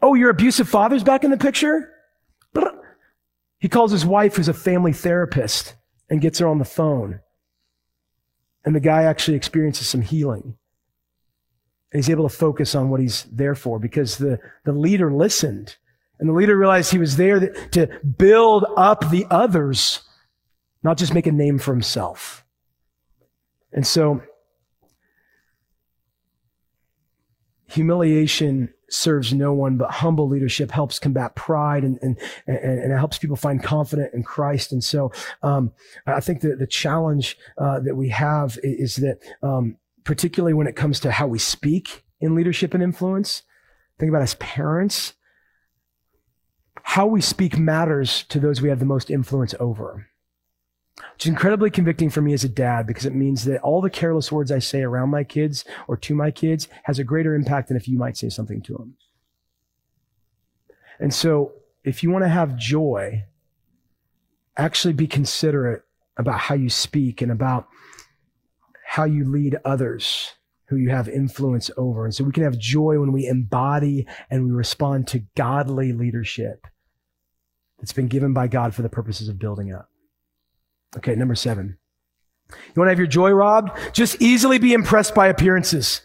Oh, 0.01 0.13
your 0.13 0.29
abusive 0.29 0.69
father's 0.69 1.03
back 1.03 1.23
in 1.23 1.31
the 1.31 1.37
picture? 1.37 1.89
He 3.59 3.69
calls 3.69 3.91
his 3.91 4.05
wife, 4.05 4.35
who's 4.35 4.47
a 4.47 4.53
family 4.53 4.91
therapist, 4.91 5.75
and 6.09 6.19
gets 6.19 6.39
her 6.39 6.47
on 6.47 6.57
the 6.57 6.65
phone. 6.65 7.19
And 8.65 8.75
the 8.75 8.79
guy 8.79 9.03
actually 9.03 9.37
experiences 9.37 9.87
some 9.87 10.01
healing. 10.01 10.57
And 11.91 11.99
he's 11.99 12.09
able 12.09 12.27
to 12.27 12.35
focus 12.35 12.73
on 12.73 12.89
what 12.89 13.01
he's 13.01 13.23
there 13.31 13.53
for 13.53 13.77
because 13.77 14.17
the, 14.17 14.39
the 14.65 14.71
leader 14.71 15.13
listened 15.13 15.77
and 16.21 16.29
the 16.29 16.33
leader 16.33 16.55
realized 16.55 16.91
he 16.91 16.99
was 16.99 17.17
there 17.17 17.51
to 17.71 17.87
build 18.17 18.63
up 18.77 19.09
the 19.09 19.25
others, 19.31 20.01
not 20.83 20.97
just 20.97 21.15
make 21.15 21.25
a 21.25 21.31
name 21.31 21.57
for 21.57 21.73
himself. 21.73 22.45
And 23.73 23.85
so, 23.85 24.21
humiliation 27.67 28.71
serves 28.87 29.33
no 29.33 29.51
one, 29.51 29.77
but 29.77 29.89
humble 29.89 30.27
leadership 30.27 30.69
helps 30.69 30.99
combat 30.99 31.33
pride 31.33 31.83
and, 31.83 31.97
and, 32.03 32.19
and, 32.45 32.57
and 32.57 32.91
it 32.91 32.97
helps 32.97 33.17
people 33.17 33.37
find 33.37 33.63
confidence 33.63 34.13
in 34.13 34.21
Christ. 34.21 34.71
And 34.71 34.83
so, 34.83 35.11
um, 35.41 35.71
I 36.05 36.19
think 36.19 36.41
that 36.41 36.59
the 36.59 36.67
challenge, 36.67 37.35
uh, 37.57 37.79
that 37.79 37.95
we 37.95 38.09
have 38.09 38.59
is 38.61 38.97
that, 38.97 39.17
um, 39.41 39.77
particularly 40.03 40.53
when 40.53 40.67
it 40.67 40.75
comes 40.75 40.99
to 40.99 41.11
how 41.11 41.25
we 41.25 41.39
speak 41.39 42.03
in 42.19 42.35
leadership 42.35 42.75
and 42.75 42.83
influence, 42.83 43.41
think 43.97 44.09
about 44.09 44.21
as 44.21 44.35
parents, 44.35 45.13
how 46.83 47.05
we 47.05 47.21
speak 47.21 47.57
matters 47.57 48.23
to 48.29 48.39
those 48.39 48.61
we 48.61 48.69
have 48.69 48.79
the 48.79 48.85
most 48.85 49.09
influence 49.09 49.53
over. 49.59 50.07
Is 51.19 51.27
incredibly 51.27 51.69
convicting 51.69 52.09
for 52.09 52.21
me 52.21 52.33
as 52.33 52.43
a 52.43 52.49
dad 52.49 52.85
because 52.85 53.05
it 53.05 53.15
means 53.15 53.45
that 53.45 53.61
all 53.61 53.81
the 53.81 53.89
careless 53.89 54.31
words 54.31 54.51
I 54.51 54.59
say 54.59 54.81
around 54.81 55.09
my 55.09 55.23
kids 55.23 55.65
or 55.87 55.97
to 55.97 56.15
my 56.15 56.31
kids 56.31 56.67
has 56.83 56.99
a 56.99 57.03
greater 57.03 57.33
impact 57.33 57.67
than 57.67 57.77
if 57.77 57.87
you 57.87 57.97
might 57.97 58.17
say 58.17 58.29
something 58.29 58.61
to 58.63 58.73
them. 58.73 58.95
And 60.99 61.13
so, 61.13 61.53
if 61.83 62.03
you 62.03 62.11
want 62.11 62.23
to 62.25 62.29
have 62.29 62.57
joy, 62.57 63.23
actually 64.57 64.93
be 64.93 65.07
considerate 65.07 65.83
about 66.17 66.39
how 66.39 66.55
you 66.55 66.69
speak 66.69 67.21
and 67.21 67.31
about 67.31 67.67
how 68.85 69.05
you 69.05 69.23
lead 69.23 69.57
others 69.65 70.33
who 70.71 70.77
you 70.77 70.89
have 70.89 71.09
influence 71.09 71.69
over. 71.75 72.05
And 72.05 72.15
so 72.15 72.23
we 72.23 72.31
can 72.31 72.43
have 72.43 72.57
joy 72.57 72.97
when 72.97 73.11
we 73.11 73.27
embody 73.27 74.07
and 74.29 74.45
we 74.45 74.51
respond 74.51 75.05
to 75.09 75.25
godly 75.35 75.91
leadership 75.91 76.65
that's 77.77 77.91
been 77.91 78.07
given 78.07 78.31
by 78.31 78.47
God 78.47 78.73
for 78.73 78.81
the 78.81 78.89
purposes 78.89 79.27
of 79.27 79.37
building 79.37 79.73
up. 79.73 79.89
Okay, 80.95 81.13
number 81.13 81.35
seven. 81.35 81.77
You 82.49 82.73
want 82.77 82.87
to 82.87 82.91
have 82.91 82.99
your 82.99 83.07
joy 83.07 83.31
robbed? 83.31 83.77
Just 83.93 84.21
easily 84.21 84.59
be 84.59 84.71
impressed 84.71 85.13
by 85.13 85.27
appearances 85.27 85.99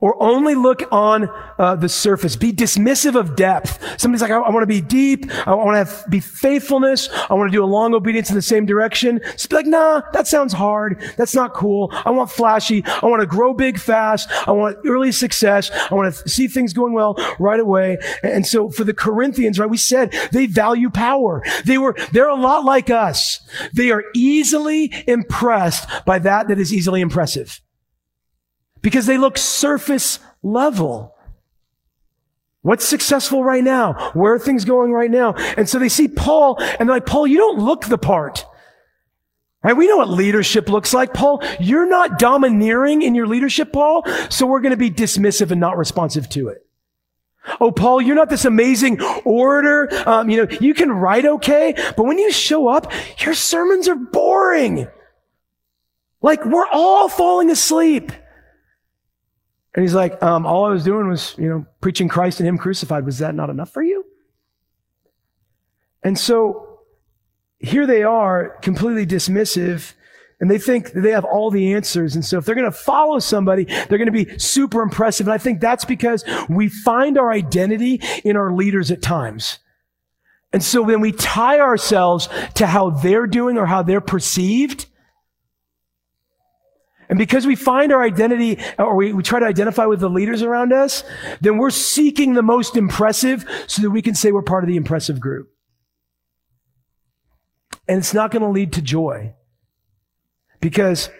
or 0.00 0.20
only 0.22 0.54
look 0.54 0.82
on 0.90 1.28
uh, 1.58 1.76
the 1.76 1.88
surface. 1.88 2.36
Be 2.36 2.52
dismissive 2.52 3.14
of 3.14 3.36
depth. 3.36 4.00
Somebody's 4.00 4.22
like, 4.22 4.30
I, 4.30 4.38
I 4.38 4.50
want 4.50 4.62
to 4.62 4.66
be 4.66 4.80
deep. 4.80 5.30
I 5.46 5.54
want 5.54 5.88
to 5.88 6.08
be 6.08 6.20
faithfulness. 6.20 7.08
I 7.28 7.34
want 7.34 7.50
to 7.50 7.56
do 7.56 7.62
a 7.62 7.66
long 7.66 7.94
obedience 7.94 8.30
in 8.30 8.36
the 8.36 8.42
same 8.42 8.66
direction. 8.66 9.20
Just 9.32 9.50
be 9.50 9.56
like, 9.56 9.66
nah, 9.66 10.02
that 10.12 10.26
sounds 10.26 10.52
hard. 10.52 11.02
That's 11.16 11.34
not 11.34 11.54
cool. 11.54 11.90
I 11.92 12.10
want 12.10 12.30
flashy. 12.30 12.82
I 12.84 13.06
want 13.06 13.20
to 13.20 13.26
grow 13.26 13.54
big 13.54 13.78
fast. 13.78 14.28
I 14.46 14.52
want 14.52 14.78
early 14.86 15.12
success. 15.12 15.70
I 15.90 15.94
want 15.94 16.14
to 16.14 16.28
see 16.28 16.48
things 16.48 16.72
going 16.72 16.92
well 16.92 17.16
right 17.38 17.60
away. 17.60 17.98
And 18.22 18.46
so 18.46 18.70
for 18.70 18.84
the 18.84 18.94
Corinthians, 18.94 19.58
right, 19.58 19.68
we 19.68 19.76
said 19.76 20.12
they 20.32 20.46
value 20.46 20.90
power. 20.90 21.42
They 21.64 21.78
were, 21.78 21.94
they're 22.12 22.28
a 22.28 22.34
lot 22.34 22.64
like 22.64 22.90
us. 22.90 23.40
They 23.74 23.90
are 23.90 24.04
easily 24.14 24.92
impressed 25.06 25.88
by 26.04 26.18
that 26.20 26.48
that 26.48 26.58
is 26.58 26.72
easily 26.72 27.00
impressive 27.00 27.60
because 28.82 29.06
they 29.06 29.18
look 29.18 29.38
surface 29.38 30.18
level. 30.42 31.16
What's 32.62 32.86
successful 32.86 33.42
right 33.42 33.64
now? 33.64 34.10
Where 34.12 34.34
are 34.34 34.38
things 34.38 34.64
going 34.64 34.92
right 34.92 35.10
now? 35.10 35.32
And 35.32 35.68
so 35.68 35.78
they 35.78 35.88
see 35.88 36.08
Paul 36.08 36.56
and 36.60 36.88
they're 36.88 36.96
like, 36.96 37.06
Paul, 37.06 37.26
you 37.26 37.38
don't 37.38 37.58
look 37.58 37.86
the 37.86 37.98
part. 37.98 38.46
Right? 39.62 39.76
We 39.76 39.88
know 39.88 39.98
what 39.98 40.08
leadership 40.08 40.68
looks 40.68 40.94
like. 40.94 41.12
Paul, 41.12 41.42
you're 41.58 41.88
not 41.88 42.18
domineering 42.18 43.02
in 43.02 43.14
your 43.14 43.26
leadership, 43.26 43.72
Paul. 43.72 44.04
So 44.30 44.46
we're 44.46 44.60
going 44.60 44.70
to 44.70 44.76
be 44.76 44.90
dismissive 44.90 45.50
and 45.50 45.60
not 45.60 45.76
responsive 45.76 46.28
to 46.30 46.48
it. 46.48 46.66
Oh, 47.60 47.70
Paul, 47.70 48.02
you're 48.02 48.14
not 48.14 48.28
this 48.28 48.44
amazing 48.44 49.00
orator. 49.24 49.88
Um, 50.06 50.28
you 50.28 50.44
know, 50.44 50.56
you 50.60 50.74
can 50.74 50.90
write 50.90 51.24
okay, 51.24 51.74
but 51.96 52.04
when 52.04 52.18
you 52.18 52.30
show 52.32 52.68
up, 52.68 52.92
your 53.24 53.34
sermons 53.34 53.88
are 53.88 53.96
boring. 53.96 54.88
Like 56.22 56.44
we're 56.44 56.68
all 56.70 57.08
falling 57.08 57.50
asleep. 57.50 58.12
And 59.74 59.82
he's 59.82 59.94
like, 59.94 60.20
um, 60.22 60.46
all 60.46 60.64
I 60.64 60.70
was 60.70 60.84
doing 60.84 61.08
was, 61.08 61.34
you 61.38 61.48
know, 61.48 61.66
preaching 61.80 62.08
Christ 62.08 62.40
and 62.40 62.48
Him 62.48 62.58
crucified. 62.58 63.04
Was 63.04 63.18
that 63.18 63.34
not 63.34 63.50
enough 63.50 63.70
for 63.70 63.82
you? 63.82 64.04
And 66.02 66.18
so 66.18 66.80
here 67.58 67.86
they 67.86 68.02
are, 68.02 68.58
completely 68.62 69.06
dismissive, 69.06 69.92
and 70.40 70.50
they 70.50 70.58
think 70.58 70.92
they 70.92 71.10
have 71.10 71.26
all 71.26 71.50
the 71.50 71.74
answers. 71.74 72.14
And 72.14 72.24
so 72.24 72.38
if 72.38 72.46
they're 72.46 72.54
going 72.54 72.70
to 72.70 72.76
follow 72.76 73.18
somebody, 73.18 73.64
they're 73.64 73.98
going 73.98 74.06
to 74.06 74.12
be 74.12 74.38
super 74.38 74.80
impressive. 74.80 75.26
And 75.26 75.34
I 75.34 75.38
think 75.38 75.60
that's 75.60 75.84
because 75.84 76.24
we 76.48 76.68
find 76.68 77.18
our 77.18 77.30
identity 77.30 78.00
in 78.24 78.36
our 78.36 78.52
leaders 78.52 78.90
at 78.90 79.02
times. 79.02 79.58
And 80.52 80.62
so 80.62 80.82
when 80.82 81.00
we 81.00 81.12
tie 81.12 81.60
ourselves 81.60 82.28
to 82.54 82.66
how 82.66 82.90
they're 82.90 83.26
doing 83.26 83.58
or 83.58 83.66
how 83.66 83.82
they're 83.82 84.00
perceived, 84.00 84.86
and 87.10 87.18
because 87.18 87.44
we 87.44 87.56
find 87.56 87.92
our 87.92 88.02
identity 88.04 88.60
or 88.78 88.94
we, 88.94 89.12
we 89.12 89.24
try 89.24 89.40
to 89.40 89.46
identify 89.46 89.84
with 89.84 89.98
the 89.98 90.08
leaders 90.08 90.42
around 90.42 90.72
us, 90.72 91.02
then 91.40 91.58
we're 91.58 91.70
seeking 91.70 92.34
the 92.34 92.42
most 92.42 92.76
impressive 92.76 93.44
so 93.66 93.82
that 93.82 93.90
we 93.90 94.00
can 94.00 94.14
say 94.14 94.30
we're 94.30 94.42
part 94.42 94.62
of 94.62 94.68
the 94.68 94.76
impressive 94.76 95.18
group. 95.18 95.50
And 97.88 97.98
it's 97.98 98.14
not 98.14 98.30
going 98.30 98.42
to 98.42 98.48
lead 98.48 98.74
to 98.74 98.82
joy 98.82 99.34
because 100.60 101.10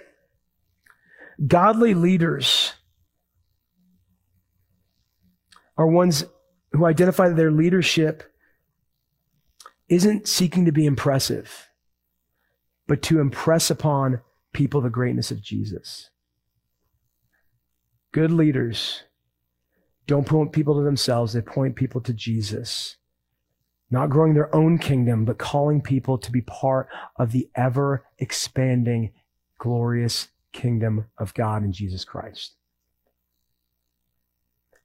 godly 1.44 1.94
leaders 1.94 2.74
are 5.76 5.88
ones 5.88 6.24
who 6.70 6.86
identify 6.86 7.28
that 7.28 7.36
their 7.36 7.50
leadership 7.50 8.32
isn't 9.88 10.28
seeking 10.28 10.66
to 10.66 10.72
be 10.72 10.86
impressive, 10.86 11.68
but 12.86 13.02
to 13.02 13.18
impress 13.18 13.70
upon 13.70 14.20
people 14.52 14.80
the 14.80 14.90
greatness 14.90 15.30
of 15.30 15.40
Jesus. 15.40 16.10
Good 18.12 18.32
leaders 18.32 19.04
don't 20.06 20.26
point 20.26 20.52
people 20.52 20.74
to 20.74 20.82
themselves, 20.82 21.34
they 21.34 21.40
point 21.40 21.76
people 21.76 22.00
to 22.00 22.12
Jesus. 22.12 22.96
Not 23.92 24.10
growing 24.10 24.34
their 24.34 24.52
own 24.54 24.78
kingdom, 24.78 25.24
but 25.24 25.38
calling 25.38 25.80
people 25.80 26.18
to 26.18 26.32
be 26.32 26.40
part 26.40 26.88
of 27.16 27.30
the 27.30 27.48
ever 27.54 28.04
expanding, 28.18 29.12
glorious 29.58 30.28
kingdom 30.52 31.06
of 31.18 31.32
God 31.34 31.62
in 31.62 31.72
Jesus 31.72 32.04
Christ. 32.04 32.56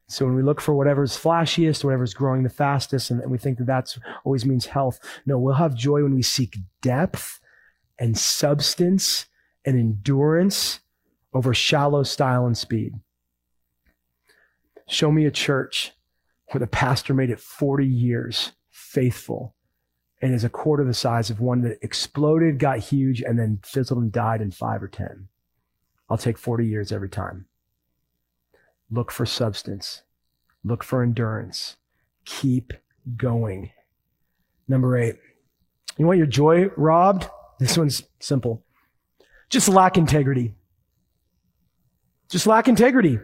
So 0.08 0.26
when 0.26 0.36
we 0.36 0.44
look 0.44 0.62
for 0.62 0.76
whatever's 0.76 1.18
flashiest, 1.18 1.84
whatever's 1.84 2.14
growing 2.14 2.44
the 2.44 2.50
fastest, 2.50 3.10
and 3.10 3.30
we 3.30 3.40
think 3.40 3.58
that 3.58 3.66
that's 3.66 3.98
always 4.24 4.46
means 4.46 4.68
health, 4.68 5.00
no, 5.26 5.40
we'll 5.40 5.56
have 5.56 5.74
joy 5.74 6.04
when 6.04 6.14
we 6.14 6.22
seek 6.22 6.58
depth 6.82 7.40
and 7.98 8.16
substance 8.16 9.26
and 9.66 9.78
endurance 9.78 10.80
over 11.34 11.54
shallow 11.54 12.04
style 12.04 12.46
and 12.46 12.58
speed. 12.58 12.94
Show 14.88 15.12
me 15.12 15.26
a 15.26 15.32
church 15.32 15.92
where 16.52 16.60
the 16.60 16.68
pastor 16.68 17.14
made 17.14 17.30
it 17.30 17.40
40 17.40 17.86
years 17.86 18.52
faithful 18.70 19.56
and 20.22 20.34
is 20.34 20.44
a 20.44 20.50
quarter 20.50 20.84
the 20.84 20.94
size 20.94 21.30
of 21.30 21.40
one 21.40 21.62
that 21.62 21.78
exploded, 21.82 22.60
got 22.60 22.80
huge, 22.80 23.22
and 23.22 23.38
then 23.38 23.60
fizzled 23.64 24.02
and 24.02 24.12
died 24.12 24.42
in 24.42 24.52
five 24.52 24.82
or 24.82 24.88
10. 24.88 25.28
I'll 26.10 26.18
take 26.18 26.38
40 26.38 26.66
years 26.66 26.92
every 26.92 27.10
time. 27.10 27.48
Look 28.90 29.12
for 29.12 29.26
substance. 29.26 30.04
Look 30.64 30.84
for 30.84 31.04
endurance. 31.04 31.78
Keep 32.26 32.74
going. 33.18 33.72
Number 34.68 34.98
eight, 34.98 35.18
You 35.98 36.08
want 36.08 36.18
your 36.18 36.28
joy 36.28 36.70
robbed? 36.76 37.28
This 37.60 37.78
one's 37.78 38.04
simple. 38.20 38.65
Just 39.56 39.70
lack 39.70 39.98
integrity. 39.98 40.54
Just 42.30 42.46
lack 42.46 42.68
integrity. 42.68 43.20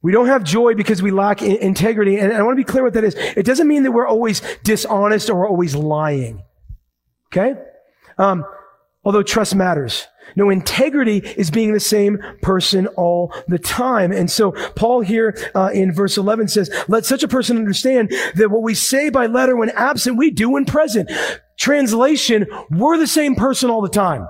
We 0.00 0.12
don't 0.12 0.28
have 0.28 0.44
joy 0.44 0.74
because 0.74 1.02
we 1.02 1.10
lack 1.10 1.42
integrity. 1.42 2.18
And 2.18 2.32
I 2.32 2.40
want 2.44 2.56
to 2.56 2.64
be 2.64 2.70
clear 2.70 2.84
what 2.84 2.92
that 2.92 3.02
is. 3.02 3.16
It 3.16 3.44
doesn't 3.44 3.66
mean 3.66 3.82
that 3.82 3.90
we're 3.90 4.06
always 4.06 4.42
dishonest 4.62 5.28
or 5.28 5.44
always 5.44 5.74
lying. 5.74 6.44
Okay? 7.32 7.60
Um, 8.16 8.44
although 9.02 9.24
trust 9.24 9.56
matters. 9.56 10.06
No, 10.36 10.50
integrity 10.50 11.16
is 11.16 11.50
being 11.50 11.72
the 11.72 11.80
same 11.80 12.20
person 12.40 12.86
all 12.86 13.34
the 13.48 13.58
time. 13.58 14.12
And 14.12 14.30
so 14.30 14.52
Paul 14.76 15.00
here 15.00 15.36
uh, 15.52 15.70
in 15.74 15.92
verse 15.92 16.16
11 16.16 16.46
says, 16.46 16.70
let 16.86 17.06
such 17.06 17.24
a 17.24 17.28
person 17.28 17.56
understand 17.56 18.12
that 18.36 18.52
what 18.52 18.62
we 18.62 18.74
say 18.74 19.10
by 19.10 19.26
letter 19.26 19.56
when 19.56 19.70
absent, 19.70 20.16
we 20.16 20.30
do 20.30 20.50
when 20.50 20.64
present. 20.64 21.10
Translation, 21.56 22.46
we're 22.70 22.98
the 22.98 23.08
same 23.08 23.34
person 23.34 23.68
all 23.68 23.80
the 23.80 23.88
time. 23.88 24.28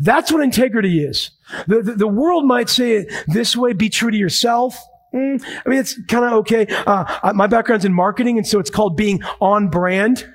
That's 0.00 0.32
what 0.32 0.42
integrity 0.42 1.04
is. 1.04 1.30
The, 1.66 1.82
the, 1.82 1.92
the 1.94 2.08
world 2.08 2.46
might 2.46 2.68
say 2.68 2.92
it 2.92 3.12
this 3.26 3.56
way, 3.56 3.72
be 3.72 3.88
true 3.88 4.10
to 4.10 4.16
yourself. 4.16 4.76
Mm, 5.14 5.42
I 5.64 5.68
mean, 5.68 5.78
it's 5.78 6.00
kind 6.06 6.24
of 6.24 6.32
okay. 6.40 6.66
Uh, 6.86 7.32
my 7.34 7.46
background's 7.46 7.84
in 7.84 7.92
marketing, 7.92 8.38
and 8.38 8.46
so 8.46 8.58
it's 8.58 8.70
called 8.70 8.96
being 8.96 9.22
on 9.40 9.68
brand. 9.68 10.26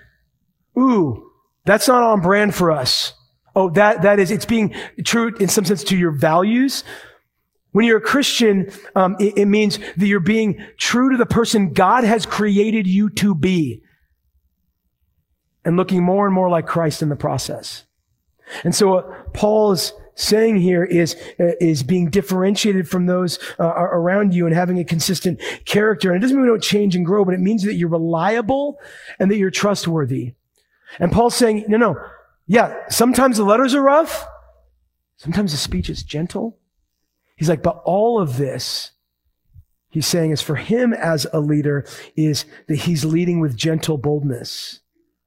Ooh, 0.78 1.32
that's 1.66 1.88
not 1.88 2.04
on 2.04 2.22
brand 2.22 2.56
for 2.56 2.72
us. 2.72 3.14
Oh, 3.56 3.70
that, 3.72 4.04
that 4.04 4.20
is, 4.20 4.32
it's 4.32 4.46
being 4.46 4.74
true 5.04 5.36
in 5.40 5.50
some 5.50 5.66
sense 5.66 5.84
to 5.86 5.98
your 5.98 6.12
values. 6.12 6.84
When 7.72 7.86
you're 7.86 7.98
a 7.98 8.02
Christian, 8.02 8.72
um, 8.96 9.16
it, 9.20 9.38
it 9.38 9.46
means 9.46 9.80
that 9.98 10.08
you're 10.08 10.20
being 10.20 10.66
true 10.78 11.12
to 11.12 11.18
the 11.18 11.26
person 11.26 11.74
God 11.74 12.04
has 12.04 12.26
created 12.26 12.88
you 12.88 13.10
to 13.12 13.36
be 13.36 13.84
and 15.66 15.76
looking 15.78 16.04
more 16.04 16.26
and 16.26 16.34
more 16.34 16.50
like 16.50 16.66
Christ 16.66 17.02
in 17.02 17.10
the 17.10 17.16
process. 17.16 17.84
And 18.64 18.74
so 18.74 18.88
what 18.90 19.34
Paul 19.34 19.72
is 19.72 19.94
saying 20.16 20.58
here 20.58 20.84
is, 20.84 21.16
uh, 21.40 21.52
is 21.62 21.82
being 21.82 22.10
differentiated 22.10 22.90
from 22.90 23.06
those 23.06 23.40
uh, 23.60 23.66
around 23.66 24.34
you 24.34 24.46
and 24.46 24.56
having 24.56 24.78
a 24.80 24.84
consistent 24.84 25.42
character. 25.66 26.12
And 26.12 26.18
it 26.18 26.22
doesn't 26.22 26.36
mean 26.36 26.44
we 26.46 26.50
don't 26.50 26.62
change 26.62 26.96
and 26.96 27.06
grow, 27.06 27.24
but 27.24 27.34
it 27.34 27.40
means 27.40 27.64
that 27.64 27.76
you're 27.76 27.90
reliable 27.90 28.78
and 29.18 29.32
that 29.32 29.38
you're 29.38 29.52
trustworthy. 29.52 30.34
And 31.00 31.12
Paul's 31.12 31.36
saying, 31.36 31.66
no, 31.68 31.78
no. 31.78 31.96
Yeah, 32.48 32.76
sometimes 32.90 33.38
the 33.38 33.44
letters 33.44 33.76
are 33.76 33.82
rough. 33.82 34.26
Sometimes 35.18 35.52
the 35.52 35.58
speech 35.58 35.90
is 35.90 36.04
gentle. 36.04 36.58
He's 37.36 37.48
like, 37.48 37.64
but 37.64 37.82
all 37.86 38.20
of 38.20 38.38
this, 38.38 38.92
he's 39.90 40.08
saying 40.08 40.32
is 40.32 40.42
for 40.42 40.56
him 40.56 40.94
as 40.94 41.28
a 41.32 41.40
leader 41.40 41.86
is 42.16 42.46
that 42.68 42.76
he's 42.76 43.06
leading 43.06 43.40
with 43.40 43.56
gentle 43.56 43.98
boldness. 43.98 44.80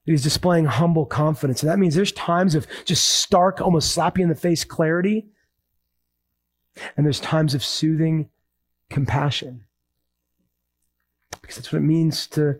He's 0.04 0.22
displaying 0.22 0.64
humble 0.64 1.06
confidence. 1.06 1.62
And 1.62 1.70
that 1.70 1.78
means 1.78 1.94
there's 1.94 2.12
times 2.12 2.54
of 2.54 2.66
just 2.84 3.06
stark, 3.06 3.60
almost 3.60 3.92
slap 3.92 4.18
you 4.18 4.24
in 4.24 4.28
the 4.28 4.34
face 4.34 4.64
clarity. 4.64 5.28
And 6.96 7.06
there's 7.06 7.20
times 7.20 7.54
of 7.54 7.64
soothing 7.64 8.28
compassion. 8.90 9.64
Because 11.40 11.56
that's 11.56 11.72
what 11.72 11.78
it 11.78 11.82
means 11.82 12.26
to, 12.28 12.58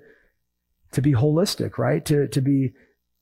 to 0.92 1.02
be 1.02 1.12
holistic, 1.12 1.78
right? 1.78 2.04
To, 2.06 2.28
to 2.28 2.40
be 2.40 2.72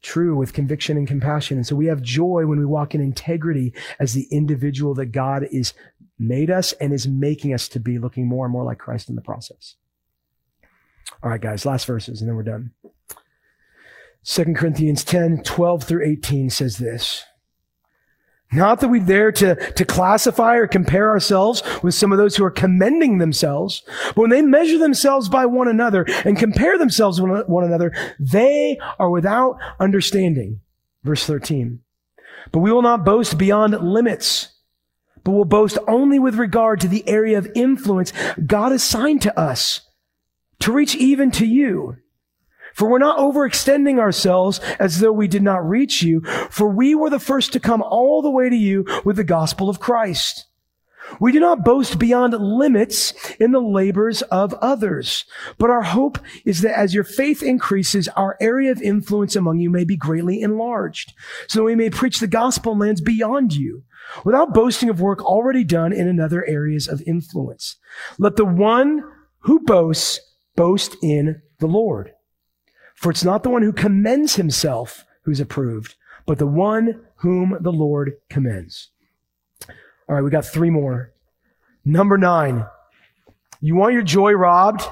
true 0.03 0.37
with 0.37 0.53
conviction 0.53 0.97
and 0.97 1.07
compassion. 1.07 1.57
And 1.57 1.67
so 1.67 1.77
we 1.77 1.87
have 1.87 2.03
joy 2.03 2.47
when 2.47 2.59
we 2.59 2.65
walk 2.65 2.95
in 2.95 3.01
integrity 3.01 3.73
as 3.99 4.13
the 4.13 4.27
individual 4.31 4.95
that 4.95 5.07
God 5.07 5.47
is 5.51 5.73
made 6.19 6.51
us 6.51 6.73
and 6.75 6.93
is 6.93 7.09
making 7.09 7.55
us 7.55 7.69
to 7.69 7.81
be 7.81 7.99
looking 7.99 8.27
more 8.27 8.45
and 8.45 8.53
more 8.53 8.65
like 8.65 8.79
Christ 8.79 9.09
in 9.09 9.17
the 9.17 9.23
process. 9.23 9.77
All 11.23 11.31
right, 11.31 11.41
guys, 11.41 11.65
last 11.65 11.87
verses 11.87 12.21
and 12.21 12.29
then 12.29 12.37
we're 12.37 12.43
done. 12.43 12.73
2 14.25 14.55
Corinthians 14.55 15.05
10, 15.05 15.43
12 15.43 15.85
through 15.85 16.05
18 16.05 16.51
says 16.51 16.79
this. 16.79 17.25
Not 18.53 18.81
that 18.81 18.89
we 18.89 18.99
dare 18.99 19.31
to, 19.33 19.55
to 19.55 19.85
classify 19.85 20.57
or 20.57 20.67
compare 20.67 21.09
ourselves 21.09 21.63
with 21.83 21.95
some 21.95 22.11
of 22.11 22.19
those 22.19 22.35
who 22.35 22.45
are 22.45 22.51
commending 22.51 23.19
themselves, 23.19 23.83
but 24.07 24.17
when 24.17 24.31
they 24.31 24.43
measure 24.43 24.79
themselves 24.79 25.29
by 25.29 25.47
one 25.47 25.69
another 25.69 26.05
and 26.25 26.37
compare 26.37 26.77
themselves 26.77 27.21
with 27.21 27.47
one 27.47 27.65
another, 27.65 27.93
they 28.19 28.77
are 28.99 29.11
without 29.11 29.59
understanding. 29.79 30.61
Verse 31.05 31.25
13. 31.25 31.81
But 32.51 32.59
we 32.59 32.73
will 32.73 32.83
not 32.83 33.05
boast 33.05 33.39
beyond 33.39 33.81
limits, 33.81 34.49
but 35.23 35.31
will 35.31 35.45
boast 35.45 35.79
only 35.87 36.19
with 36.19 36.35
regard 36.35 36.81
to 36.81 36.89
the 36.89 37.09
area 37.09 37.39
of 37.39 37.49
influence 37.55 38.13
God 38.45 38.73
assigned 38.73 39.23
to 39.23 39.39
us 39.39 39.83
to 40.59 40.73
reach 40.73 40.97
even 40.97 41.31
to 41.33 41.47
you. 41.47 41.97
For 42.81 42.89
we're 42.89 42.99
not 42.99 43.19
overextending 43.19 43.99
ourselves 43.99 44.59
as 44.79 45.01
though 45.01 45.13
we 45.13 45.29
did 45.29 45.43
not 45.43 45.69
reach 45.69 46.01
you, 46.01 46.23
for 46.49 46.67
we 46.67 46.95
were 46.95 47.11
the 47.11 47.19
first 47.19 47.53
to 47.53 47.61
come 47.61 47.83
all 47.83 48.23
the 48.23 48.31
way 48.31 48.49
to 48.49 48.57
you 48.57 48.87
with 49.05 49.17
the 49.17 49.23
gospel 49.23 49.69
of 49.69 49.81
Christ. 49.81 50.47
We 51.21 51.31
do 51.31 51.41
not 51.41 51.63
boast 51.63 51.99
beyond 51.99 52.33
limits 52.33 53.13
in 53.39 53.53
the 53.53 53.61
labors 53.61 54.23
of 54.23 54.55
others, 54.63 55.27
but 55.59 55.69
our 55.69 55.83
hope 55.83 56.21
is 56.47 56.63
that 56.63 56.79
as 56.79 56.95
your 56.95 57.05
faith 57.05 57.43
increases, 57.43 58.09
our 58.17 58.39
area 58.41 58.73
of 58.73 58.81
influence 58.81 59.37
among 59.37 59.59
you 59.59 59.69
may 59.69 59.85
be 59.85 59.99
greatly 59.99 60.41
enlarged, 60.41 61.13
so 61.49 61.65
we 61.65 61.75
may 61.75 61.91
preach 61.91 62.19
the 62.19 62.27
gospel 62.27 62.73
in 62.73 62.79
lands 62.79 63.03
beyond 63.03 63.53
you, 63.53 63.83
without 64.25 64.55
boasting 64.55 64.89
of 64.89 65.03
work 65.03 65.23
already 65.23 65.65
done 65.65 65.93
in 65.93 66.09
another 66.09 66.47
areas 66.47 66.89
of 66.89 67.03
influence. 67.07 67.77
Let 68.19 68.37
the 68.37 68.47
one 68.47 69.03
who 69.41 69.61
boasts 69.61 70.19
boast 70.57 70.97
in 71.03 71.43
the 71.59 71.67
Lord. 71.67 72.13
For 73.01 73.11
it's 73.11 73.25
not 73.25 73.43
the 73.43 73.49
one 73.49 73.63
who 73.63 73.73
commends 73.73 74.37
himself 74.37 75.07
who's 75.23 75.41
approved, 75.41 75.95
but 76.27 76.37
the 76.37 76.47
one 76.47 77.01
whom 77.17 77.57
the 77.59 77.73
Lord 77.73 78.13
commends. 78.29 78.91
All 80.07 80.17
right, 80.17 80.21
we 80.21 80.29
got 80.29 80.45
three 80.45 80.69
more. 80.69 81.11
Number 81.83 82.19
nine. 82.19 82.67
You 83.63 83.75
want 83.75 83.95
your 83.95 84.03
joy 84.03 84.33
robbed? 84.33 84.83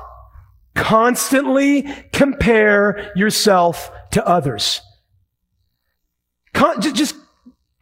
Constantly 0.74 1.82
compare 2.14 3.12
yourself 3.14 3.92
to 4.12 4.26
others. 4.26 4.80
Con- 6.54 6.80
just 6.80 7.14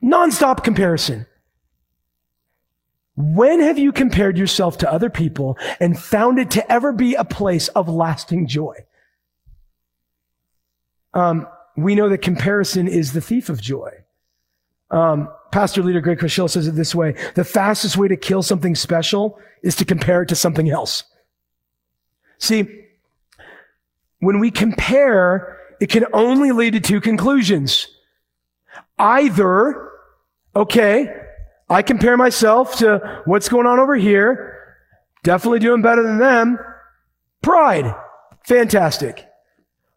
nonstop 0.02 0.64
comparison. 0.64 1.26
When 3.14 3.60
have 3.60 3.78
you 3.78 3.92
compared 3.92 4.36
yourself 4.36 4.78
to 4.78 4.92
other 4.92 5.08
people 5.08 5.56
and 5.78 5.96
found 5.96 6.40
it 6.40 6.50
to 6.50 6.72
ever 6.72 6.90
be 6.90 7.14
a 7.14 7.24
place 7.24 7.68
of 7.68 7.88
lasting 7.88 8.48
joy? 8.48 8.74
Um, 11.16 11.48
we 11.78 11.94
know 11.94 12.10
that 12.10 12.20
comparison 12.20 12.86
is 12.86 13.14
the 13.14 13.22
thief 13.22 13.48
of 13.48 13.58
joy. 13.58 13.90
Um, 14.90 15.30
Pastor 15.50 15.82
leader 15.82 16.02
Craig 16.02 16.18
Groeschel 16.18 16.50
says 16.50 16.68
it 16.68 16.74
this 16.74 16.94
way. 16.94 17.14
The 17.34 17.44
fastest 17.44 17.96
way 17.96 18.06
to 18.08 18.16
kill 18.16 18.42
something 18.42 18.74
special 18.74 19.38
is 19.62 19.74
to 19.76 19.86
compare 19.86 20.22
it 20.22 20.28
to 20.28 20.34
something 20.34 20.68
else. 20.68 21.04
See, 22.36 22.84
when 24.18 24.40
we 24.40 24.50
compare, 24.50 25.58
it 25.80 25.88
can 25.88 26.04
only 26.12 26.52
lead 26.52 26.74
to 26.74 26.80
two 26.80 27.00
conclusions. 27.00 27.86
Either, 28.98 29.90
okay, 30.54 31.14
I 31.70 31.80
compare 31.80 32.18
myself 32.18 32.76
to 32.76 33.22
what's 33.24 33.48
going 33.48 33.66
on 33.66 33.78
over 33.78 33.96
here, 33.96 34.76
definitely 35.24 35.60
doing 35.60 35.80
better 35.80 36.02
than 36.02 36.18
them. 36.18 36.58
Pride. 37.40 37.94
Fantastic. 38.44 39.26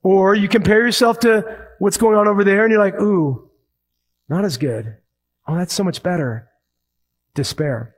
Or 0.01 0.35
you 0.35 0.47
compare 0.47 0.85
yourself 0.85 1.19
to 1.21 1.67
what's 1.79 1.97
going 1.97 2.17
on 2.17 2.27
over 2.27 2.43
there 2.43 2.63
and 2.63 2.71
you're 2.71 2.83
like, 2.83 2.99
ooh, 2.99 3.49
not 4.27 4.45
as 4.45 4.57
good. 4.57 4.97
Oh, 5.47 5.55
that's 5.55 5.73
so 5.73 5.83
much 5.83 6.03
better. 6.03 6.47
Despair. 7.33 7.95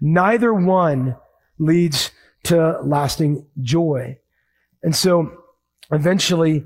Neither 0.00 0.52
one 0.52 1.16
leads 1.58 2.10
to 2.44 2.80
lasting 2.82 3.46
joy. 3.60 4.18
And 4.82 4.94
so 4.94 5.42
eventually 5.90 6.64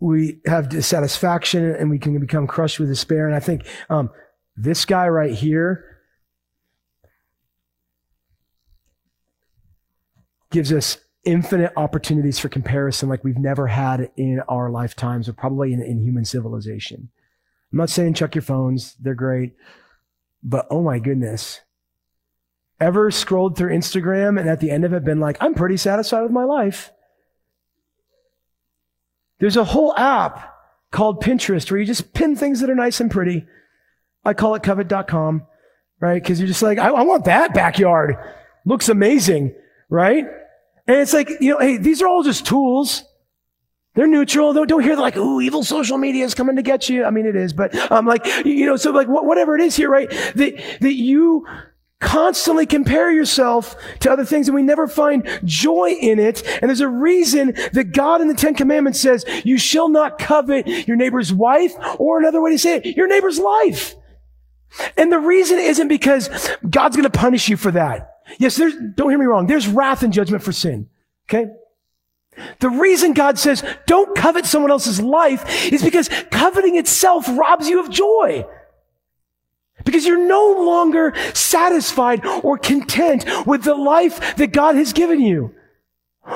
we 0.00 0.40
have 0.46 0.68
dissatisfaction 0.68 1.64
and 1.74 1.90
we 1.90 1.98
can 1.98 2.18
become 2.18 2.46
crushed 2.46 2.78
with 2.78 2.88
despair. 2.88 3.26
And 3.26 3.34
I 3.34 3.40
think 3.40 3.66
um, 3.90 4.10
this 4.56 4.84
guy 4.84 5.08
right 5.08 5.34
here 5.34 5.84
gives 10.50 10.72
us 10.72 10.98
infinite 11.28 11.72
opportunities 11.76 12.38
for 12.38 12.48
comparison 12.48 13.08
like 13.08 13.22
we've 13.22 13.38
never 13.38 13.66
had 13.66 14.10
in 14.16 14.40
our 14.48 14.70
lifetimes 14.70 15.28
or 15.28 15.34
probably 15.34 15.74
in, 15.74 15.82
in 15.82 16.00
human 16.00 16.24
civilization. 16.24 17.10
I'm 17.70 17.78
not 17.78 17.90
saying 17.90 18.14
check 18.14 18.34
your 18.34 18.42
phones, 18.42 18.94
they're 18.94 19.14
great, 19.14 19.54
but 20.42 20.66
oh 20.70 20.82
my 20.82 20.98
goodness. 20.98 21.60
Ever 22.80 23.10
scrolled 23.10 23.58
through 23.58 23.76
Instagram 23.76 24.40
and 24.40 24.48
at 24.48 24.60
the 24.60 24.70
end 24.70 24.84
of 24.84 24.94
it 24.94 25.04
been 25.04 25.20
like, 25.20 25.36
I'm 25.40 25.54
pretty 25.54 25.76
satisfied 25.76 26.22
with 26.22 26.30
my 26.30 26.44
life? 26.44 26.92
There's 29.38 29.56
a 29.56 29.64
whole 29.64 29.94
app 29.96 30.54
called 30.90 31.22
Pinterest 31.22 31.70
where 31.70 31.78
you 31.78 31.86
just 31.86 32.14
pin 32.14 32.36
things 32.36 32.60
that 32.60 32.70
are 32.70 32.74
nice 32.74 33.00
and 33.00 33.10
pretty. 33.10 33.46
I 34.24 34.32
call 34.32 34.54
it 34.54 34.62
covet.com, 34.62 35.46
right? 36.00 36.24
Cause 36.24 36.40
you're 36.40 36.48
just 36.48 36.62
like, 36.62 36.78
I, 36.78 36.88
I 36.88 37.02
want 37.02 37.26
that 37.26 37.52
backyard. 37.52 38.16
Looks 38.64 38.88
amazing, 38.88 39.54
right? 39.90 40.26
And 40.88 40.96
it's 40.96 41.12
like, 41.12 41.30
you 41.40 41.52
know, 41.52 41.58
hey, 41.58 41.76
these 41.76 42.02
are 42.02 42.08
all 42.08 42.22
just 42.22 42.46
tools. 42.46 43.04
They're 43.94 44.06
neutral. 44.06 44.52
Don't, 44.52 44.68
don't 44.68 44.82
hear 44.82 44.96
like, 44.96 45.16
ooh, 45.16 45.40
evil 45.40 45.62
social 45.62 45.98
media 45.98 46.24
is 46.24 46.34
coming 46.34 46.56
to 46.56 46.62
get 46.62 46.88
you. 46.88 47.04
I 47.04 47.10
mean, 47.10 47.26
it 47.26 47.36
is, 47.36 47.52
but, 47.52 47.74
um, 47.92 48.06
like, 48.06 48.24
you 48.44 48.64
know, 48.64 48.76
so 48.76 48.90
like 48.90 49.06
whatever 49.08 49.54
it 49.54 49.60
is 49.60 49.76
here, 49.76 49.90
right? 49.90 50.08
That, 50.08 50.78
that 50.80 50.94
you 50.94 51.46
constantly 52.00 52.64
compare 52.64 53.10
yourself 53.10 53.74
to 53.98 54.10
other 54.10 54.24
things 54.24 54.46
and 54.46 54.54
we 54.54 54.62
never 54.62 54.86
find 54.86 55.28
joy 55.44 55.96
in 56.00 56.20
it. 56.20 56.46
And 56.62 56.68
there's 56.68 56.80
a 56.80 56.88
reason 56.88 57.54
that 57.72 57.92
God 57.92 58.20
in 58.20 58.28
the 58.28 58.34
Ten 58.34 58.54
Commandments 58.54 59.00
says, 59.00 59.24
you 59.44 59.58
shall 59.58 59.88
not 59.88 60.18
covet 60.18 60.86
your 60.86 60.96
neighbor's 60.96 61.32
wife, 61.32 61.74
or 61.98 62.18
another 62.18 62.40
way 62.40 62.52
to 62.52 62.58
say 62.58 62.76
it, 62.76 62.96
your 62.96 63.08
neighbor's 63.08 63.40
life. 63.40 63.96
And 64.96 65.10
the 65.10 65.18
reason 65.18 65.58
isn't 65.58 65.88
because 65.88 66.28
God's 66.68 66.96
going 66.96 67.10
to 67.10 67.18
punish 67.18 67.48
you 67.48 67.56
for 67.56 67.72
that. 67.72 68.17
Yes, 68.38 68.56
there's, 68.56 68.74
don't 68.94 69.10
hear 69.10 69.18
me 69.18 69.24
wrong. 69.24 69.46
There's 69.46 69.66
wrath 69.66 70.02
and 70.02 70.12
judgment 70.12 70.42
for 70.42 70.52
sin. 70.52 70.88
Okay? 71.28 71.50
The 72.60 72.70
reason 72.70 73.14
God 73.14 73.38
says 73.38 73.64
don't 73.86 74.16
covet 74.16 74.46
someone 74.46 74.70
else's 74.70 75.00
life 75.00 75.72
is 75.72 75.82
because 75.82 76.08
coveting 76.30 76.76
itself 76.76 77.26
robs 77.28 77.68
you 77.68 77.80
of 77.80 77.90
joy. 77.90 78.46
Because 79.84 80.06
you're 80.06 80.26
no 80.26 80.64
longer 80.64 81.14
satisfied 81.34 82.24
or 82.26 82.58
content 82.58 83.24
with 83.46 83.62
the 83.62 83.74
life 83.74 84.36
that 84.36 84.52
God 84.52 84.74
has 84.76 84.92
given 84.92 85.20
you 85.20 85.54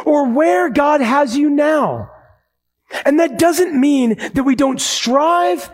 or 0.05 0.28
where 0.28 0.70
God 0.70 1.01
has 1.01 1.36
you 1.36 1.51
now. 1.51 2.11
And 3.05 3.20
that 3.20 3.38
doesn't 3.38 3.78
mean 3.78 4.16
that 4.16 4.45
we 4.45 4.55
don't 4.55 4.80
strive 4.80 5.70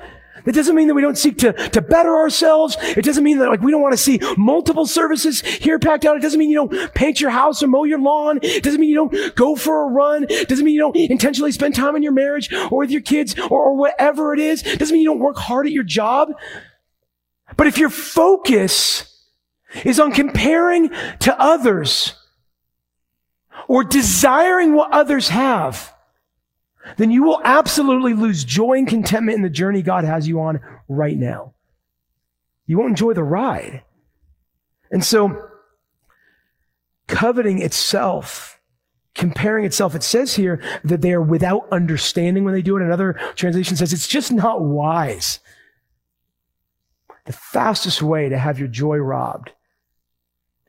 it 0.48 0.54
doesn't 0.54 0.74
mean 0.74 0.88
that 0.88 0.94
we 0.94 1.02
don't 1.02 1.18
seek 1.18 1.38
to, 1.38 1.52
to 1.52 1.82
better 1.82 2.16
ourselves. 2.16 2.76
It 2.80 3.04
doesn't 3.04 3.24
mean 3.24 3.38
that 3.38 3.48
like 3.48 3.60
we 3.60 3.70
don't 3.70 3.82
want 3.82 3.92
to 3.92 3.98
see 3.98 4.20
multiple 4.36 4.86
services 4.86 5.40
here 5.42 5.78
packed 5.78 6.04
out. 6.04 6.16
It 6.16 6.22
doesn't 6.22 6.38
mean 6.38 6.50
you 6.50 6.56
don't 6.68 6.94
paint 6.94 7.20
your 7.20 7.30
house 7.30 7.62
or 7.62 7.66
mow 7.66 7.84
your 7.84 8.00
lawn. 8.00 8.38
It 8.42 8.62
doesn't 8.62 8.80
mean 8.80 8.88
you 8.88 8.94
don't 8.94 9.34
go 9.34 9.56
for 9.56 9.82
a 9.82 9.92
run. 9.92 10.26
It 10.28 10.48
doesn't 10.48 10.64
mean 10.64 10.74
you 10.74 10.80
don't 10.80 10.96
intentionally 10.96 11.52
spend 11.52 11.74
time 11.74 11.96
in 11.96 12.02
your 12.02 12.12
marriage 12.12 12.52
or 12.70 12.78
with 12.78 12.90
your 12.90 13.02
kids 13.02 13.38
or, 13.38 13.62
or 13.62 13.76
whatever 13.76 14.32
it 14.32 14.40
is. 14.40 14.62
It 14.62 14.78
doesn't 14.78 14.92
mean 14.92 15.02
you 15.02 15.08
don't 15.08 15.20
work 15.20 15.36
hard 15.36 15.66
at 15.66 15.72
your 15.72 15.84
job. 15.84 16.30
But 17.56 17.66
if 17.66 17.78
your 17.78 17.90
focus 17.90 19.24
is 19.84 20.00
on 20.00 20.12
comparing 20.12 20.90
to 21.20 21.40
others 21.40 22.14
or 23.66 23.84
desiring 23.84 24.74
what 24.74 24.92
others 24.92 25.28
have, 25.28 25.92
then 26.96 27.10
you 27.10 27.22
will 27.22 27.40
absolutely 27.44 28.14
lose 28.14 28.44
joy 28.44 28.78
and 28.78 28.88
contentment 28.88 29.36
in 29.36 29.42
the 29.42 29.50
journey 29.50 29.82
God 29.82 30.04
has 30.04 30.26
you 30.26 30.40
on 30.40 30.60
right 30.88 31.16
now. 31.16 31.54
You 32.66 32.78
won't 32.78 32.90
enjoy 32.90 33.14
the 33.14 33.24
ride. 33.24 33.82
And 34.90 35.04
so, 35.04 35.48
coveting 37.06 37.60
itself, 37.60 38.60
comparing 39.14 39.64
itself, 39.64 39.94
it 39.94 40.02
says 40.02 40.34
here 40.34 40.62
that 40.84 41.00
they 41.00 41.12
are 41.12 41.22
without 41.22 41.68
understanding 41.72 42.44
when 42.44 42.54
they 42.54 42.62
do 42.62 42.76
it. 42.76 42.82
Another 42.82 43.14
translation 43.34 43.76
says 43.76 43.92
it's 43.92 44.08
just 44.08 44.32
not 44.32 44.62
wise. 44.62 45.40
The 47.26 47.32
fastest 47.32 48.00
way 48.00 48.28
to 48.28 48.38
have 48.38 48.58
your 48.58 48.68
joy 48.68 48.96
robbed 48.96 49.52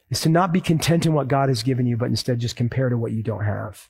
is 0.09 0.21
to 0.21 0.29
not 0.29 0.51
be 0.51 0.59
content 0.59 1.05
in 1.05 1.13
what 1.13 1.27
God 1.27 1.49
has 1.49 1.63
given 1.63 1.85
you, 1.85 1.95
but 1.95 2.09
instead 2.09 2.39
just 2.39 2.55
compare 2.55 2.89
to 2.89 2.97
what 2.97 3.11
you 3.11 3.23
don't 3.23 3.45
have. 3.45 3.89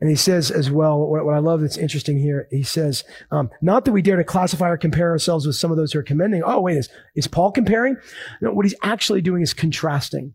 And 0.00 0.10
he 0.10 0.16
says 0.16 0.50
as 0.50 0.70
well, 0.70 0.98
what, 0.98 1.24
what 1.24 1.34
I 1.34 1.38
love 1.38 1.60
that's 1.60 1.76
interesting 1.76 2.18
here, 2.18 2.48
he 2.50 2.62
says, 2.62 3.04
um, 3.30 3.50
not 3.62 3.84
that 3.84 3.92
we 3.92 4.02
dare 4.02 4.16
to 4.16 4.24
classify 4.24 4.68
or 4.68 4.76
compare 4.76 5.10
ourselves 5.10 5.46
with 5.46 5.56
some 5.56 5.70
of 5.70 5.76
those 5.76 5.92
who 5.92 5.98
are 5.98 6.04
commending. 6.04 6.42
Oh, 6.44 6.60
wait, 6.60 6.76
is, 6.76 6.88
is 7.14 7.26
Paul 7.26 7.52
comparing? 7.52 7.96
No, 8.40 8.52
what 8.52 8.64
he's 8.64 8.74
actually 8.82 9.20
doing 9.20 9.42
is 9.42 9.54
contrasting. 9.54 10.34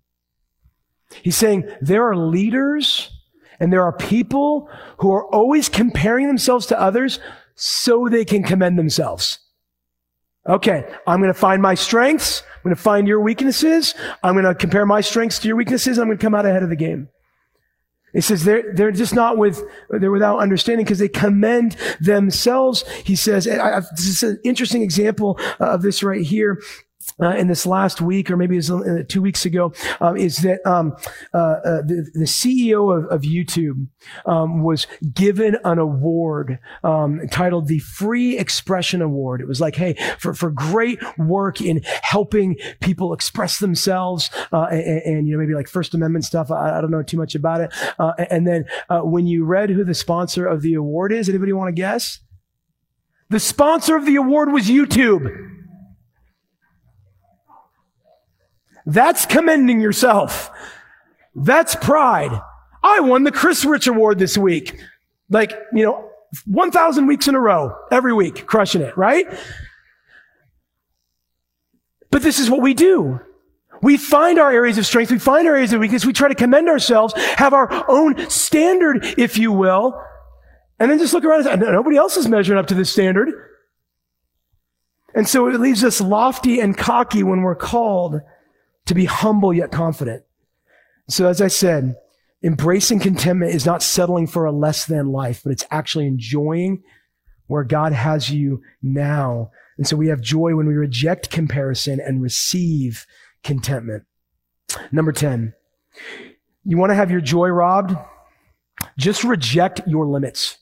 He's 1.21 1.35
saying 1.35 1.69
there 1.81 2.07
are 2.07 2.15
leaders 2.15 3.11
and 3.59 3.73
there 3.73 3.83
are 3.83 3.93
people 3.93 4.69
who 4.99 5.11
are 5.11 5.25
always 5.33 5.69
comparing 5.69 6.27
themselves 6.27 6.65
to 6.67 6.79
others 6.79 7.19
so 7.55 8.07
they 8.07 8.25
can 8.25 8.43
commend 8.43 8.79
themselves. 8.79 9.39
Okay, 10.47 10.89
I'm 11.05 11.19
going 11.19 11.33
to 11.33 11.39
find 11.39 11.61
my 11.61 11.75
strengths. 11.75 12.41
I'm 12.41 12.63
going 12.63 12.75
to 12.75 12.81
find 12.81 13.07
your 13.07 13.19
weaknesses. 13.19 13.93
I'm 14.23 14.33
going 14.33 14.45
to 14.45 14.55
compare 14.55 14.85
my 14.85 15.01
strengths 15.01 15.39
to 15.39 15.47
your 15.47 15.57
weaknesses. 15.57 15.99
I'm 15.99 16.07
going 16.07 16.17
to 16.17 16.21
come 16.21 16.33
out 16.33 16.45
ahead 16.45 16.63
of 16.63 16.69
the 16.69 16.75
game. 16.75 17.09
He 18.13 18.21
says 18.21 18.43
they're, 18.43 18.73
they're 18.73 18.91
just 18.91 19.13
not 19.13 19.37
with, 19.37 19.61
they're 19.89 20.11
without 20.11 20.39
understanding 20.39 20.85
because 20.85 20.99
they 20.99 21.09
commend 21.09 21.77
themselves. 21.99 22.87
He 23.03 23.15
says, 23.15 23.47
I, 23.47 23.77
I, 23.77 23.79
this 23.91 24.07
is 24.07 24.23
an 24.23 24.39
interesting 24.43 24.81
example 24.81 25.39
uh, 25.59 25.65
of 25.65 25.81
this 25.81 26.03
right 26.03 26.21
here 26.21 26.59
uh, 27.21 27.29
in 27.29 27.47
this 27.47 27.65
last 27.65 28.01
week, 28.01 28.29
or 28.31 28.37
maybe 28.37 28.55
it 28.55 28.57
was 28.57 28.71
uh, 28.71 29.03
two 29.07 29.21
weeks 29.21 29.45
ago, 29.45 29.73
um, 29.99 30.15
is 30.17 30.37
that 30.37 30.65
um, 30.65 30.95
uh, 31.33 31.37
uh, 31.37 31.81
the, 31.81 32.09
the, 32.13 32.25
CEO 32.25 32.95
of, 32.95 33.05
of 33.05 33.21
YouTube 33.21 33.87
um, 34.25 34.63
was 34.63 34.87
given 35.13 35.57
an 35.63 35.79
award 35.79 36.59
um, 36.83 37.21
titled 37.31 37.67
the 37.67 37.79
Free 37.79 38.37
Expression 38.37 39.01
Award. 39.01 39.41
It 39.41 39.47
was 39.47 39.59
like, 39.59 39.75
hey, 39.75 39.95
for, 40.17 40.33
for 40.33 40.51
great 40.51 40.99
work 41.17 41.61
in 41.61 41.81
helping 42.01 42.55
people 42.79 43.13
express 43.13 43.59
themselves, 43.59 44.29
uh, 44.53 44.67
and, 44.71 45.01
and, 45.03 45.27
you 45.27 45.33
know 45.33 45.39
maybe 45.39 45.55
like 45.55 45.67
First 45.67 45.93
Amendment 45.93 46.25
stuff. 46.25 46.51
I, 46.51 46.77
I 46.77 46.81
don't 46.81 46.91
know 46.91 47.03
too 47.03 47.17
much 47.17 47.35
about 47.35 47.61
it. 47.61 47.73
Uh, 47.97 48.13
and 48.29 48.47
then 48.47 48.65
when 48.89 49.27
you 49.27 49.45
read 49.45 49.69
who 49.69 49.83
the 49.83 49.93
sponsor 49.93 50.45
of 50.45 50.61
the 50.61 50.73
award 50.73 51.11
is, 51.11 51.27
anybody 51.27 51.53
want 51.53 51.69
to 51.69 51.73
guess? 51.73 52.19
The 53.29 53.39
sponsor 53.39 53.95
of 53.95 54.05
the 54.05 54.15
award 54.15 54.51
was 54.51 54.67
YouTube. 54.67 55.58
That's 58.89 59.27
commending 59.27 59.79
yourself. 59.79 60.49
That's 61.35 61.75
pride. 61.75 62.41
I 62.81 63.01
won 63.01 63.23
the 63.23 63.31
Chris 63.31 63.63
Rich 63.63 63.85
Award 63.85 64.17
this 64.17 64.35
week. 64.35 64.81
Like, 65.29 65.51
you 65.73 65.83
know, 65.85 66.09
1,000 66.45 67.05
weeks 67.05 67.27
in 67.27 67.35
a 67.35 67.39
row, 67.39 67.75
every 67.91 68.13
week, 68.13 68.47
crushing 68.47 68.81
it, 68.81 68.97
right? 68.97 69.27
But 72.09 72.23
this 72.23 72.39
is 72.39 72.49
what 72.49 72.63
we 72.63 72.73
do. 72.73 73.19
We 73.83 73.95
find 73.95 74.39
our 74.39 74.51
areas 74.51 74.79
of 74.79 74.87
strength. 74.87 75.11
We 75.11 75.19
find 75.19 75.47
our 75.47 75.53
areas 75.53 75.71
of 75.71 75.79
weakness. 75.81 76.03
We 76.03 76.13
try 76.13 76.27
to 76.27 76.35
commend 76.35 76.67
ourselves, 76.67 77.13
have 77.15 77.53
our 77.53 77.85
own 77.87 78.27
standard, 78.29 79.05
if 79.17 79.37
you 79.37 79.51
will, 79.51 80.01
and 80.79 80.89
then 80.89 80.97
just 80.97 81.13
look 81.13 81.23
around 81.23 81.47
and 81.47 81.61
say, 81.61 81.71
nobody 81.71 81.95
else 81.95 82.17
is 82.17 82.27
measuring 82.27 82.57
up 82.57 82.65
to 82.67 82.73
this 82.73 82.91
standard. 82.91 83.29
And 85.13 85.27
so 85.27 85.47
it 85.47 85.59
leaves 85.59 85.83
us 85.83 86.01
lofty 86.01 86.59
and 86.59 86.75
cocky 86.75 87.21
when 87.21 87.43
we're 87.43 87.55
called 87.55 88.21
to 88.89 88.95
be 88.95 89.05
humble 89.05 89.53
yet 89.53 89.71
confident. 89.71 90.23
So 91.09 91.27
as 91.27 91.43
I 91.43 91.47
said, 91.47 91.95
embracing 92.43 92.99
contentment 92.99 93.53
is 93.53 93.63
not 93.63 93.83
settling 93.83 94.25
for 94.25 94.45
a 94.45 94.51
less 94.51 94.85
than 94.85 95.11
life, 95.11 95.41
but 95.43 95.51
it's 95.51 95.65
actually 95.69 96.07
enjoying 96.07 96.81
where 97.45 97.63
God 97.63 97.93
has 97.93 98.31
you 98.31 98.63
now. 98.81 99.51
And 99.77 99.85
so 99.85 99.95
we 99.95 100.07
have 100.07 100.21
joy 100.21 100.55
when 100.55 100.65
we 100.65 100.73
reject 100.73 101.29
comparison 101.29 101.99
and 101.99 102.19
receive 102.23 103.05
contentment. 103.43 104.05
Number 104.91 105.11
10, 105.11 105.53
you 106.65 106.77
want 106.77 106.89
to 106.89 106.95
have 106.95 107.11
your 107.11 107.21
joy 107.21 107.49
robbed? 107.49 107.95
Just 108.97 109.23
reject 109.23 109.81
your 109.85 110.07
limits. 110.07 110.57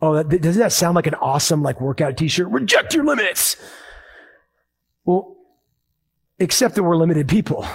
Oh, 0.00 0.22
doesn't 0.22 0.60
that 0.60 0.72
sound 0.72 0.94
like 0.94 1.08
an 1.08 1.14
awesome 1.14 1.64
like 1.64 1.80
workout 1.80 2.16
t-shirt? 2.16 2.46
Reject 2.46 2.94
your 2.94 3.04
limits. 3.04 3.56
Well, 5.04 5.33
except 6.38 6.74
that 6.74 6.82
we're 6.82 6.96
limited 6.96 7.28
people. 7.28 7.66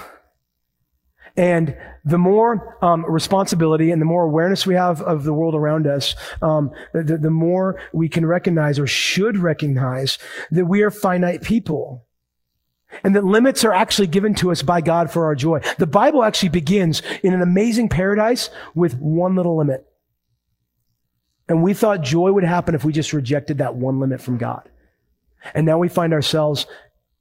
And 1.36 1.76
the 2.04 2.18
more 2.18 2.76
um, 2.82 3.04
responsibility 3.06 3.90
and 3.90 4.00
the 4.00 4.06
more 4.06 4.24
awareness 4.24 4.66
we 4.66 4.74
have 4.74 5.00
of 5.02 5.24
the 5.24 5.32
world 5.32 5.54
around 5.54 5.86
us, 5.86 6.14
um, 6.42 6.70
the, 6.92 7.18
the 7.18 7.30
more 7.30 7.80
we 7.92 8.08
can 8.08 8.26
recognize 8.26 8.78
or 8.78 8.86
should 8.86 9.38
recognize 9.38 10.18
that 10.50 10.66
we 10.66 10.82
are 10.82 10.90
finite 10.90 11.42
people. 11.42 12.06
And 13.04 13.14
that 13.14 13.24
limits 13.24 13.64
are 13.64 13.72
actually 13.72 14.08
given 14.08 14.34
to 14.36 14.50
us 14.50 14.62
by 14.62 14.80
God 14.80 15.12
for 15.12 15.24
our 15.26 15.36
joy. 15.36 15.60
The 15.78 15.86
Bible 15.86 16.24
actually 16.24 16.48
begins 16.48 17.02
in 17.22 17.32
an 17.32 17.40
amazing 17.40 17.88
paradise 17.88 18.50
with 18.74 18.98
one 18.98 19.36
little 19.36 19.56
limit. 19.56 19.86
And 21.48 21.62
we 21.62 21.72
thought 21.72 22.02
joy 22.02 22.32
would 22.32 22.44
happen 22.44 22.74
if 22.74 22.84
we 22.84 22.92
just 22.92 23.12
rejected 23.12 23.58
that 23.58 23.76
one 23.76 24.00
limit 24.00 24.20
from 24.20 24.38
God. 24.38 24.68
And 25.54 25.64
now 25.64 25.78
we 25.78 25.88
find 25.88 26.12
ourselves 26.12 26.66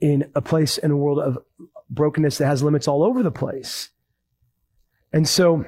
in 0.02 0.32
a 0.36 0.41
place 0.41 0.78
in 0.78 0.91
a 0.91 0.97
world 0.97 1.20
of 1.20 1.38
brokenness 1.89 2.38
that 2.38 2.47
has 2.47 2.64
limits 2.64 2.88
all 2.88 3.04
over 3.04 3.24
the 3.24 3.32
place. 3.32 3.89
And 5.12 5.28
so 5.28 5.66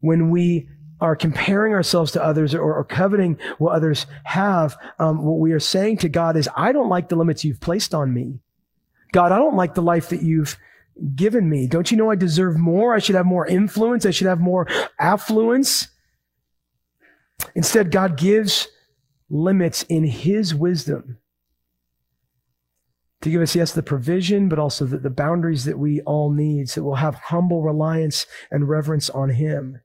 when 0.00 0.30
we 0.30 0.68
are 1.00 1.16
comparing 1.16 1.72
ourselves 1.72 2.12
to 2.12 2.24
others 2.24 2.54
or, 2.54 2.72
or 2.72 2.84
coveting 2.84 3.38
what 3.58 3.74
others 3.74 4.06
have, 4.24 4.76
um, 4.98 5.24
what 5.24 5.38
we 5.38 5.52
are 5.52 5.60
saying 5.60 5.98
to 5.98 6.08
God 6.08 6.36
is, 6.36 6.48
I 6.56 6.72
don't 6.72 6.88
like 6.88 7.08
the 7.08 7.16
limits 7.16 7.44
you've 7.44 7.60
placed 7.60 7.94
on 7.94 8.12
me. 8.12 8.40
God, 9.12 9.32
I 9.32 9.38
don't 9.38 9.56
like 9.56 9.74
the 9.74 9.82
life 9.82 10.10
that 10.10 10.22
you've 10.22 10.56
given 11.14 11.48
me. 11.48 11.66
Don't 11.66 11.90
you 11.90 11.96
know 11.96 12.10
I 12.10 12.16
deserve 12.16 12.56
more? 12.56 12.94
I 12.94 12.98
should 12.98 13.14
have 13.14 13.26
more 13.26 13.46
influence. 13.46 14.06
I 14.06 14.10
should 14.10 14.26
have 14.26 14.40
more 14.40 14.66
affluence. 14.98 15.88
Instead, 17.54 17.90
God 17.90 18.16
gives 18.16 18.68
limits 19.28 19.82
in 19.84 20.04
His 20.04 20.54
wisdom 20.54 21.18
to 23.26 23.30
give 23.32 23.42
us, 23.42 23.56
yes, 23.56 23.72
the 23.72 23.82
provision, 23.82 24.48
but 24.48 24.60
also 24.60 24.84
the, 24.84 24.98
the 24.98 25.10
boundaries 25.10 25.64
that 25.64 25.80
we 25.80 26.00
all 26.02 26.30
need 26.30 26.70
so 26.70 26.80
we'll 26.80 26.94
have 26.94 27.16
humble 27.16 27.60
reliance 27.60 28.24
and 28.52 28.68
reverence 28.68 29.10
on 29.10 29.30
Him. 29.30 29.80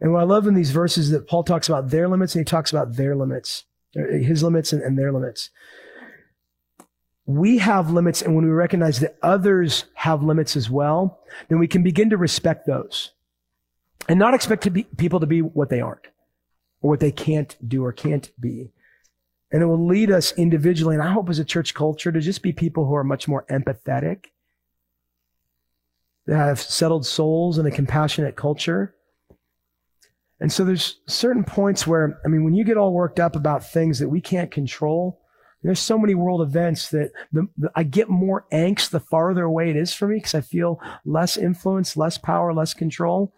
And 0.00 0.14
what 0.14 0.20
I 0.20 0.24
love 0.24 0.46
in 0.46 0.54
these 0.54 0.70
verses 0.70 1.10
that 1.10 1.28
Paul 1.28 1.44
talks 1.44 1.68
about 1.68 1.90
their 1.90 2.08
limits 2.08 2.34
and 2.34 2.40
he 2.40 2.44
talks 2.44 2.70
about 2.70 2.96
their 2.96 3.14
limits, 3.14 3.64
his 3.92 4.42
limits 4.42 4.72
and, 4.72 4.80
and 4.80 4.98
their 4.98 5.12
limits. 5.12 5.50
We 7.26 7.58
have 7.58 7.90
limits, 7.90 8.22
and 8.22 8.34
when 8.34 8.46
we 8.46 8.50
recognize 8.50 9.00
that 9.00 9.18
others 9.22 9.84
have 9.92 10.22
limits 10.22 10.56
as 10.56 10.70
well, 10.70 11.20
then 11.48 11.58
we 11.58 11.68
can 11.68 11.82
begin 11.82 12.08
to 12.08 12.16
respect 12.16 12.66
those 12.66 13.10
and 14.08 14.18
not 14.18 14.32
expect 14.32 14.62
to 14.62 14.70
be, 14.70 14.84
people 14.84 15.20
to 15.20 15.26
be 15.26 15.42
what 15.42 15.68
they 15.68 15.82
aren't 15.82 16.06
or 16.80 16.88
what 16.88 17.00
they 17.00 17.12
can't 17.12 17.56
do 17.68 17.84
or 17.84 17.92
can't 17.92 18.30
be. 18.40 18.70
And 19.50 19.62
it 19.62 19.66
will 19.66 19.86
lead 19.86 20.10
us 20.10 20.32
individually, 20.32 20.94
and 20.94 21.02
I 21.02 21.12
hope 21.12 21.30
as 21.30 21.38
a 21.38 21.44
church 21.44 21.72
culture, 21.72 22.12
to 22.12 22.20
just 22.20 22.42
be 22.42 22.52
people 22.52 22.86
who 22.86 22.94
are 22.94 23.04
much 23.04 23.26
more 23.26 23.46
empathetic, 23.50 24.26
that 26.26 26.36
have 26.36 26.60
settled 26.60 27.06
souls 27.06 27.56
and 27.56 27.66
a 27.66 27.70
compassionate 27.70 28.36
culture. 28.36 28.94
And 30.40 30.52
so 30.52 30.64
there's 30.64 31.00
certain 31.06 31.44
points 31.44 31.86
where, 31.86 32.20
I 32.24 32.28
mean, 32.28 32.44
when 32.44 32.54
you 32.54 32.64
get 32.64 32.76
all 32.76 32.92
worked 32.92 33.18
up 33.18 33.34
about 33.34 33.64
things 33.64 33.98
that 33.98 34.10
we 34.10 34.20
can't 34.20 34.50
control, 34.50 35.20
there's 35.62 35.80
so 35.80 35.98
many 35.98 36.14
world 36.14 36.42
events 36.42 36.90
that 36.90 37.10
the, 37.32 37.48
the, 37.56 37.70
I 37.74 37.82
get 37.82 38.08
more 38.08 38.46
angst 38.52 38.90
the 38.90 39.00
farther 39.00 39.44
away 39.44 39.70
it 39.70 39.76
is 39.76 39.92
from 39.92 40.10
me 40.10 40.16
because 40.16 40.34
I 40.34 40.40
feel 40.40 40.80
less 41.04 41.36
influence, 41.36 41.96
less 41.96 42.18
power, 42.18 42.52
less 42.52 42.74
control. 42.74 43.32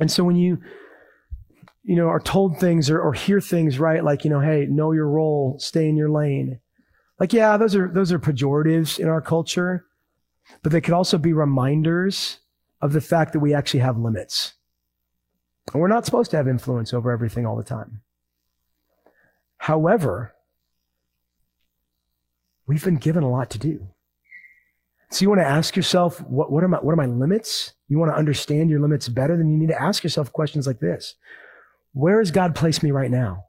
And 0.00 0.10
so 0.10 0.24
when 0.24 0.36
you 0.36 0.58
you 1.84 1.96
know, 1.96 2.08
are 2.08 2.20
told 2.20 2.58
things 2.58 2.88
or, 2.90 3.00
or 3.00 3.12
hear 3.12 3.40
things, 3.40 3.78
right? 3.78 4.04
Like, 4.04 4.24
you 4.24 4.30
know, 4.30 4.40
hey, 4.40 4.66
know 4.68 4.92
your 4.92 5.08
role, 5.08 5.56
stay 5.58 5.88
in 5.88 5.96
your 5.96 6.10
lane. 6.10 6.60
Like, 7.18 7.32
yeah, 7.32 7.56
those 7.56 7.74
are, 7.74 7.88
those 7.88 8.12
are 8.12 8.18
pejoratives 8.18 8.98
in 8.98 9.08
our 9.08 9.20
culture, 9.20 9.86
but 10.62 10.72
they 10.72 10.80
could 10.80 10.94
also 10.94 11.18
be 11.18 11.32
reminders 11.32 12.38
of 12.80 12.92
the 12.92 13.00
fact 13.00 13.32
that 13.32 13.40
we 13.40 13.54
actually 13.54 13.80
have 13.80 13.98
limits. 13.98 14.54
And 15.72 15.80
we're 15.80 15.88
not 15.88 16.04
supposed 16.04 16.30
to 16.32 16.36
have 16.36 16.48
influence 16.48 16.92
over 16.92 17.10
everything 17.10 17.46
all 17.46 17.56
the 17.56 17.62
time. 17.62 18.00
However, 19.58 20.34
we've 22.66 22.84
been 22.84 22.96
given 22.96 23.22
a 23.22 23.30
lot 23.30 23.50
to 23.50 23.58
do. 23.58 23.88
So 25.10 25.22
you 25.22 25.28
want 25.28 25.40
to 25.40 25.46
ask 25.46 25.76
yourself, 25.76 26.20
what, 26.22 26.50
what, 26.50 26.64
are 26.64 26.68
my, 26.68 26.78
what 26.78 26.92
are 26.92 26.96
my 26.96 27.06
limits? 27.06 27.74
You 27.88 27.98
want 27.98 28.10
to 28.10 28.16
understand 28.16 28.70
your 28.70 28.80
limits 28.80 29.08
better? 29.08 29.36
Then 29.36 29.50
you 29.50 29.58
need 29.58 29.68
to 29.68 29.80
ask 29.80 30.02
yourself 30.02 30.32
questions 30.32 30.66
like 30.66 30.80
this. 30.80 31.14
Where 31.92 32.18
has 32.18 32.30
God 32.30 32.54
placed 32.54 32.82
me 32.82 32.90
right 32.90 33.10
now? 33.10 33.46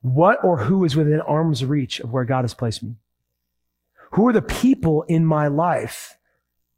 What 0.00 0.42
or 0.42 0.58
who 0.58 0.84
is 0.84 0.96
within 0.96 1.20
arm's 1.20 1.64
reach 1.64 2.00
of 2.00 2.12
where 2.12 2.24
God 2.24 2.42
has 2.42 2.54
placed 2.54 2.82
me? 2.82 2.96
Who 4.12 4.26
are 4.28 4.32
the 4.32 4.40
people 4.40 5.02
in 5.02 5.26
my 5.26 5.48
life, 5.48 6.16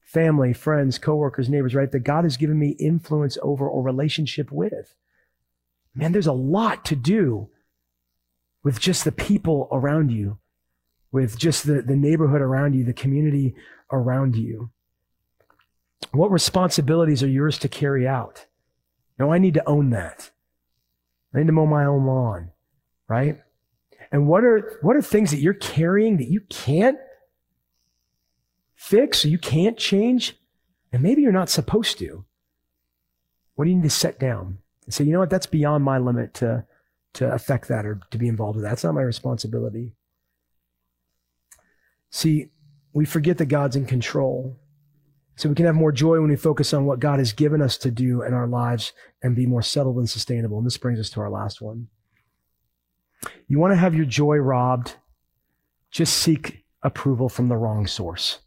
family, 0.00 0.52
friends, 0.52 0.98
coworkers, 0.98 1.48
neighbors, 1.48 1.74
right, 1.74 1.90
that 1.92 2.00
God 2.00 2.24
has 2.24 2.36
given 2.36 2.58
me 2.58 2.70
influence 2.70 3.38
over 3.42 3.68
or 3.68 3.82
relationship 3.82 4.50
with? 4.50 4.94
Man, 5.94 6.12
there's 6.12 6.26
a 6.26 6.32
lot 6.32 6.84
to 6.86 6.96
do 6.96 7.50
with 8.64 8.80
just 8.80 9.04
the 9.04 9.12
people 9.12 9.68
around 9.70 10.10
you, 10.10 10.38
with 11.12 11.38
just 11.38 11.66
the, 11.66 11.82
the 11.82 11.96
neighborhood 11.96 12.40
around 12.40 12.74
you, 12.74 12.84
the 12.84 12.92
community 12.92 13.54
around 13.92 14.36
you. 14.36 14.70
What 16.12 16.30
responsibilities 16.30 17.22
are 17.22 17.28
yours 17.28 17.58
to 17.58 17.68
carry 17.68 18.08
out? 18.08 18.46
No, 19.20 19.32
I 19.32 19.38
need 19.38 19.54
to 19.54 19.68
own 19.68 19.90
that. 19.90 20.30
I 21.34 21.38
need 21.38 21.46
to 21.46 21.52
mow 21.52 21.66
my 21.66 21.84
own 21.84 22.06
lawn, 22.06 22.52
right? 23.06 23.38
And 24.10 24.26
what 24.26 24.44
are, 24.44 24.78
what 24.80 24.96
are 24.96 25.02
things 25.02 25.30
that 25.30 25.40
you're 25.40 25.52
carrying 25.52 26.16
that 26.16 26.28
you 26.28 26.40
can't 26.48 26.98
fix 28.74 29.22
or 29.22 29.28
you 29.28 29.38
can't 29.38 29.76
change? 29.76 30.38
And 30.90 31.02
maybe 31.02 31.20
you're 31.20 31.32
not 31.32 31.50
supposed 31.50 31.98
to. 31.98 32.24
What 33.54 33.66
do 33.66 33.70
you 33.70 33.76
need 33.76 33.82
to 33.82 33.90
set 33.90 34.18
down 34.18 34.58
and 34.86 34.94
say, 34.94 35.04
you 35.04 35.12
know 35.12 35.20
what, 35.20 35.28
that's 35.28 35.46
beyond 35.46 35.84
my 35.84 35.98
limit 35.98 36.32
to, 36.34 36.64
to 37.12 37.30
affect 37.30 37.68
that 37.68 37.84
or 37.84 38.00
to 38.10 38.16
be 38.16 38.26
involved 38.26 38.56
with 38.56 38.64
that. 38.64 38.70
That's 38.70 38.84
not 38.84 38.94
my 38.94 39.02
responsibility. 39.02 39.92
See, 42.08 42.48
we 42.94 43.04
forget 43.04 43.36
that 43.36 43.46
God's 43.46 43.76
in 43.76 43.84
control. 43.84 44.58
So 45.40 45.48
we 45.48 45.54
can 45.54 45.64
have 45.64 45.74
more 45.74 45.90
joy 45.90 46.20
when 46.20 46.28
we 46.28 46.36
focus 46.36 46.74
on 46.74 46.84
what 46.84 47.00
God 47.00 47.18
has 47.18 47.32
given 47.32 47.62
us 47.62 47.78
to 47.78 47.90
do 47.90 48.20
in 48.20 48.34
our 48.34 48.46
lives 48.46 48.92
and 49.22 49.34
be 49.34 49.46
more 49.46 49.62
settled 49.62 49.96
and 49.96 50.08
sustainable. 50.08 50.58
And 50.58 50.66
this 50.66 50.76
brings 50.76 51.00
us 51.00 51.08
to 51.10 51.20
our 51.20 51.30
last 51.30 51.62
one. 51.62 51.88
You 53.48 53.58
want 53.58 53.72
to 53.72 53.78
have 53.78 53.94
your 53.94 54.04
joy 54.04 54.36
robbed? 54.36 54.96
Just 55.90 56.18
seek 56.18 56.66
approval 56.82 57.30
from 57.30 57.48
the 57.48 57.56
wrong 57.56 57.86
source. 57.86 58.40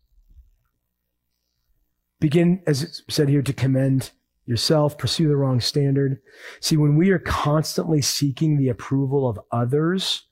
Begin, 2.20 2.62
as 2.68 2.84
it's 2.84 3.02
said 3.10 3.28
here, 3.28 3.42
to 3.42 3.54
commend 3.54 4.12
yourself, 4.46 4.96
pursue 4.96 5.28
the 5.28 5.36
wrong 5.36 5.60
standard. 5.60 6.20
See, 6.60 6.78
when 6.78 6.96
we 6.96 7.10
are 7.10 7.18
constantly 7.18 8.04
seeking 8.04 8.60
the 8.60 8.70
approval 8.70 9.28
of 9.28 9.40
others, 9.52 10.28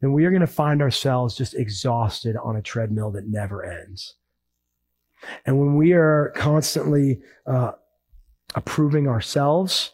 then 0.00 0.12
we 0.12 0.24
are 0.24 0.30
going 0.30 0.40
to 0.40 0.48
find 0.48 0.82
ourselves 0.82 1.36
just 1.36 1.54
exhausted 1.54 2.34
on 2.42 2.56
a 2.56 2.62
treadmill 2.62 3.12
that 3.12 3.28
never 3.28 3.64
ends. 3.64 4.16
And 5.46 5.58
when 5.58 5.76
we 5.76 5.92
are 5.92 6.32
constantly 6.36 7.20
uh, 7.46 7.72
approving 8.54 9.08
ourselves, 9.08 9.92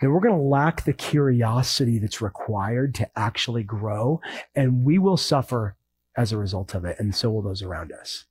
then 0.00 0.12
we're 0.12 0.20
going 0.20 0.36
to 0.36 0.40
lack 0.40 0.84
the 0.84 0.92
curiosity 0.92 1.98
that's 1.98 2.22
required 2.22 2.94
to 2.96 3.10
actually 3.18 3.64
grow, 3.64 4.20
and 4.54 4.84
we 4.84 4.98
will 4.98 5.16
suffer 5.16 5.76
as 6.16 6.32
a 6.32 6.38
result 6.38 6.74
of 6.74 6.84
it, 6.84 6.96
and 6.98 7.14
so 7.14 7.30
will 7.30 7.42
those 7.42 7.62
around 7.62 7.92
us. 7.92 8.24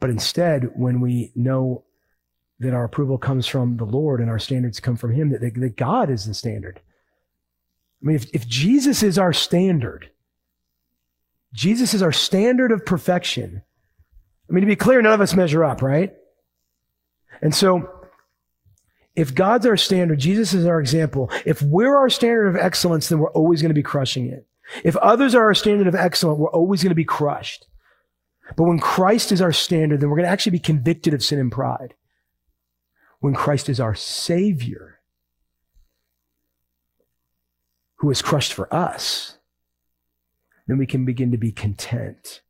But 0.00 0.10
instead, 0.10 0.70
when 0.74 1.00
we 1.00 1.32
know 1.34 1.84
that 2.58 2.74
our 2.74 2.84
approval 2.84 3.18
comes 3.18 3.46
from 3.46 3.76
the 3.76 3.84
Lord 3.84 4.20
and 4.20 4.30
our 4.30 4.38
standards 4.38 4.80
come 4.80 4.96
from 4.96 5.12
Him, 5.12 5.30
that, 5.30 5.40
that 5.40 5.76
God 5.76 6.10
is 6.10 6.26
the 6.26 6.34
standard. 6.34 6.80
I 8.02 8.06
mean, 8.06 8.16
if, 8.16 8.26
if 8.32 8.46
Jesus 8.46 9.02
is 9.02 9.18
our 9.18 9.32
standard, 9.32 10.10
Jesus 11.52 11.94
is 11.94 12.02
our 12.02 12.12
standard 12.12 12.72
of 12.72 12.86
perfection, 12.86 13.62
I 14.52 14.54
mean, 14.54 14.60
to 14.60 14.66
be 14.66 14.76
clear, 14.76 15.00
none 15.00 15.14
of 15.14 15.22
us 15.22 15.32
measure 15.32 15.64
up, 15.64 15.80
right? 15.80 16.12
And 17.40 17.54
so, 17.54 17.90
if 19.16 19.34
God's 19.34 19.64
our 19.64 19.78
standard, 19.78 20.18
Jesus 20.18 20.52
is 20.52 20.66
our 20.66 20.78
example, 20.78 21.30
if 21.46 21.62
we're 21.62 21.96
our 21.96 22.10
standard 22.10 22.48
of 22.48 22.56
excellence, 22.56 23.08
then 23.08 23.18
we're 23.18 23.30
always 23.30 23.62
going 23.62 23.70
to 23.70 23.74
be 23.74 23.82
crushing 23.82 24.26
it. 24.26 24.46
If 24.84 24.94
others 24.96 25.34
are 25.34 25.44
our 25.44 25.54
standard 25.54 25.86
of 25.86 25.94
excellence, 25.94 26.38
we're 26.38 26.50
always 26.50 26.82
going 26.82 26.90
to 26.90 26.94
be 26.94 27.04
crushed. 27.04 27.66
But 28.54 28.64
when 28.64 28.78
Christ 28.78 29.32
is 29.32 29.40
our 29.40 29.52
standard, 29.52 30.00
then 30.00 30.10
we're 30.10 30.16
going 30.16 30.26
to 30.26 30.32
actually 30.32 30.52
be 30.52 30.58
convicted 30.58 31.14
of 31.14 31.24
sin 31.24 31.38
and 31.38 31.50
pride. 31.50 31.94
When 33.20 33.32
Christ 33.32 33.70
is 33.70 33.80
our 33.80 33.94
Savior, 33.94 35.00
who 37.96 38.10
is 38.10 38.20
crushed 38.20 38.52
for 38.52 38.72
us, 38.72 39.38
then 40.66 40.76
we 40.76 40.86
can 40.86 41.06
begin 41.06 41.30
to 41.30 41.38
be 41.38 41.52
content 41.52 42.42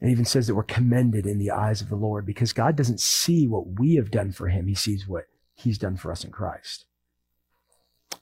and 0.00 0.10
even 0.10 0.24
says 0.24 0.46
that 0.46 0.54
we're 0.54 0.62
commended 0.62 1.26
in 1.26 1.38
the 1.38 1.50
eyes 1.50 1.80
of 1.80 1.88
the 1.88 1.96
Lord 1.96 2.24
because 2.24 2.52
God 2.52 2.76
doesn't 2.76 3.00
see 3.00 3.46
what 3.46 3.78
we 3.78 3.96
have 3.96 4.10
done 4.10 4.32
for 4.32 4.48
him. 4.48 4.66
He 4.66 4.74
sees 4.74 5.06
what 5.06 5.24
he's 5.54 5.78
done 5.78 5.96
for 5.96 6.10
us 6.10 6.24
in 6.24 6.30
Christ. 6.30 6.86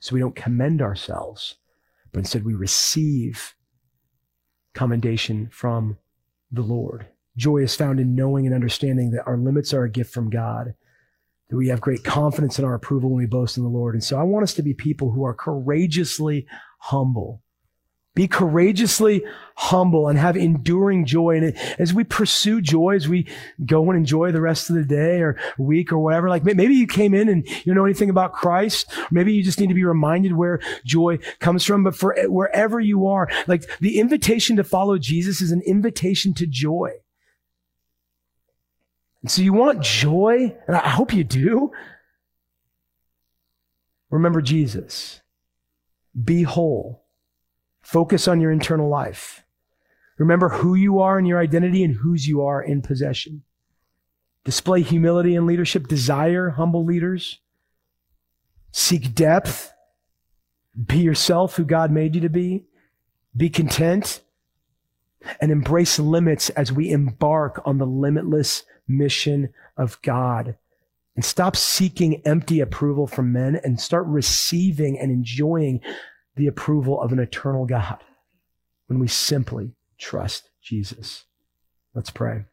So 0.00 0.14
we 0.14 0.20
don't 0.20 0.36
commend 0.36 0.82
ourselves, 0.82 1.56
but 2.12 2.20
instead 2.20 2.44
we 2.44 2.54
receive 2.54 3.54
commendation 4.74 5.48
from 5.52 5.98
the 6.50 6.62
Lord. 6.62 7.06
Joy 7.36 7.58
is 7.58 7.76
found 7.76 8.00
in 8.00 8.16
knowing 8.16 8.46
and 8.46 8.54
understanding 8.54 9.10
that 9.12 9.26
our 9.26 9.36
limits 9.36 9.72
are 9.72 9.84
a 9.84 9.90
gift 9.90 10.12
from 10.12 10.30
God, 10.30 10.74
that 11.48 11.56
we 11.56 11.68
have 11.68 11.80
great 11.80 12.04
confidence 12.04 12.58
in 12.58 12.64
our 12.64 12.74
approval 12.74 13.10
when 13.10 13.18
we 13.18 13.26
boast 13.26 13.56
in 13.56 13.62
the 13.62 13.68
Lord. 13.68 13.94
And 13.94 14.02
so 14.02 14.18
I 14.18 14.24
want 14.24 14.42
us 14.42 14.54
to 14.54 14.62
be 14.62 14.74
people 14.74 15.12
who 15.12 15.24
are 15.24 15.34
courageously 15.34 16.46
humble 16.78 17.42
be 18.14 18.26
courageously 18.26 19.24
humble 19.54 20.08
and 20.08 20.18
have 20.18 20.36
enduring 20.36 21.04
joy. 21.04 21.36
And 21.36 21.56
as 21.78 21.94
we 21.94 22.02
pursue 22.02 22.60
joy, 22.60 22.96
as 22.96 23.08
we 23.08 23.28
go 23.64 23.88
and 23.90 23.96
enjoy 23.96 24.32
the 24.32 24.40
rest 24.40 24.70
of 24.70 24.76
the 24.76 24.84
day 24.84 25.20
or 25.20 25.36
week 25.56 25.92
or 25.92 25.98
whatever, 25.98 26.28
like 26.28 26.42
maybe 26.42 26.74
you 26.74 26.86
came 26.86 27.14
in 27.14 27.28
and 27.28 27.48
you 27.48 27.64
don't 27.66 27.76
know 27.76 27.84
anything 27.84 28.10
about 28.10 28.32
Christ. 28.32 28.90
Maybe 29.12 29.32
you 29.32 29.44
just 29.44 29.60
need 29.60 29.68
to 29.68 29.74
be 29.74 29.84
reminded 29.84 30.32
where 30.32 30.60
joy 30.84 31.18
comes 31.38 31.64
from. 31.64 31.84
But 31.84 31.94
for 31.94 32.16
wherever 32.26 32.80
you 32.80 33.06
are, 33.06 33.28
like 33.46 33.70
the 33.78 34.00
invitation 34.00 34.56
to 34.56 34.64
follow 34.64 34.98
Jesus 34.98 35.40
is 35.40 35.52
an 35.52 35.62
invitation 35.64 36.34
to 36.34 36.46
joy. 36.46 36.90
And 39.22 39.30
so 39.30 39.42
you 39.42 39.52
want 39.52 39.82
joy, 39.82 40.56
and 40.66 40.76
I 40.76 40.88
hope 40.88 41.12
you 41.12 41.24
do. 41.24 41.72
Remember 44.10 44.40
Jesus. 44.40 45.20
Be 46.24 46.42
whole. 46.42 47.04
Focus 47.88 48.28
on 48.28 48.38
your 48.38 48.52
internal 48.52 48.90
life. 48.90 49.46
Remember 50.18 50.50
who 50.50 50.74
you 50.74 51.00
are 51.00 51.18
in 51.18 51.24
your 51.24 51.38
identity 51.38 51.82
and 51.82 51.94
whose 51.94 52.28
you 52.28 52.42
are 52.42 52.62
in 52.62 52.82
possession. 52.82 53.44
Display 54.44 54.82
humility 54.82 55.34
and 55.34 55.46
leadership. 55.46 55.88
Desire 55.88 56.50
humble 56.50 56.84
leaders. 56.84 57.40
Seek 58.72 59.14
depth. 59.14 59.72
Be 60.86 60.98
yourself 60.98 61.56
who 61.56 61.64
God 61.64 61.90
made 61.90 62.14
you 62.14 62.20
to 62.20 62.28
be. 62.28 62.66
Be 63.34 63.48
content. 63.48 64.20
And 65.40 65.50
embrace 65.50 65.98
limits 65.98 66.50
as 66.50 66.70
we 66.70 66.90
embark 66.90 67.62
on 67.64 67.78
the 67.78 67.86
limitless 67.86 68.64
mission 68.86 69.48
of 69.78 69.98
God 70.02 70.58
and 71.16 71.24
stop 71.24 71.56
seeking 71.56 72.20
empty 72.26 72.60
approval 72.60 73.06
from 73.06 73.32
men 73.32 73.58
and 73.64 73.80
start 73.80 74.04
receiving 74.08 74.98
and 74.98 75.10
enjoying 75.10 75.80
the 76.38 76.46
approval 76.46 77.02
of 77.02 77.12
an 77.12 77.18
eternal 77.18 77.66
God 77.66 77.98
when 78.86 78.98
we 78.98 79.08
simply 79.08 79.72
trust 79.98 80.50
Jesus. 80.62 81.24
Let's 81.94 82.10
pray. 82.10 82.44